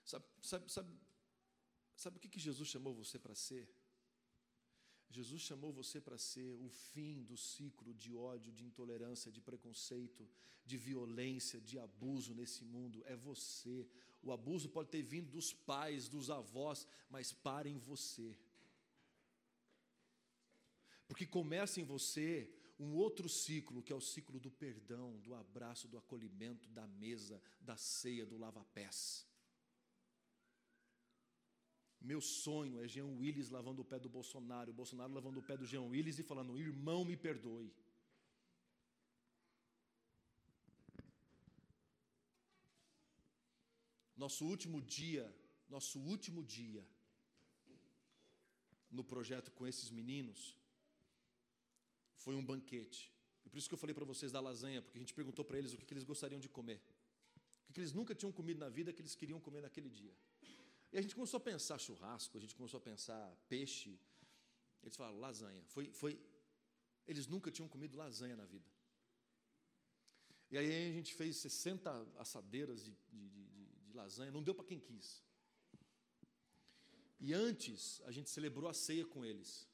Sabe, 0.05 0.27
sabe, 0.51 0.71
sabe, 0.71 0.91
sabe 1.97 2.17
o 2.19 2.21
que, 2.21 2.29
que 2.35 2.47
Jesus 2.49 2.69
chamou 2.69 2.95
você 3.03 3.19
para 3.19 3.35
ser? 3.35 3.65
Jesus 5.09 5.41
chamou 5.41 5.73
você 5.73 5.99
para 5.99 6.19
ser 6.19 6.53
o 6.67 6.69
fim 6.69 7.25
do 7.31 7.39
ciclo 7.39 7.95
de 7.95 8.15
ódio, 8.15 8.53
de 8.53 8.67
intolerância, 8.67 9.33
de 9.33 9.41
preconceito, 9.41 10.29
de 10.63 10.77
violência, 10.77 11.59
de 11.59 11.79
abuso 11.79 12.35
nesse 12.35 12.65
mundo. 12.65 13.03
É 13.07 13.17
você. 13.17 13.89
O 14.23 14.33
abuso 14.33 14.69
pode 14.69 14.91
ter 14.91 15.03
vindo 15.03 15.31
dos 15.31 15.53
pais, 15.53 16.09
dos 16.09 16.31
avós, 16.31 16.87
mas 17.09 17.33
para 17.33 17.69
em 17.69 17.79
você. 17.79 18.37
Porque 21.07 21.27
começa 21.27 21.81
em 21.81 21.85
você 21.85 22.53
um 22.79 22.95
outro 22.95 23.29
ciclo, 23.29 23.83
que 23.83 23.93
é 23.93 23.97
o 23.97 24.01
ciclo 24.01 24.39
do 24.39 24.51
perdão, 24.51 25.19
do 25.21 25.35
abraço, 25.35 25.89
do 25.89 25.99
acolhimento, 25.99 26.69
da 26.69 26.87
mesa, 26.87 27.43
da 27.61 27.77
ceia, 27.77 28.27
do 28.27 28.37
lava-pés. 28.37 29.27
Meu 32.01 32.21
sonho 32.21 32.81
é 32.81 32.87
Jean 32.87 33.07
Willis 33.07 33.51
lavando 33.51 33.83
o 33.83 33.85
pé 33.85 33.99
do 33.99 34.09
Bolsonaro, 34.09 34.71
o 34.71 34.75
Bolsonaro 34.75 35.13
lavando 35.13 35.41
o 35.41 35.43
pé 35.43 35.57
do 35.57 35.67
Jean 35.67 35.83
Willis 35.83 36.19
e 36.19 36.23
falando: 36.23 36.59
irmão, 36.59 37.05
me 37.05 37.17
perdoe. 37.17 37.73
Nosso 44.19 44.45
último 44.45 44.79
dia, 44.83 45.25
nosso 45.69 45.97
último 46.01 46.43
dia 46.43 46.85
no 48.91 49.05
projeto 49.05 49.53
com 49.53 49.65
esses 49.67 49.91
meninos 49.91 50.57
foi 52.17 52.35
um 52.35 52.45
banquete. 52.45 53.13
E 53.45 53.49
por 53.49 53.59
isso 53.59 53.69
que 53.69 53.75
eu 53.75 53.79
falei 53.79 53.95
para 53.95 54.05
vocês 54.05 54.33
da 54.33 54.41
lasanha, 54.41 54.83
porque 54.83 54.99
a 54.99 55.03
gente 55.05 55.15
perguntou 55.15 55.45
para 55.45 55.57
eles 55.57 55.73
o 55.73 55.79
que, 55.79 55.87
que 55.87 55.95
eles 55.95 56.09
gostariam 56.13 56.41
de 56.41 56.49
comer. 56.49 56.81
O 57.69 57.73
que, 57.73 57.81
eles 57.81 57.93
nunca 57.93 58.15
tinham 58.15 58.33
comido 58.33 58.59
na 58.59 58.69
vida 58.69 58.93
que 58.93 59.01
eles 59.01 59.15
queriam 59.15 59.41
comer 59.41 59.63
naquele 59.63 59.89
dia. 59.89 60.15
E 60.93 60.99
a 60.99 61.03
gente 61.03 61.15
começou 61.15 61.39
a 61.39 61.41
pensar 61.41 61.79
churrasco, 61.79 62.37
a 62.37 62.41
gente 62.41 62.57
começou 62.57 62.79
a 62.79 62.81
pensar 62.81 63.23
peixe. 63.49 64.01
Eles 64.83 64.97
falaram 64.97 65.19
lasanha. 65.21 65.63
Foi, 65.67 65.93
foi, 65.93 66.19
eles 67.07 67.27
nunca 67.27 67.53
tinham 67.53 67.69
comido 67.69 67.97
lasanha 67.97 68.37
na 68.37 68.47
vida. 68.47 68.69
E 70.51 70.59
aí 70.59 70.91
a 70.91 70.93
gente 70.93 71.15
fez 71.15 71.37
60 71.37 71.91
assadeiras 72.19 72.85
de, 72.85 72.93
de, 73.11 73.29
de, 73.29 73.45
de 73.49 73.58
lasanha, 74.03 74.31
não 74.37 74.43
deu 74.43 74.55
para 74.55 74.69
quem 74.71 74.81
quis. 74.89 75.09
E 77.21 77.29
antes 77.47 78.01
a 78.09 78.13
gente 78.17 78.31
celebrou 78.31 78.69
a 78.71 78.75
ceia 78.75 79.05
com 79.13 79.25
eles. 79.31 79.69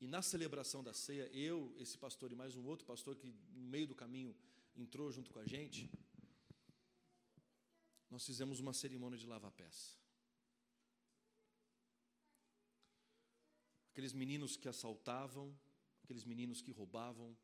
E 0.00 0.06
na 0.14 0.22
celebração 0.22 0.82
da 0.82 0.94
ceia, 1.04 1.26
eu, 1.48 1.58
esse 1.78 1.96
pastor 2.04 2.32
e 2.32 2.34
mais 2.42 2.54
um 2.56 2.64
outro 2.72 2.86
pastor 2.86 3.14
que 3.16 3.26
no 3.26 3.68
meio 3.74 3.86
do 3.86 3.94
caminho 3.94 4.34
entrou 4.74 5.10
junto 5.16 5.30
com 5.30 5.38
a 5.38 5.46
gente, 5.54 5.90
nós 8.10 8.24
fizemos 8.24 8.58
uma 8.58 8.72
cerimônia 8.72 9.18
de 9.18 9.26
lava-pés. 9.26 9.76
Aqueles 13.90 14.12
meninos 14.12 14.56
que 14.56 14.68
assaltavam, 14.68 15.46
aqueles 16.02 16.24
meninos 16.24 16.60
que 16.62 16.72
roubavam, 16.72 17.36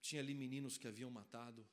tinha 0.00 0.20
ali 0.20 0.34
meninos 0.34 0.76
que 0.78 0.86
haviam 0.86 1.10
matado. 1.10 1.66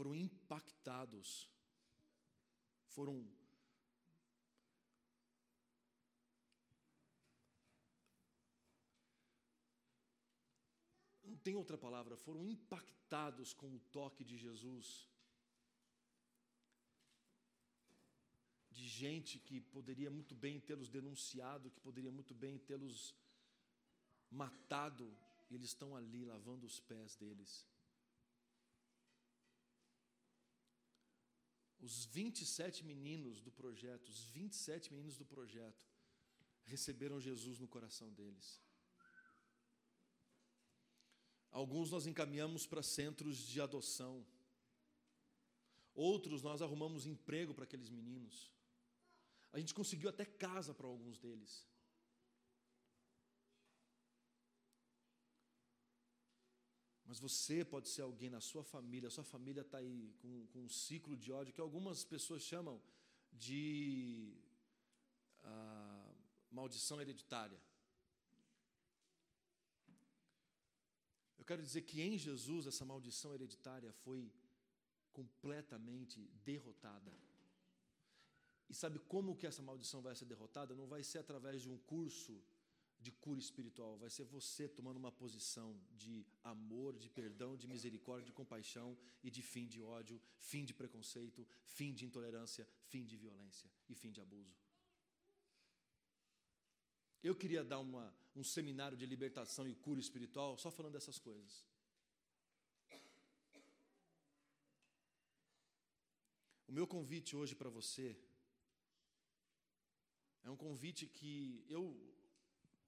Foram 0.00 0.14
impactados, 0.14 1.46
foram 2.86 3.16
tem 11.42 11.54
outra 11.54 11.76
palavra, 11.76 12.16
foram 12.16 12.42
impactados 12.42 13.52
com 13.52 13.74
o 13.74 13.80
toque 13.96 14.24
de 14.24 14.38
Jesus. 14.38 15.06
De 18.70 18.88
gente 18.88 19.38
que 19.38 19.60
poderia 19.60 20.10
muito 20.10 20.34
bem 20.34 20.58
tê-los 20.58 20.88
denunciado, 20.88 21.70
que 21.70 21.80
poderia 21.80 22.10
muito 22.10 22.34
bem 22.34 22.56
tê-los 22.56 23.14
matado, 24.30 25.14
e 25.50 25.54
eles 25.54 25.68
estão 25.68 25.94
ali 25.94 26.24
lavando 26.24 26.64
os 26.64 26.80
pés 26.80 27.16
deles. 27.16 27.69
Os 31.80 32.04
27 32.04 32.84
meninos 32.84 33.40
do 33.40 33.50
projeto, 33.50 34.08
os 34.08 34.24
27 34.24 34.92
meninos 34.92 35.16
do 35.16 35.24
projeto, 35.24 35.86
receberam 36.64 37.20
Jesus 37.20 37.58
no 37.58 37.66
coração 37.66 38.12
deles. 38.12 38.60
Alguns 41.50 41.90
nós 41.90 42.06
encaminhamos 42.06 42.66
para 42.66 42.82
centros 42.82 43.38
de 43.38 43.60
adoção. 43.60 44.24
Outros 45.94 46.42
nós 46.42 46.62
arrumamos 46.62 47.06
emprego 47.06 47.52
para 47.54 47.64
aqueles 47.64 47.90
meninos. 47.90 48.52
A 49.52 49.58
gente 49.58 49.74
conseguiu 49.74 50.08
até 50.08 50.24
casa 50.24 50.72
para 50.72 50.86
alguns 50.86 51.18
deles. 51.18 51.66
Mas 57.10 57.18
você 57.26 57.56
pode 57.72 57.88
ser 57.94 58.02
alguém 58.02 58.30
na 58.30 58.40
sua 58.50 58.64
família, 58.74 59.08
a 59.08 59.16
sua 59.18 59.24
família 59.34 59.62
está 59.62 59.78
aí 59.78 60.14
com, 60.20 60.46
com, 60.52 60.60
um 60.66 60.68
ciclo 60.68 61.16
de 61.22 61.30
ódio 61.38 61.52
que 61.56 61.60
algumas 61.60 62.04
pessoas 62.12 62.42
chamam 62.50 62.76
de 63.46 64.36
ah, 65.42 66.12
maldição 66.58 67.00
hereditária. 67.00 67.60
quero 71.50 71.64
dizer 71.68 71.82
que 71.82 72.00
em 72.00 72.16
Jesus 72.16 72.68
essa 72.70 72.84
maldição 72.84 73.34
hereditária 73.34 73.92
foi 74.04 74.20
completamente 75.12 76.20
derrotada. 76.44 77.12
E 78.68 78.74
sabe 78.82 79.00
como 79.00 79.36
que 79.36 79.48
essa 79.48 79.60
maldição 79.60 80.00
vai 80.00 80.14
ser 80.14 80.26
derrotada? 80.26 80.76
Não 80.80 80.86
vai 80.86 81.02
ser 81.02 81.18
através 81.18 81.60
de 81.60 81.68
um 81.68 81.76
curso 81.92 82.40
de 83.00 83.10
cura 83.10 83.40
espiritual, 83.40 83.96
vai 83.96 84.10
ser 84.10 84.24
você 84.24 84.68
tomando 84.68 84.98
uma 84.98 85.10
posição 85.10 85.68
de 85.96 86.26
amor, 86.44 86.96
de 86.98 87.08
perdão, 87.08 87.56
de 87.56 87.66
misericórdia, 87.66 88.26
de 88.26 88.32
compaixão 88.32 88.96
e 89.22 89.30
de 89.30 89.42
fim 89.42 89.66
de 89.66 89.80
ódio, 89.80 90.20
fim 90.38 90.64
de 90.64 90.74
preconceito, 90.74 91.46
fim 91.64 91.94
de 91.94 92.04
intolerância, 92.04 92.68
fim 92.84 93.04
de 93.04 93.16
violência 93.16 93.70
e 93.88 93.94
fim 93.94 94.10
de 94.10 94.20
abuso. 94.20 94.54
Eu 97.22 97.34
queria 97.34 97.64
dar 97.64 97.78
uma, 97.78 98.14
um 98.36 98.44
seminário 98.44 98.96
de 98.96 99.06
libertação 99.06 99.66
e 99.66 99.74
cura 99.74 100.00
espiritual 100.00 100.58
só 100.58 100.70
falando 100.70 100.92
dessas 100.92 101.18
coisas. 101.18 101.66
O 106.68 106.72
meu 106.72 106.86
convite 106.86 107.34
hoje 107.34 107.54
para 107.54 107.68
você 107.68 108.16
é 110.44 110.50
um 110.50 110.56
convite 110.56 111.06
que 111.06 111.64
eu 111.68 111.84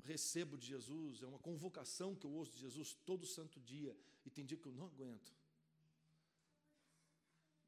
recebo 0.02 0.56
de 0.56 0.66
Jesus, 0.66 1.22
é 1.22 1.26
uma 1.26 1.38
convocação 1.38 2.14
que 2.14 2.26
eu 2.26 2.32
ouço 2.32 2.52
de 2.52 2.60
Jesus 2.60 2.94
todo 3.06 3.26
santo 3.26 3.60
dia, 3.60 3.96
e 4.24 4.30
tem 4.30 4.44
dia 4.44 4.58
que 4.58 4.66
eu 4.66 4.72
não 4.72 4.86
aguento. 4.86 5.32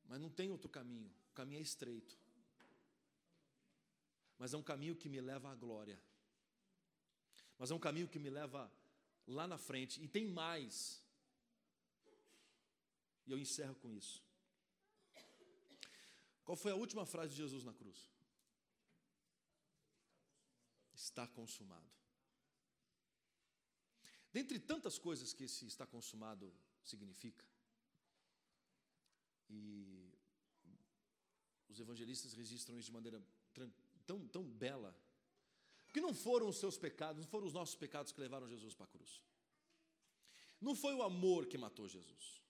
Mas 0.07 0.21
não 0.21 0.31
tem 0.31 0.51
outro 0.51 0.69
caminho, 0.69 1.11
o 1.31 1.35
caminho 1.35 1.59
é 1.59 1.63
estreito. 1.63 2.19
Mas 4.39 4.53
é 4.53 4.57
um 4.57 4.63
caminho 4.63 4.97
que 4.97 5.09
me 5.09 5.21
leva 5.21 5.51
à 5.51 5.55
glória 5.55 5.99
mas 7.59 7.71
é 7.71 7.75
um 7.75 7.79
caminho 7.79 8.09
que 8.09 8.19
me 8.19 8.31
leva 8.31 8.71
lá 9.27 9.47
na 9.47 9.59
frente. 9.59 10.03
E 10.03 10.09
tem 10.09 10.27
mais. 10.27 11.03
E 13.27 13.33
eu 13.33 13.39
encerro 13.39 13.75
com 13.77 13.91
isso. 13.91 14.23
Qual 16.45 16.57
foi 16.57 16.73
a 16.73 16.75
última 16.75 17.07
frase 17.07 17.31
de 17.31 17.37
Jesus 17.37 17.65
na 17.65 17.73
cruz? 17.73 18.11
Está 20.95 21.27
consumado. 21.27 21.91
Dentre 24.37 24.59
tantas 24.59 24.99
coisas 24.99 25.33
que 25.33 25.45
esse 25.45 25.65
está 25.65 25.87
consumado 25.87 26.53
significa, 26.83 27.45
e 29.49 30.13
os 31.69 31.79
evangelistas 31.79 32.33
registram 32.33 32.77
isso 32.77 32.87
de 32.87 32.93
maneira 32.93 33.23
tão, 34.05 34.27
tão 34.27 34.43
bela. 34.43 34.93
Porque 35.87 36.01
não 36.01 36.13
foram 36.13 36.49
os 36.49 36.57
seus 36.57 36.77
pecados, 36.77 37.23
não 37.23 37.31
foram 37.31 37.47
os 37.47 37.53
nossos 37.53 37.77
pecados 37.77 38.11
que 38.11 38.21
levaram 38.21 38.49
Jesus 38.49 38.75
para 38.75 38.87
a 38.87 38.89
cruz. 38.89 39.23
Não 40.61 40.75
foi 40.75 40.95
o 40.95 41.03
amor 41.03 41.47
que 41.47 41.57
matou 41.57 41.87
Jesus. 41.87 42.43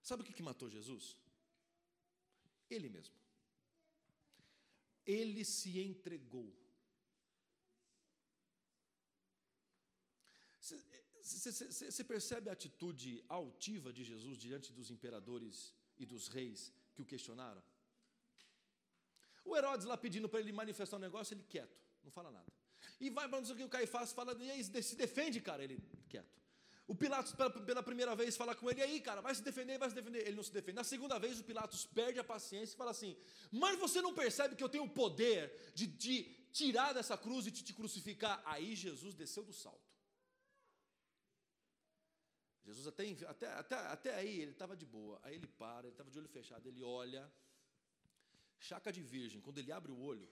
Sabe 0.00 0.22
o 0.22 0.24
que, 0.24 0.32
que 0.32 0.42
matou 0.44 0.70
Jesus? 0.70 1.16
Ele 2.70 2.88
mesmo. 2.88 3.16
Ele 5.04 5.44
se 5.44 5.80
entregou. 5.80 6.54
Você 11.22 12.04
percebe 12.04 12.48
a 12.48 12.52
atitude 12.52 13.24
altiva 13.28 13.92
de 13.92 14.02
Jesus 14.04 14.38
diante 14.38 14.72
dos 14.72 14.90
imperadores 14.90 15.74
e 15.98 16.06
dos 16.06 16.28
reis 16.28 16.72
que 16.94 17.02
o 17.02 17.04
questionaram? 17.04 17.62
O 19.44 19.56
Herodes 19.56 19.86
lá 19.86 19.96
pedindo 19.96 20.28
para 20.28 20.40
ele 20.40 20.52
manifestar 20.52 20.96
um 20.96 21.00
negócio, 21.00 21.34
ele 21.34 21.44
quieto, 21.44 21.76
não 22.02 22.10
fala 22.10 22.30
nada. 22.30 22.50
E 23.00 23.10
vai 23.10 23.28
para 23.28 23.40
o 23.40 23.56
que 23.56 23.62
o 23.62 23.68
Caifás 23.68 24.12
fala, 24.12 24.36
e 24.42 24.50
aí 24.50 24.64
se 24.64 24.96
defende, 24.96 25.40
cara, 25.40 25.62
ele 25.62 25.78
quieto. 26.08 26.42
O 26.86 26.94
Pilatos, 26.94 27.32
pela, 27.32 27.50
pela, 27.50 27.82
primeira 27.82 28.14
vez, 28.14 28.36
fala 28.36 28.54
com 28.54 28.70
ele, 28.70 28.80
e 28.80 28.82
aí, 28.82 29.00
cara, 29.00 29.22
vai 29.22 29.34
se 29.34 29.42
defender, 29.42 29.78
vai 29.78 29.88
se 29.88 29.94
defender. 29.94 30.26
Ele 30.26 30.36
não 30.36 30.42
se 30.42 30.52
defende. 30.52 30.76
Na 30.76 30.84
segunda 30.84 31.18
vez, 31.18 31.40
o 31.40 31.44
Pilatos 31.44 31.86
perde 31.86 32.18
a 32.18 32.24
paciência 32.24 32.74
e 32.74 32.76
fala 32.76 32.90
assim: 32.90 33.16
Mas 33.50 33.78
você 33.78 34.02
não 34.02 34.14
percebe 34.14 34.54
que 34.54 34.62
eu 34.62 34.68
tenho 34.68 34.84
o 34.84 34.90
poder 34.90 35.72
de, 35.74 35.86
de 35.86 36.24
tirar 36.52 36.92
dessa 36.92 37.16
cruz 37.16 37.46
e 37.46 37.50
de 37.50 37.62
te 37.62 37.72
crucificar? 37.72 38.42
Aí 38.44 38.76
Jesus 38.76 39.14
desceu 39.14 39.42
do 39.42 39.52
salto. 39.52 39.93
Jesus 42.64 42.86
até, 42.86 43.04
até, 43.26 43.46
até, 43.48 43.76
até 43.76 44.14
aí 44.14 44.40
ele 44.40 44.52
estava 44.52 44.74
de 44.76 44.86
boa. 44.86 45.20
Aí 45.22 45.34
ele 45.34 45.46
para, 45.46 45.86
ele 45.86 45.94
estava 45.94 46.10
de 46.10 46.18
olho 46.18 46.28
fechado, 46.28 46.66
ele 46.68 46.82
olha. 46.82 47.30
Chaca 48.58 48.90
de 48.90 49.02
virgem, 49.02 49.40
quando 49.42 49.58
ele 49.58 49.70
abre 49.70 49.92
o 49.92 49.98
olho, 49.98 50.26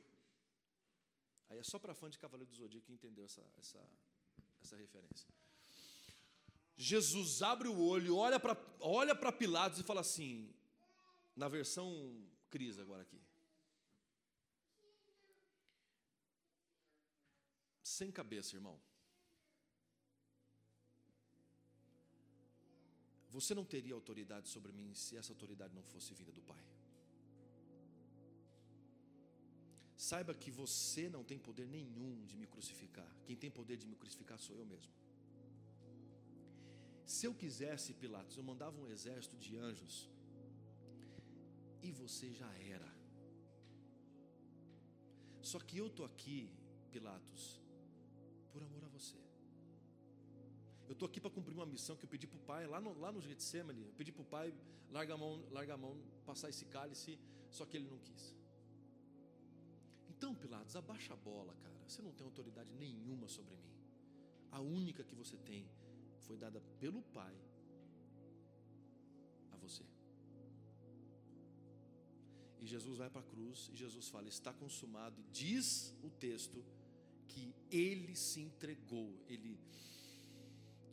aí 1.50 1.58
é 1.58 1.62
só 1.62 1.78
para 1.78 1.94
fã 1.94 2.08
de 2.08 2.18
Cavaleiro 2.18 2.50
do 2.50 2.56
Zodíaco 2.56 2.86
que 2.86 2.92
entendeu 2.92 3.26
essa, 3.26 3.44
essa, 3.58 3.78
essa 4.62 4.76
referência. 4.76 5.28
Jesus 6.74 7.42
abre 7.42 7.68
o 7.68 7.78
olho, 7.78 8.16
olha 8.16 8.40
para 8.40 8.56
olha 8.80 9.14
Pilatos 9.32 9.78
e 9.80 9.82
fala 9.82 10.00
assim, 10.00 10.50
na 11.36 11.46
versão 11.48 12.26
Cris 12.48 12.78
agora 12.78 13.02
aqui. 13.02 13.20
Sem 17.82 18.10
cabeça, 18.10 18.56
irmão. 18.56 18.80
Você 23.36 23.54
não 23.58 23.64
teria 23.64 23.94
autoridade 23.94 24.48
sobre 24.54 24.72
mim 24.78 24.88
se 25.02 25.16
essa 25.16 25.32
autoridade 25.34 25.74
não 25.74 25.84
fosse 25.92 26.12
vinda 26.18 26.32
do 26.38 26.42
Pai. 26.42 26.64
Saiba 30.08 30.34
que 30.42 30.50
você 30.50 31.08
não 31.08 31.22
tem 31.30 31.38
poder 31.38 31.66
nenhum 31.66 32.12
de 32.30 32.36
me 32.36 32.46
crucificar. 32.46 33.10
Quem 33.26 33.36
tem 33.42 33.50
poder 33.50 33.76
de 33.82 33.86
me 33.86 33.96
crucificar 33.96 34.38
sou 34.46 34.56
eu 34.56 34.66
mesmo. 34.66 34.92
Se 37.14 37.26
eu 37.26 37.34
quisesse, 37.42 37.94
Pilatos, 38.02 38.36
eu 38.36 38.44
mandava 38.50 38.80
um 38.80 38.88
exército 38.94 39.36
de 39.44 39.56
anjos 39.56 39.94
e 41.82 41.90
você 42.02 42.30
já 42.32 42.52
era. 42.76 42.90
Só 45.50 45.58
que 45.58 45.78
eu 45.78 45.86
estou 45.86 46.06
aqui, 46.06 46.38
Pilatos, 46.90 47.60
por 48.52 48.62
amor 48.62 48.84
a 48.84 48.88
você. 48.88 49.31
Eu 50.92 50.94
estou 50.94 51.08
aqui 51.08 51.18
para 51.18 51.30
cumprir 51.30 51.54
uma 51.54 51.64
missão 51.64 51.96
que 51.96 52.04
eu 52.04 52.08
pedi 52.14 52.26
para 52.26 52.36
o 52.36 52.40
pai, 52.40 52.66
lá 52.66 52.78
no, 52.78 52.92
lá 53.00 53.10
no 53.10 53.18
Getsemane, 53.18 53.80
eu 53.80 53.94
pedi 53.94 54.12
para 54.12 54.20
o 54.20 54.26
pai, 54.26 54.52
larga 54.90 55.14
a 55.14 55.16
mão, 55.16 55.42
larga 55.50 55.72
a 55.72 55.76
mão, 55.78 55.96
passar 56.26 56.50
esse 56.50 56.66
cálice, 56.66 57.18
só 57.50 57.64
que 57.64 57.78
ele 57.78 57.88
não 57.88 57.98
quis. 57.98 58.36
Então, 60.10 60.34
Pilatos, 60.34 60.76
abaixa 60.76 61.14
a 61.14 61.16
bola, 61.16 61.54
cara. 61.62 61.74
Você 61.88 62.02
não 62.02 62.12
tem 62.12 62.26
autoridade 62.26 62.70
nenhuma 62.74 63.26
sobre 63.26 63.56
mim. 63.56 63.72
A 64.50 64.60
única 64.60 65.02
que 65.02 65.14
você 65.14 65.38
tem 65.38 65.66
foi 66.20 66.36
dada 66.36 66.60
pelo 66.78 67.00
Pai 67.00 67.34
a 69.50 69.56
você. 69.56 69.86
E 72.60 72.66
Jesus 72.66 72.98
vai 72.98 73.08
para 73.08 73.22
a 73.22 73.30
cruz 73.32 73.70
e 73.72 73.76
Jesus 73.76 74.10
fala: 74.10 74.28
está 74.28 74.52
consumado. 74.52 75.18
E 75.18 75.24
diz 75.32 75.96
o 76.02 76.10
texto 76.10 76.62
que 77.28 77.54
ele 77.70 78.14
se 78.14 78.42
entregou, 78.42 79.18
ele 79.26 79.58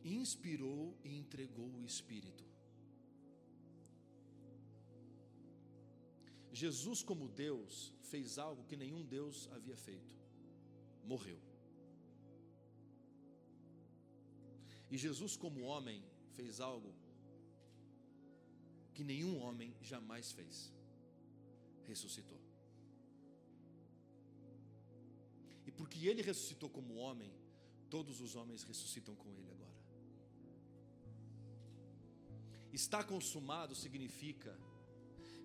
inspirou 0.04 0.96
e 1.04 1.16
entregou 1.16 1.68
o 1.68 1.84
Espírito. 1.84 2.44
Jesus, 6.52 7.02
como 7.02 7.28
Deus, 7.28 7.94
fez 8.02 8.38
algo 8.38 8.64
que 8.64 8.76
nenhum 8.76 9.04
Deus 9.04 9.48
havia 9.52 9.76
feito: 9.76 10.14
morreu. 11.04 11.40
E 14.90 14.98
Jesus, 14.98 15.36
como 15.36 15.62
homem, 15.62 16.02
fez 16.32 16.60
algo 16.60 16.92
que 18.92 19.04
nenhum 19.04 19.38
homem 19.38 19.74
jamais 19.80 20.32
fez: 20.32 20.72
ressuscitou. 21.86 22.40
E 25.66 25.70
porque 25.70 26.08
ele 26.08 26.22
ressuscitou 26.22 26.68
como 26.68 26.96
homem, 26.96 27.32
todos 27.88 28.20
os 28.20 28.34
homens 28.34 28.64
ressuscitam 28.64 29.14
com 29.14 29.32
ele 29.32 29.50
agora. 29.50 29.59
Está 32.72 33.02
consumado 33.02 33.74
significa 33.74 34.56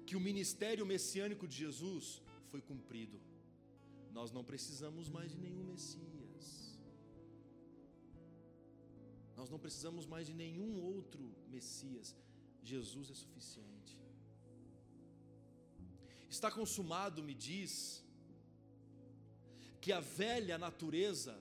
que 0.06 0.16
o 0.16 0.20
ministério 0.20 0.86
messiânico 0.86 1.48
de 1.48 1.58
Jesus 1.58 2.22
foi 2.52 2.62
cumprido. 2.62 3.20
Nós 4.12 4.32
não 4.32 4.44
precisamos 4.44 5.10
mais 5.10 5.32
de 5.32 5.38
nenhum 5.38 5.66
Messias. 5.66 6.80
Nós 9.36 9.50
não 9.50 9.60
precisamos 9.60 10.06
mais 10.06 10.28
de 10.28 10.34
nenhum 10.34 10.82
outro 10.82 11.36
Messias. 11.50 12.16
Jesus 12.64 13.10
é 13.10 13.14
suficiente. 13.14 14.00
Está 16.30 16.50
consumado, 16.52 17.24
me 17.24 17.34
diz, 17.34 18.04
que 19.86 19.92
a 19.92 20.00
velha 20.00 20.58
natureza 20.58 21.40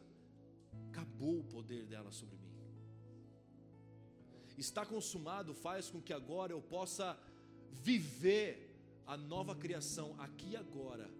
acabou 0.88 1.40
o 1.40 1.44
poder 1.44 1.86
dela 1.86 2.12
sobre 2.12 2.36
mim. 2.36 2.43
Está 4.56 4.86
consumado 4.86 5.52
faz 5.54 5.90
com 5.90 6.00
que 6.00 6.12
agora 6.12 6.52
eu 6.52 6.62
possa 6.62 7.18
viver 7.70 8.70
a 9.06 9.16
nova 9.16 9.54
criação 9.54 10.14
aqui 10.18 10.50
e 10.50 10.56
agora, 10.56 11.10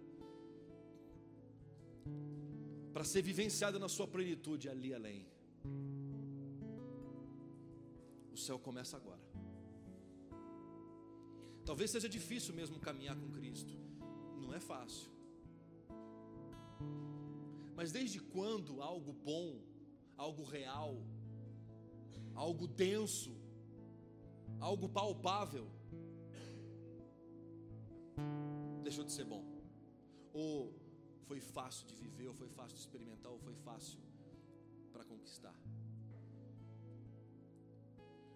para 2.93 3.03
ser 3.03 3.21
vivenciada 3.21 3.77
na 3.77 3.89
sua 3.89 4.07
plenitude 4.07 4.69
ali 4.69 4.93
além. 4.93 5.27
O 8.31 8.37
céu 8.37 8.57
começa 8.57 8.97
agora. 8.97 9.21
Talvez 11.65 11.91
seja 11.91 12.07
difícil 12.07 12.53
mesmo 12.53 12.79
caminhar 12.79 13.15
com 13.15 13.31
Cristo, 13.31 13.73
não 14.39 14.53
é 14.53 14.59
fácil. 14.59 15.09
Mas 17.75 17.91
desde 17.91 18.19
quando 18.19 18.81
algo 18.81 19.11
bom, 19.11 19.59
algo 20.15 20.43
real, 20.43 20.95
algo 22.35 22.67
denso, 22.67 23.33
algo 24.59 24.87
palpável, 24.89 25.67
deixou 28.83 29.03
de 29.03 29.11
ser 29.11 29.25
bom? 29.25 29.43
Ou 30.33 30.73
foi 31.27 31.39
fácil 31.39 31.87
de 31.87 31.95
viver, 31.95 32.27
ou 32.27 32.33
foi 32.33 32.49
fácil 32.49 32.75
de 32.75 32.81
experimentar, 32.81 33.31
ou 33.31 33.39
foi 33.39 33.55
fácil 33.55 33.99
para 34.91 35.03
conquistar? 35.03 35.55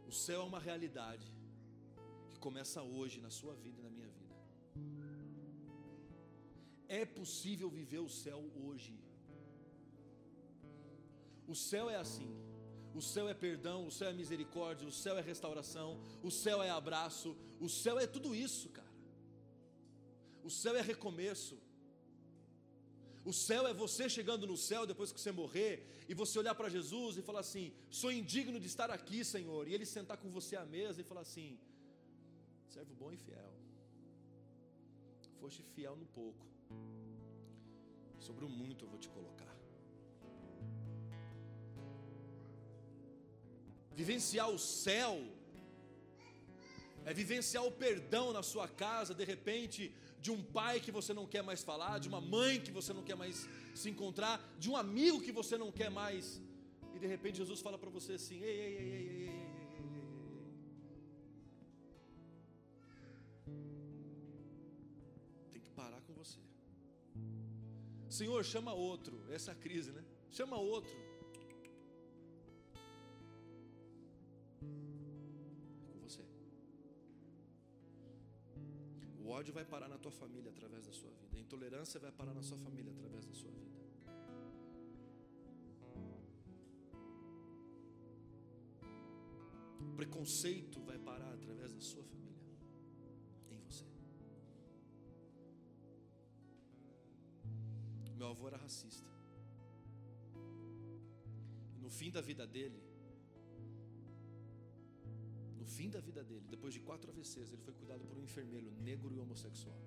O 0.08 0.12
céu 0.12 0.42
é 0.42 0.46
uma 0.46 0.60
realidade 0.60 1.28
que 2.30 2.40
começa 2.40 2.82
hoje 2.82 3.22
na 3.22 3.30
sua 3.30 3.54
vida 3.54 3.80
e 3.80 3.84
na 3.84 3.92
minha 3.92 4.08
vida. 4.08 4.36
É 6.88 7.06
possível 7.06 7.70
viver 7.70 8.00
o 8.00 8.10
céu 8.10 8.40
hoje. 8.64 9.00
O 11.48 11.54
céu 11.54 11.90
é 11.90 11.96
assim. 11.96 12.32
O 12.96 13.02
céu 13.02 13.30
é 13.30 13.34
perdão, 13.34 13.88
o 13.88 13.92
céu 13.92 14.10
é 14.10 14.14
misericórdia, 14.14 14.88
o 14.88 14.92
céu 14.92 15.18
é 15.18 15.22
restauração, 15.22 16.00
o 16.24 16.32
céu 16.32 16.62
é 16.62 16.70
abraço, 16.70 17.36
o 17.60 17.70
céu 17.70 18.00
é 18.00 18.08
tudo 18.08 18.34
isso, 18.34 18.70
cara. 18.70 18.90
O 20.44 20.50
céu 20.50 20.76
é 20.76 20.82
recomeço. 20.82 21.58
O 23.24 23.34
céu 23.34 23.68
é 23.68 23.74
você 23.74 24.10
chegando 24.10 24.48
no 24.48 24.58
céu 24.58 24.86
depois 24.88 25.12
que 25.12 25.22
você 25.22 25.32
morrer 25.32 25.86
e 26.08 26.14
você 26.14 26.40
olhar 26.40 26.56
para 26.56 26.70
Jesus 26.70 27.18
e 27.18 27.22
falar 27.22 27.42
assim: 27.42 27.72
sou 27.92 28.12
indigno 28.12 28.60
de 28.60 28.66
estar 28.66 28.90
aqui, 28.90 29.24
Senhor. 29.24 29.68
E 29.68 29.74
ele 29.74 29.86
sentar 29.86 30.18
com 30.18 30.30
você 30.32 30.56
à 30.56 30.66
mesa 30.66 31.02
e 31.02 31.04
falar 31.04 31.22
assim: 31.22 31.60
servo 32.68 32.94
bom 32.96 33.12
e 33.12 33.18
fiel. 33.18 33.54
Foste 35.40 35.62
fiel 35.76 35.96
no 35.96 36.06
pouco, 36.08 36.46
sobre 38.20 38.44
o 38.44 38.50
muito 38.50 38.86
eu 38.86 38.90
vou 38.90 39.00
te 39.00 39.10
colocar. 39.10 39.49
Vivenciar 44.00 44.50
o 44.50 44.58
céu 44.58 45.14
é 47.10 47.14
vivenciar 47.14 47.64
o 47.70 47.72
perdão 47.84 48.32
na 48.38 48.44
sua 48.52 48.68
casa, 48.84 49.14
de 49.22 49.26
repente, 49.26 49.92
de 50.22 50.32
um 50.36 50.42
pai 50.42 50.80
que 50.86 50.92
você 50.98 51.12
não 51.18 51.26
quer 51.34 51.44
mais 51.50 51.62
falar, 51.70 52.00
de 52.04 52.08
uma 52.12 52.22
mãe 52.22 52.62
que 52.66 52.72
você 52.78 52.94
não 52.94 53.04
quer 53.04 53.18
mais 53.24 53.36
se 53.76 53.90
encontrar, 53.90 54.36
de 54.58 54.70
um 54.72 54.78
amigo 54.84 55.20
que 55.26 55.34
você 55.40 55.58
não 55.58 55.70
quer 55.80 55.90
mais. 55.92 56.42
E 56.96 57.00
de 57.04 57.08
repente 57.08 57.40
Jesus 57.40 57.60
fala 57.60 57.78
para 57.78 57.90
você 57.90 58.14
assim: 58.14 58.40
ei, 58.42 58.58
ei, 58.68 58.74
ei, 58.78 58.90
ei, 58.94 59.08
ei, 59.10 59.22
ei. 59.28 59.50
Tem 65.52 65.62
que 65.62 65.72
parar 65.82 66.02
com 66.08 66.14
você. 66.14 66.40
Senhor, 68.10 68.46
chama 68.46 68.74
outro. 68.74 69.22
Essa 69.30 69.52
é 69.52 69.54
a 69.54 69.58
crise, 69.58 69.92
né? 69.92 70.04
Chama 70.32 70.58
outro. 70.58 71.09
Com 74.60 76.00
você. 76.02 76.24
O 79.20 79.30
ódio 79.30 79.54
vai 79.54 79.66
parar 79.66 79.88
na 79.88 79.98
tua 79.98 80.12
família 80.12 80.52
através 80.52 80.86
da 80.86 80.92
sua 80.92 81.12
vida. 81.12 81.38
A 81.38 81.40
intolerância 81.40 82.00
vai 82.00 82.12
parar 82.12 82.34
na 82.34 82.42
sua 82.42 82.58
família 82.58 82.92
através 82.92 83.26
da 83.26 83.34
sua 83.34 83.52
vida. 83.52 83.80
O 89.82 89.96
preconceito 89.96 90.82
vai 90.82 90.98
parar 90.98 91.34
através 91.34 91.74
da 91.74 91.82
sua 91.82 92.04
família. 92.04 92.44
Em 93.52 93.60
você. 93.68 93.86
Meu 98.18 98.28
avô 98.28 98.48
era 98.48 98.58
racista. 98.58 99.08
E 101.76 101.80
no 101.80 101.90
fim 101.90 102.12
da 102.12 102.22
vida 102.22 102.46
dele, 102.46 102.89
fim 105.80 105.90
da 105.90 106.02
vida 106.08 106.22
dele, 106.30 106.46
depois 106.56 106.74
de 106.74 106.82
quatro 106.88 107.10
AVCs, 107.12 107.50
ele 107.54 107.64
foi 107.68 107.74
cuidado 107.74 108.04
por 108.08 108.18
um 108.18 108.24
enfermeiro 108.30 108.70
negro 108.88 109.12
e 109.16 109.20
homossexual. 109.24 109.80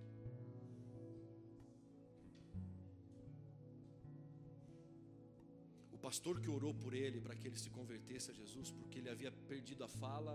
O 5.97 5.99
pastor 6.07 6.41
que 6.41 6.49
orou 6.59 6.73
por 6.83 6.95
ele 6.95 7.21
para 7.21 7.37
que 7.37 7.47
ele 7.49 7.59
se 7.65 7.69
convertesse 7.79 8.31
a 8.31 8.35
Jesus, 8.41 8.71
porque 8.79 9.01
ele 9.01 9.11
havia 9.15 9.31
perdido 9.53 9.85
a 9.85 9.89
fala 9.89 10.35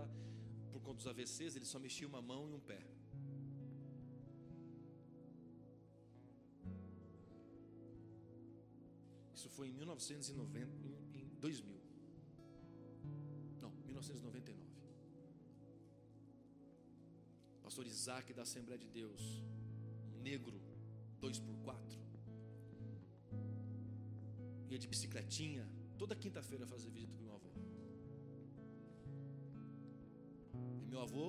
por 0.70 0.80
conta 0.80 0.98
dos 0.98 1.08
AVCs, 1.08 1.56
ele 1.56 1.64
só 1.72 1.80
mexia 1.80 2.06
uma 2.06 2.22
mão 2.22 2.48
e 2.48 2.54
um 2.58 2.60
pé. 2.60 2.80
Isso 9.34 9.50
foi 9.56 9.66
em 9.70 9.72
1990, 9.72 10.88
em 11.14 11.28
2000. 11.40 11.77
Isaac 18.08 18.32
da 18.32 18.42
Assembleia 18.48 18.78
de 18.82 18.88
Deus, 18.88 19.22
um 20.16 20.20
negro, 20.22 20.58
2 21.20 21.40
por 21.46 21.56
4 21.58 21.98
Ia 24.70 24.78
de 24.78 24.88
bicicletinha, 24.92 25.64
toda 25.98 26.16
quinta-feira 26.22 26.66
fazer 26.66 26.90
visita 26.90 27.12
com 27.16 27.22
meu 27.22 27.34
avô. 27.34 27.50
E 30.84 30.86
meu 30.92 31.00
avô 31.06 31.26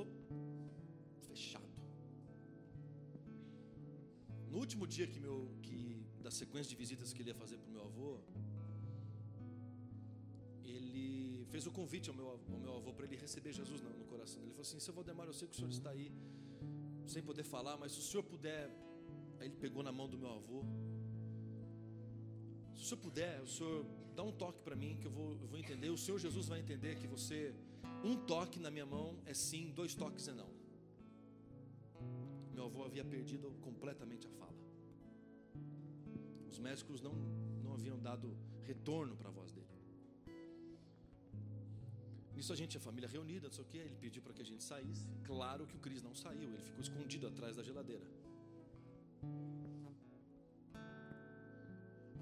fechado. 1.28 1.76
No 4.50 4.58
último 4.64 4.88
dia 4.96 5.06
que 5.06 5.20
meu 5.20 5.38
que 5.62 5.80
da 6.28 6.32
sequência 6.32 6.70
de 6.70 6.78
visitas 6.84 7.12
que 7.12 7.22
ele 7.22 7.32
ia 7.32 7.40
fazer 7.44 7.58
para 7.58 7.70
o 7.72 7.74
meu 7.78 7.86
avô, 7.90 8.10
ele 10.64 11.46
fez 11.52 11.66
o 11.68 11.72
convite 11.72 12.10
ao 12.10 12.16
meu, 12.16 12.28
ao 12.30 12.60
meu 12.66 12.76
avô 12.78 12.94
para 12.94 13.06
ele 13.06 13.18
receber 13.28 13.52
Jesus 13.62 13.82
no, 13.82 13.90
no 14.02 14.06
coração. 14.06 14.42
Ele 14.44 14.52
falou 14.52 14.68
assim: 14.68 14.80
Seu 14.80 14.94
Valdemar, 14.94 15.28
eu 15.28 15.38
sei 15.42 15.48
que 15.50 15.56
o 15.56 15.58
senhor 15.58 15.72
está 15.80 15.90
aí, 15.90 16.10
sem 17.10 17.24
poder 17.24 17.44
falar, 17.44 17.78
mas 17.78 17.92
se 17.94 18.00
o 18.00 18.02
senhor 18.02 18.24
puder. 18.24 18.70
Aí 19.40 19.48
ele 19.48 19.56
pegou 19.56 19.82
na 19.82 19.92
mão 19.92 20.08
do 20.08 20.18
meu 20.18 20.32
avô. 20.40 20.64
Se 22.76 22.84
o 22.84 22.86
senhor 22.86 23.02
puder, 23.02 23.42
o 23.42 23.48
senhor 23.48 23.86
dá 24.16 24.24
um 24.24 24.32
toque 24.32 24.62
para 24.62 24.76
mim 24.76 24.98
que 25.00 25.08
eu 25.08 25.12
vou, 25.12 25.30
eu 25.42 25.48
vou 25.48 25.58
entender. 25.58 25.90
O 25.90 25.98
Senhor 25.98 26.20
Jesus 26.20 26.48
vai 26.48 26.60
entender 26.60 26.98
que 26.98 27.08
você, 27.08 27.56
um 28.04 28.16
toque 28.34 28.60
na 28.60 28.70
minha 28.70 28.86
mão 28.86 29.18
é 29.26 29.34
sim, 29.34 29.72
dois 29.72 29.96
toques 29.96 30.28
é 30.28 30.34
não. 30.34 30.50
Meu 32.54 32.66
avô 32.66 32.84
havia 32.84 33.06
perdido 33.06 33.52
completamente 33.62 34.28
a 34.28 34.30
fala. 34.32 34.60
Os 36.50 36.60
médicos 36.60 37.00
não, 37.02 37.14
não 37.64 37.74
haviam 37.74 37.98
dado 37.98 38.38
retorno 38.64 39.16
para 39.16 39.30
a 39.30 39.32
voz. 39.32 39.49
Nisso 42.40 42.54
a 42.54 42.56
gente, 42.56 42.78
a 42.78 42.80
família 42.80 43.10
reunida, 43.10 43.48
não 43.48 43.54
sei 43.54 43.66
o 43.66 43.68
que, 43.68 43.78
ele 43.78 43.98
pediu 44.04 44.22
para 44.22 44.34
que 44.34 44.42
a 44.42 44.46
gente 44.46 44.64
saísse. 44.64 45.06
Claro 45.26 45.68
que 45.68 45.76
o 45.76 45.80
Cris 45.86 46.02
não 46.02 46.16
saiu, 46.16 46.48
ele 46.54 46.64
ficou 46.68 46.80
escondido 46.80 47.28
atrás 47.28 47.58
da 47.58 47.64
geladeira. 47.70 48.06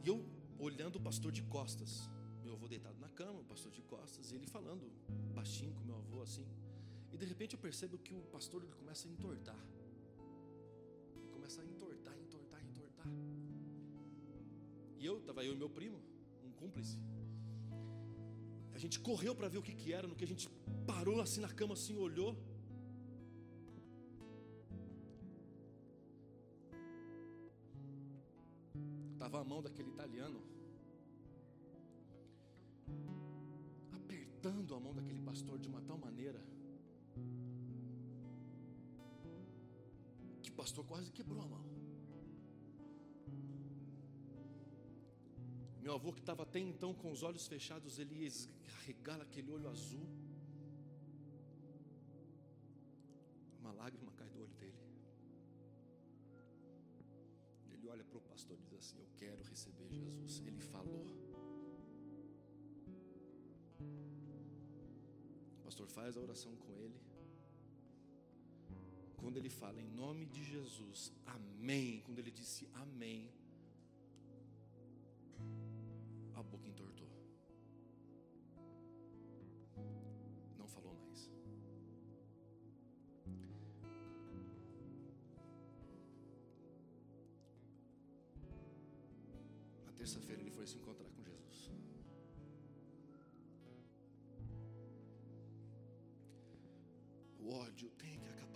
E 0.03 0.07
eu 0.07 0.17
olhando 0.57 0.95
o 0.95 0.99
pastor 0.99 1.31
de 1.31 1.43
costas, 1.43 2.09
meu 2.43 2.53
avô 2.55 2.67
deitado 2.67 2.97
na 2.99 3.09
cama, 3.09 3.41
o 3.41 3.43
pastor 3.43 3.71
de 3.71 3.83
costas, 3.83 4.31
e 4.31 4.35
ele 4.37 4.47
falando 4.47 4.91
baixinho 5.35 5.71
com 5.75 5.83
meu 5.83 5.97
avô 5.97 6.23
assim. 6.23 6.47
E 7.13 7.15
de 7.15 7.25
repente 7.33 7.53
eu 7.53 7.59
percebo 7.59 7.99
que 7.99 8.15
o 8.15 8.21
pastor 8.37 8.63
ele 8.63 8.73
começa 8.73 9.07
a 9.07 9.11
entortar. 9.11 9.63
Ele 11.15 11.29
começa 11.29 11.61
a 11.61 11.65
entortar, 11.65 12.17
entortar, 12.17 12.65
entortar. 12.65 13.07
E 14.97 15.05
eu, 15.05 15.19
estava 15.19 15.45
eu 15.45 15.53
e 15.53 15.55
meu 15.55 15.69
primo, 15.69 16.01
um 16.43 16.51
cúmplice. 16.53 16.97
A 18.77 18.79
gente 18.79 18.99
correu 18.99 19.33
para 19.33 19.47
ver 19.47 19.57
o 19.57 19.63
que, 19.67 19.73
que 19.73 19.91
era, 19.91 20.07
no 20.07 20.15
que 20.15 20.23
a 20.23 20.27
gente 20.27 20.47
parou 20.85 21.19
assim 21.19 21.41
na 21.41 21.49
cama, 21.49 21.73
assim, 21.73 21.97
olhou. 21.97 22.37
Estava 29.13 29.41
a 29.41 29.43
mão 29.43 29.63
daquele 29.63 29.89
italiano 29.89 30.39
apertando 33.99 34.75
a 34.75 34.79
mão 34.79 34.93
daquele 34.93 35.21
pastor 35.21 35.57
de 35.57 35.67
uma 35.67 35.81
tal 35.81 35.97
maneira 35.97 36.39
que 40.43 40.51
o 40.51 40.53
pastor 40.53 40.85
quase 40.85 41.11
quebrou 41.11 41.41
a 41.41 41.47
mão. 41.47 41.76
Meu 45.87 45.95
avô, 45.95 46.11
que 46.11 46.19
estava 46.19 46.43
até 46.43 46.59
então 46.59 46.93
com 46.93 47.09
os 47.13 47.23
olhos 47.23 47.47
fechados, 47.47 47.97
ele 47.97 48.29
regala 48.85 49.23
aquele 49.23 49.49
olho 49.49 49.69
azul. 49.69 50.05
Uma 53.61 53.71
lágrima 53.71 54.11
cai 54.17 54.27
do 54.27 54.41
olho 54.41 54.53
dele. 54.55 54.81
Ele 57.71 57.87
olha 57.87 58.03
para 58.03 58.17
o 58.17 58.21
pastor 58.21 58.57
e 58.59 58.63
diz 58.63 58.73
assim: 58.73 58.99
Eu 58.99 59.07
quero 59.15 59.41
receber 59.43 59.87
Jesus. 59.89 60.41
Ele 60.45 60.59
falou. 60.59 61.05
O 65.59 65.63
pastor 65.63 65.87
faz 65.87 66.17
a 66.17 66.19
oração 66.19 66.53
com 66.57 66.75
ele. 66.75 66.99
Quando 69.15 69.37
ele 69.37 69.49
fala 69.49 69.79
em 69.81 69.89
nome 70.03 70.25
de 70.25 70.43
Jesus, 70.43 71.13
amém. 71.25 72.01
Quando 72.01 72.19
ele 72.19 72.29
disse 72.29 72.67
amém, 72.73 73.31
boca 76.47 76.67
entortou. 76.67 77.07
Não 80.57 80.67
falou 80.67 80.93
mais. 80.95 81.31
Na 89.85 89.91
terça-feira 89.93 90.41
ele 90.41 90.51
foi 90.51 90.65
se 90.65 90.77
encontrar 90.77 91.09
com 91.09 91.23
Jesus. 91.23 91.71
O 97.39 97.51
ódio 97.51 97.89
tem 97.91 98.17
que 98.19 98.27
acabar. 98.29 98.46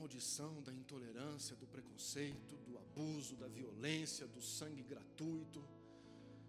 Maldição 0.00 0.62
da 0.62 0.72
intolerância, 0.72 1.54
do 1.56 1.66
preconceito, 1.66 2.56
do 2.66 2.78
abuso, 2.78 3.36
da 3.36 3.46
violência, 3.46 4.26
do 4.26 4.40
sangue 4.40 4.82
gratuito 4.82 5.62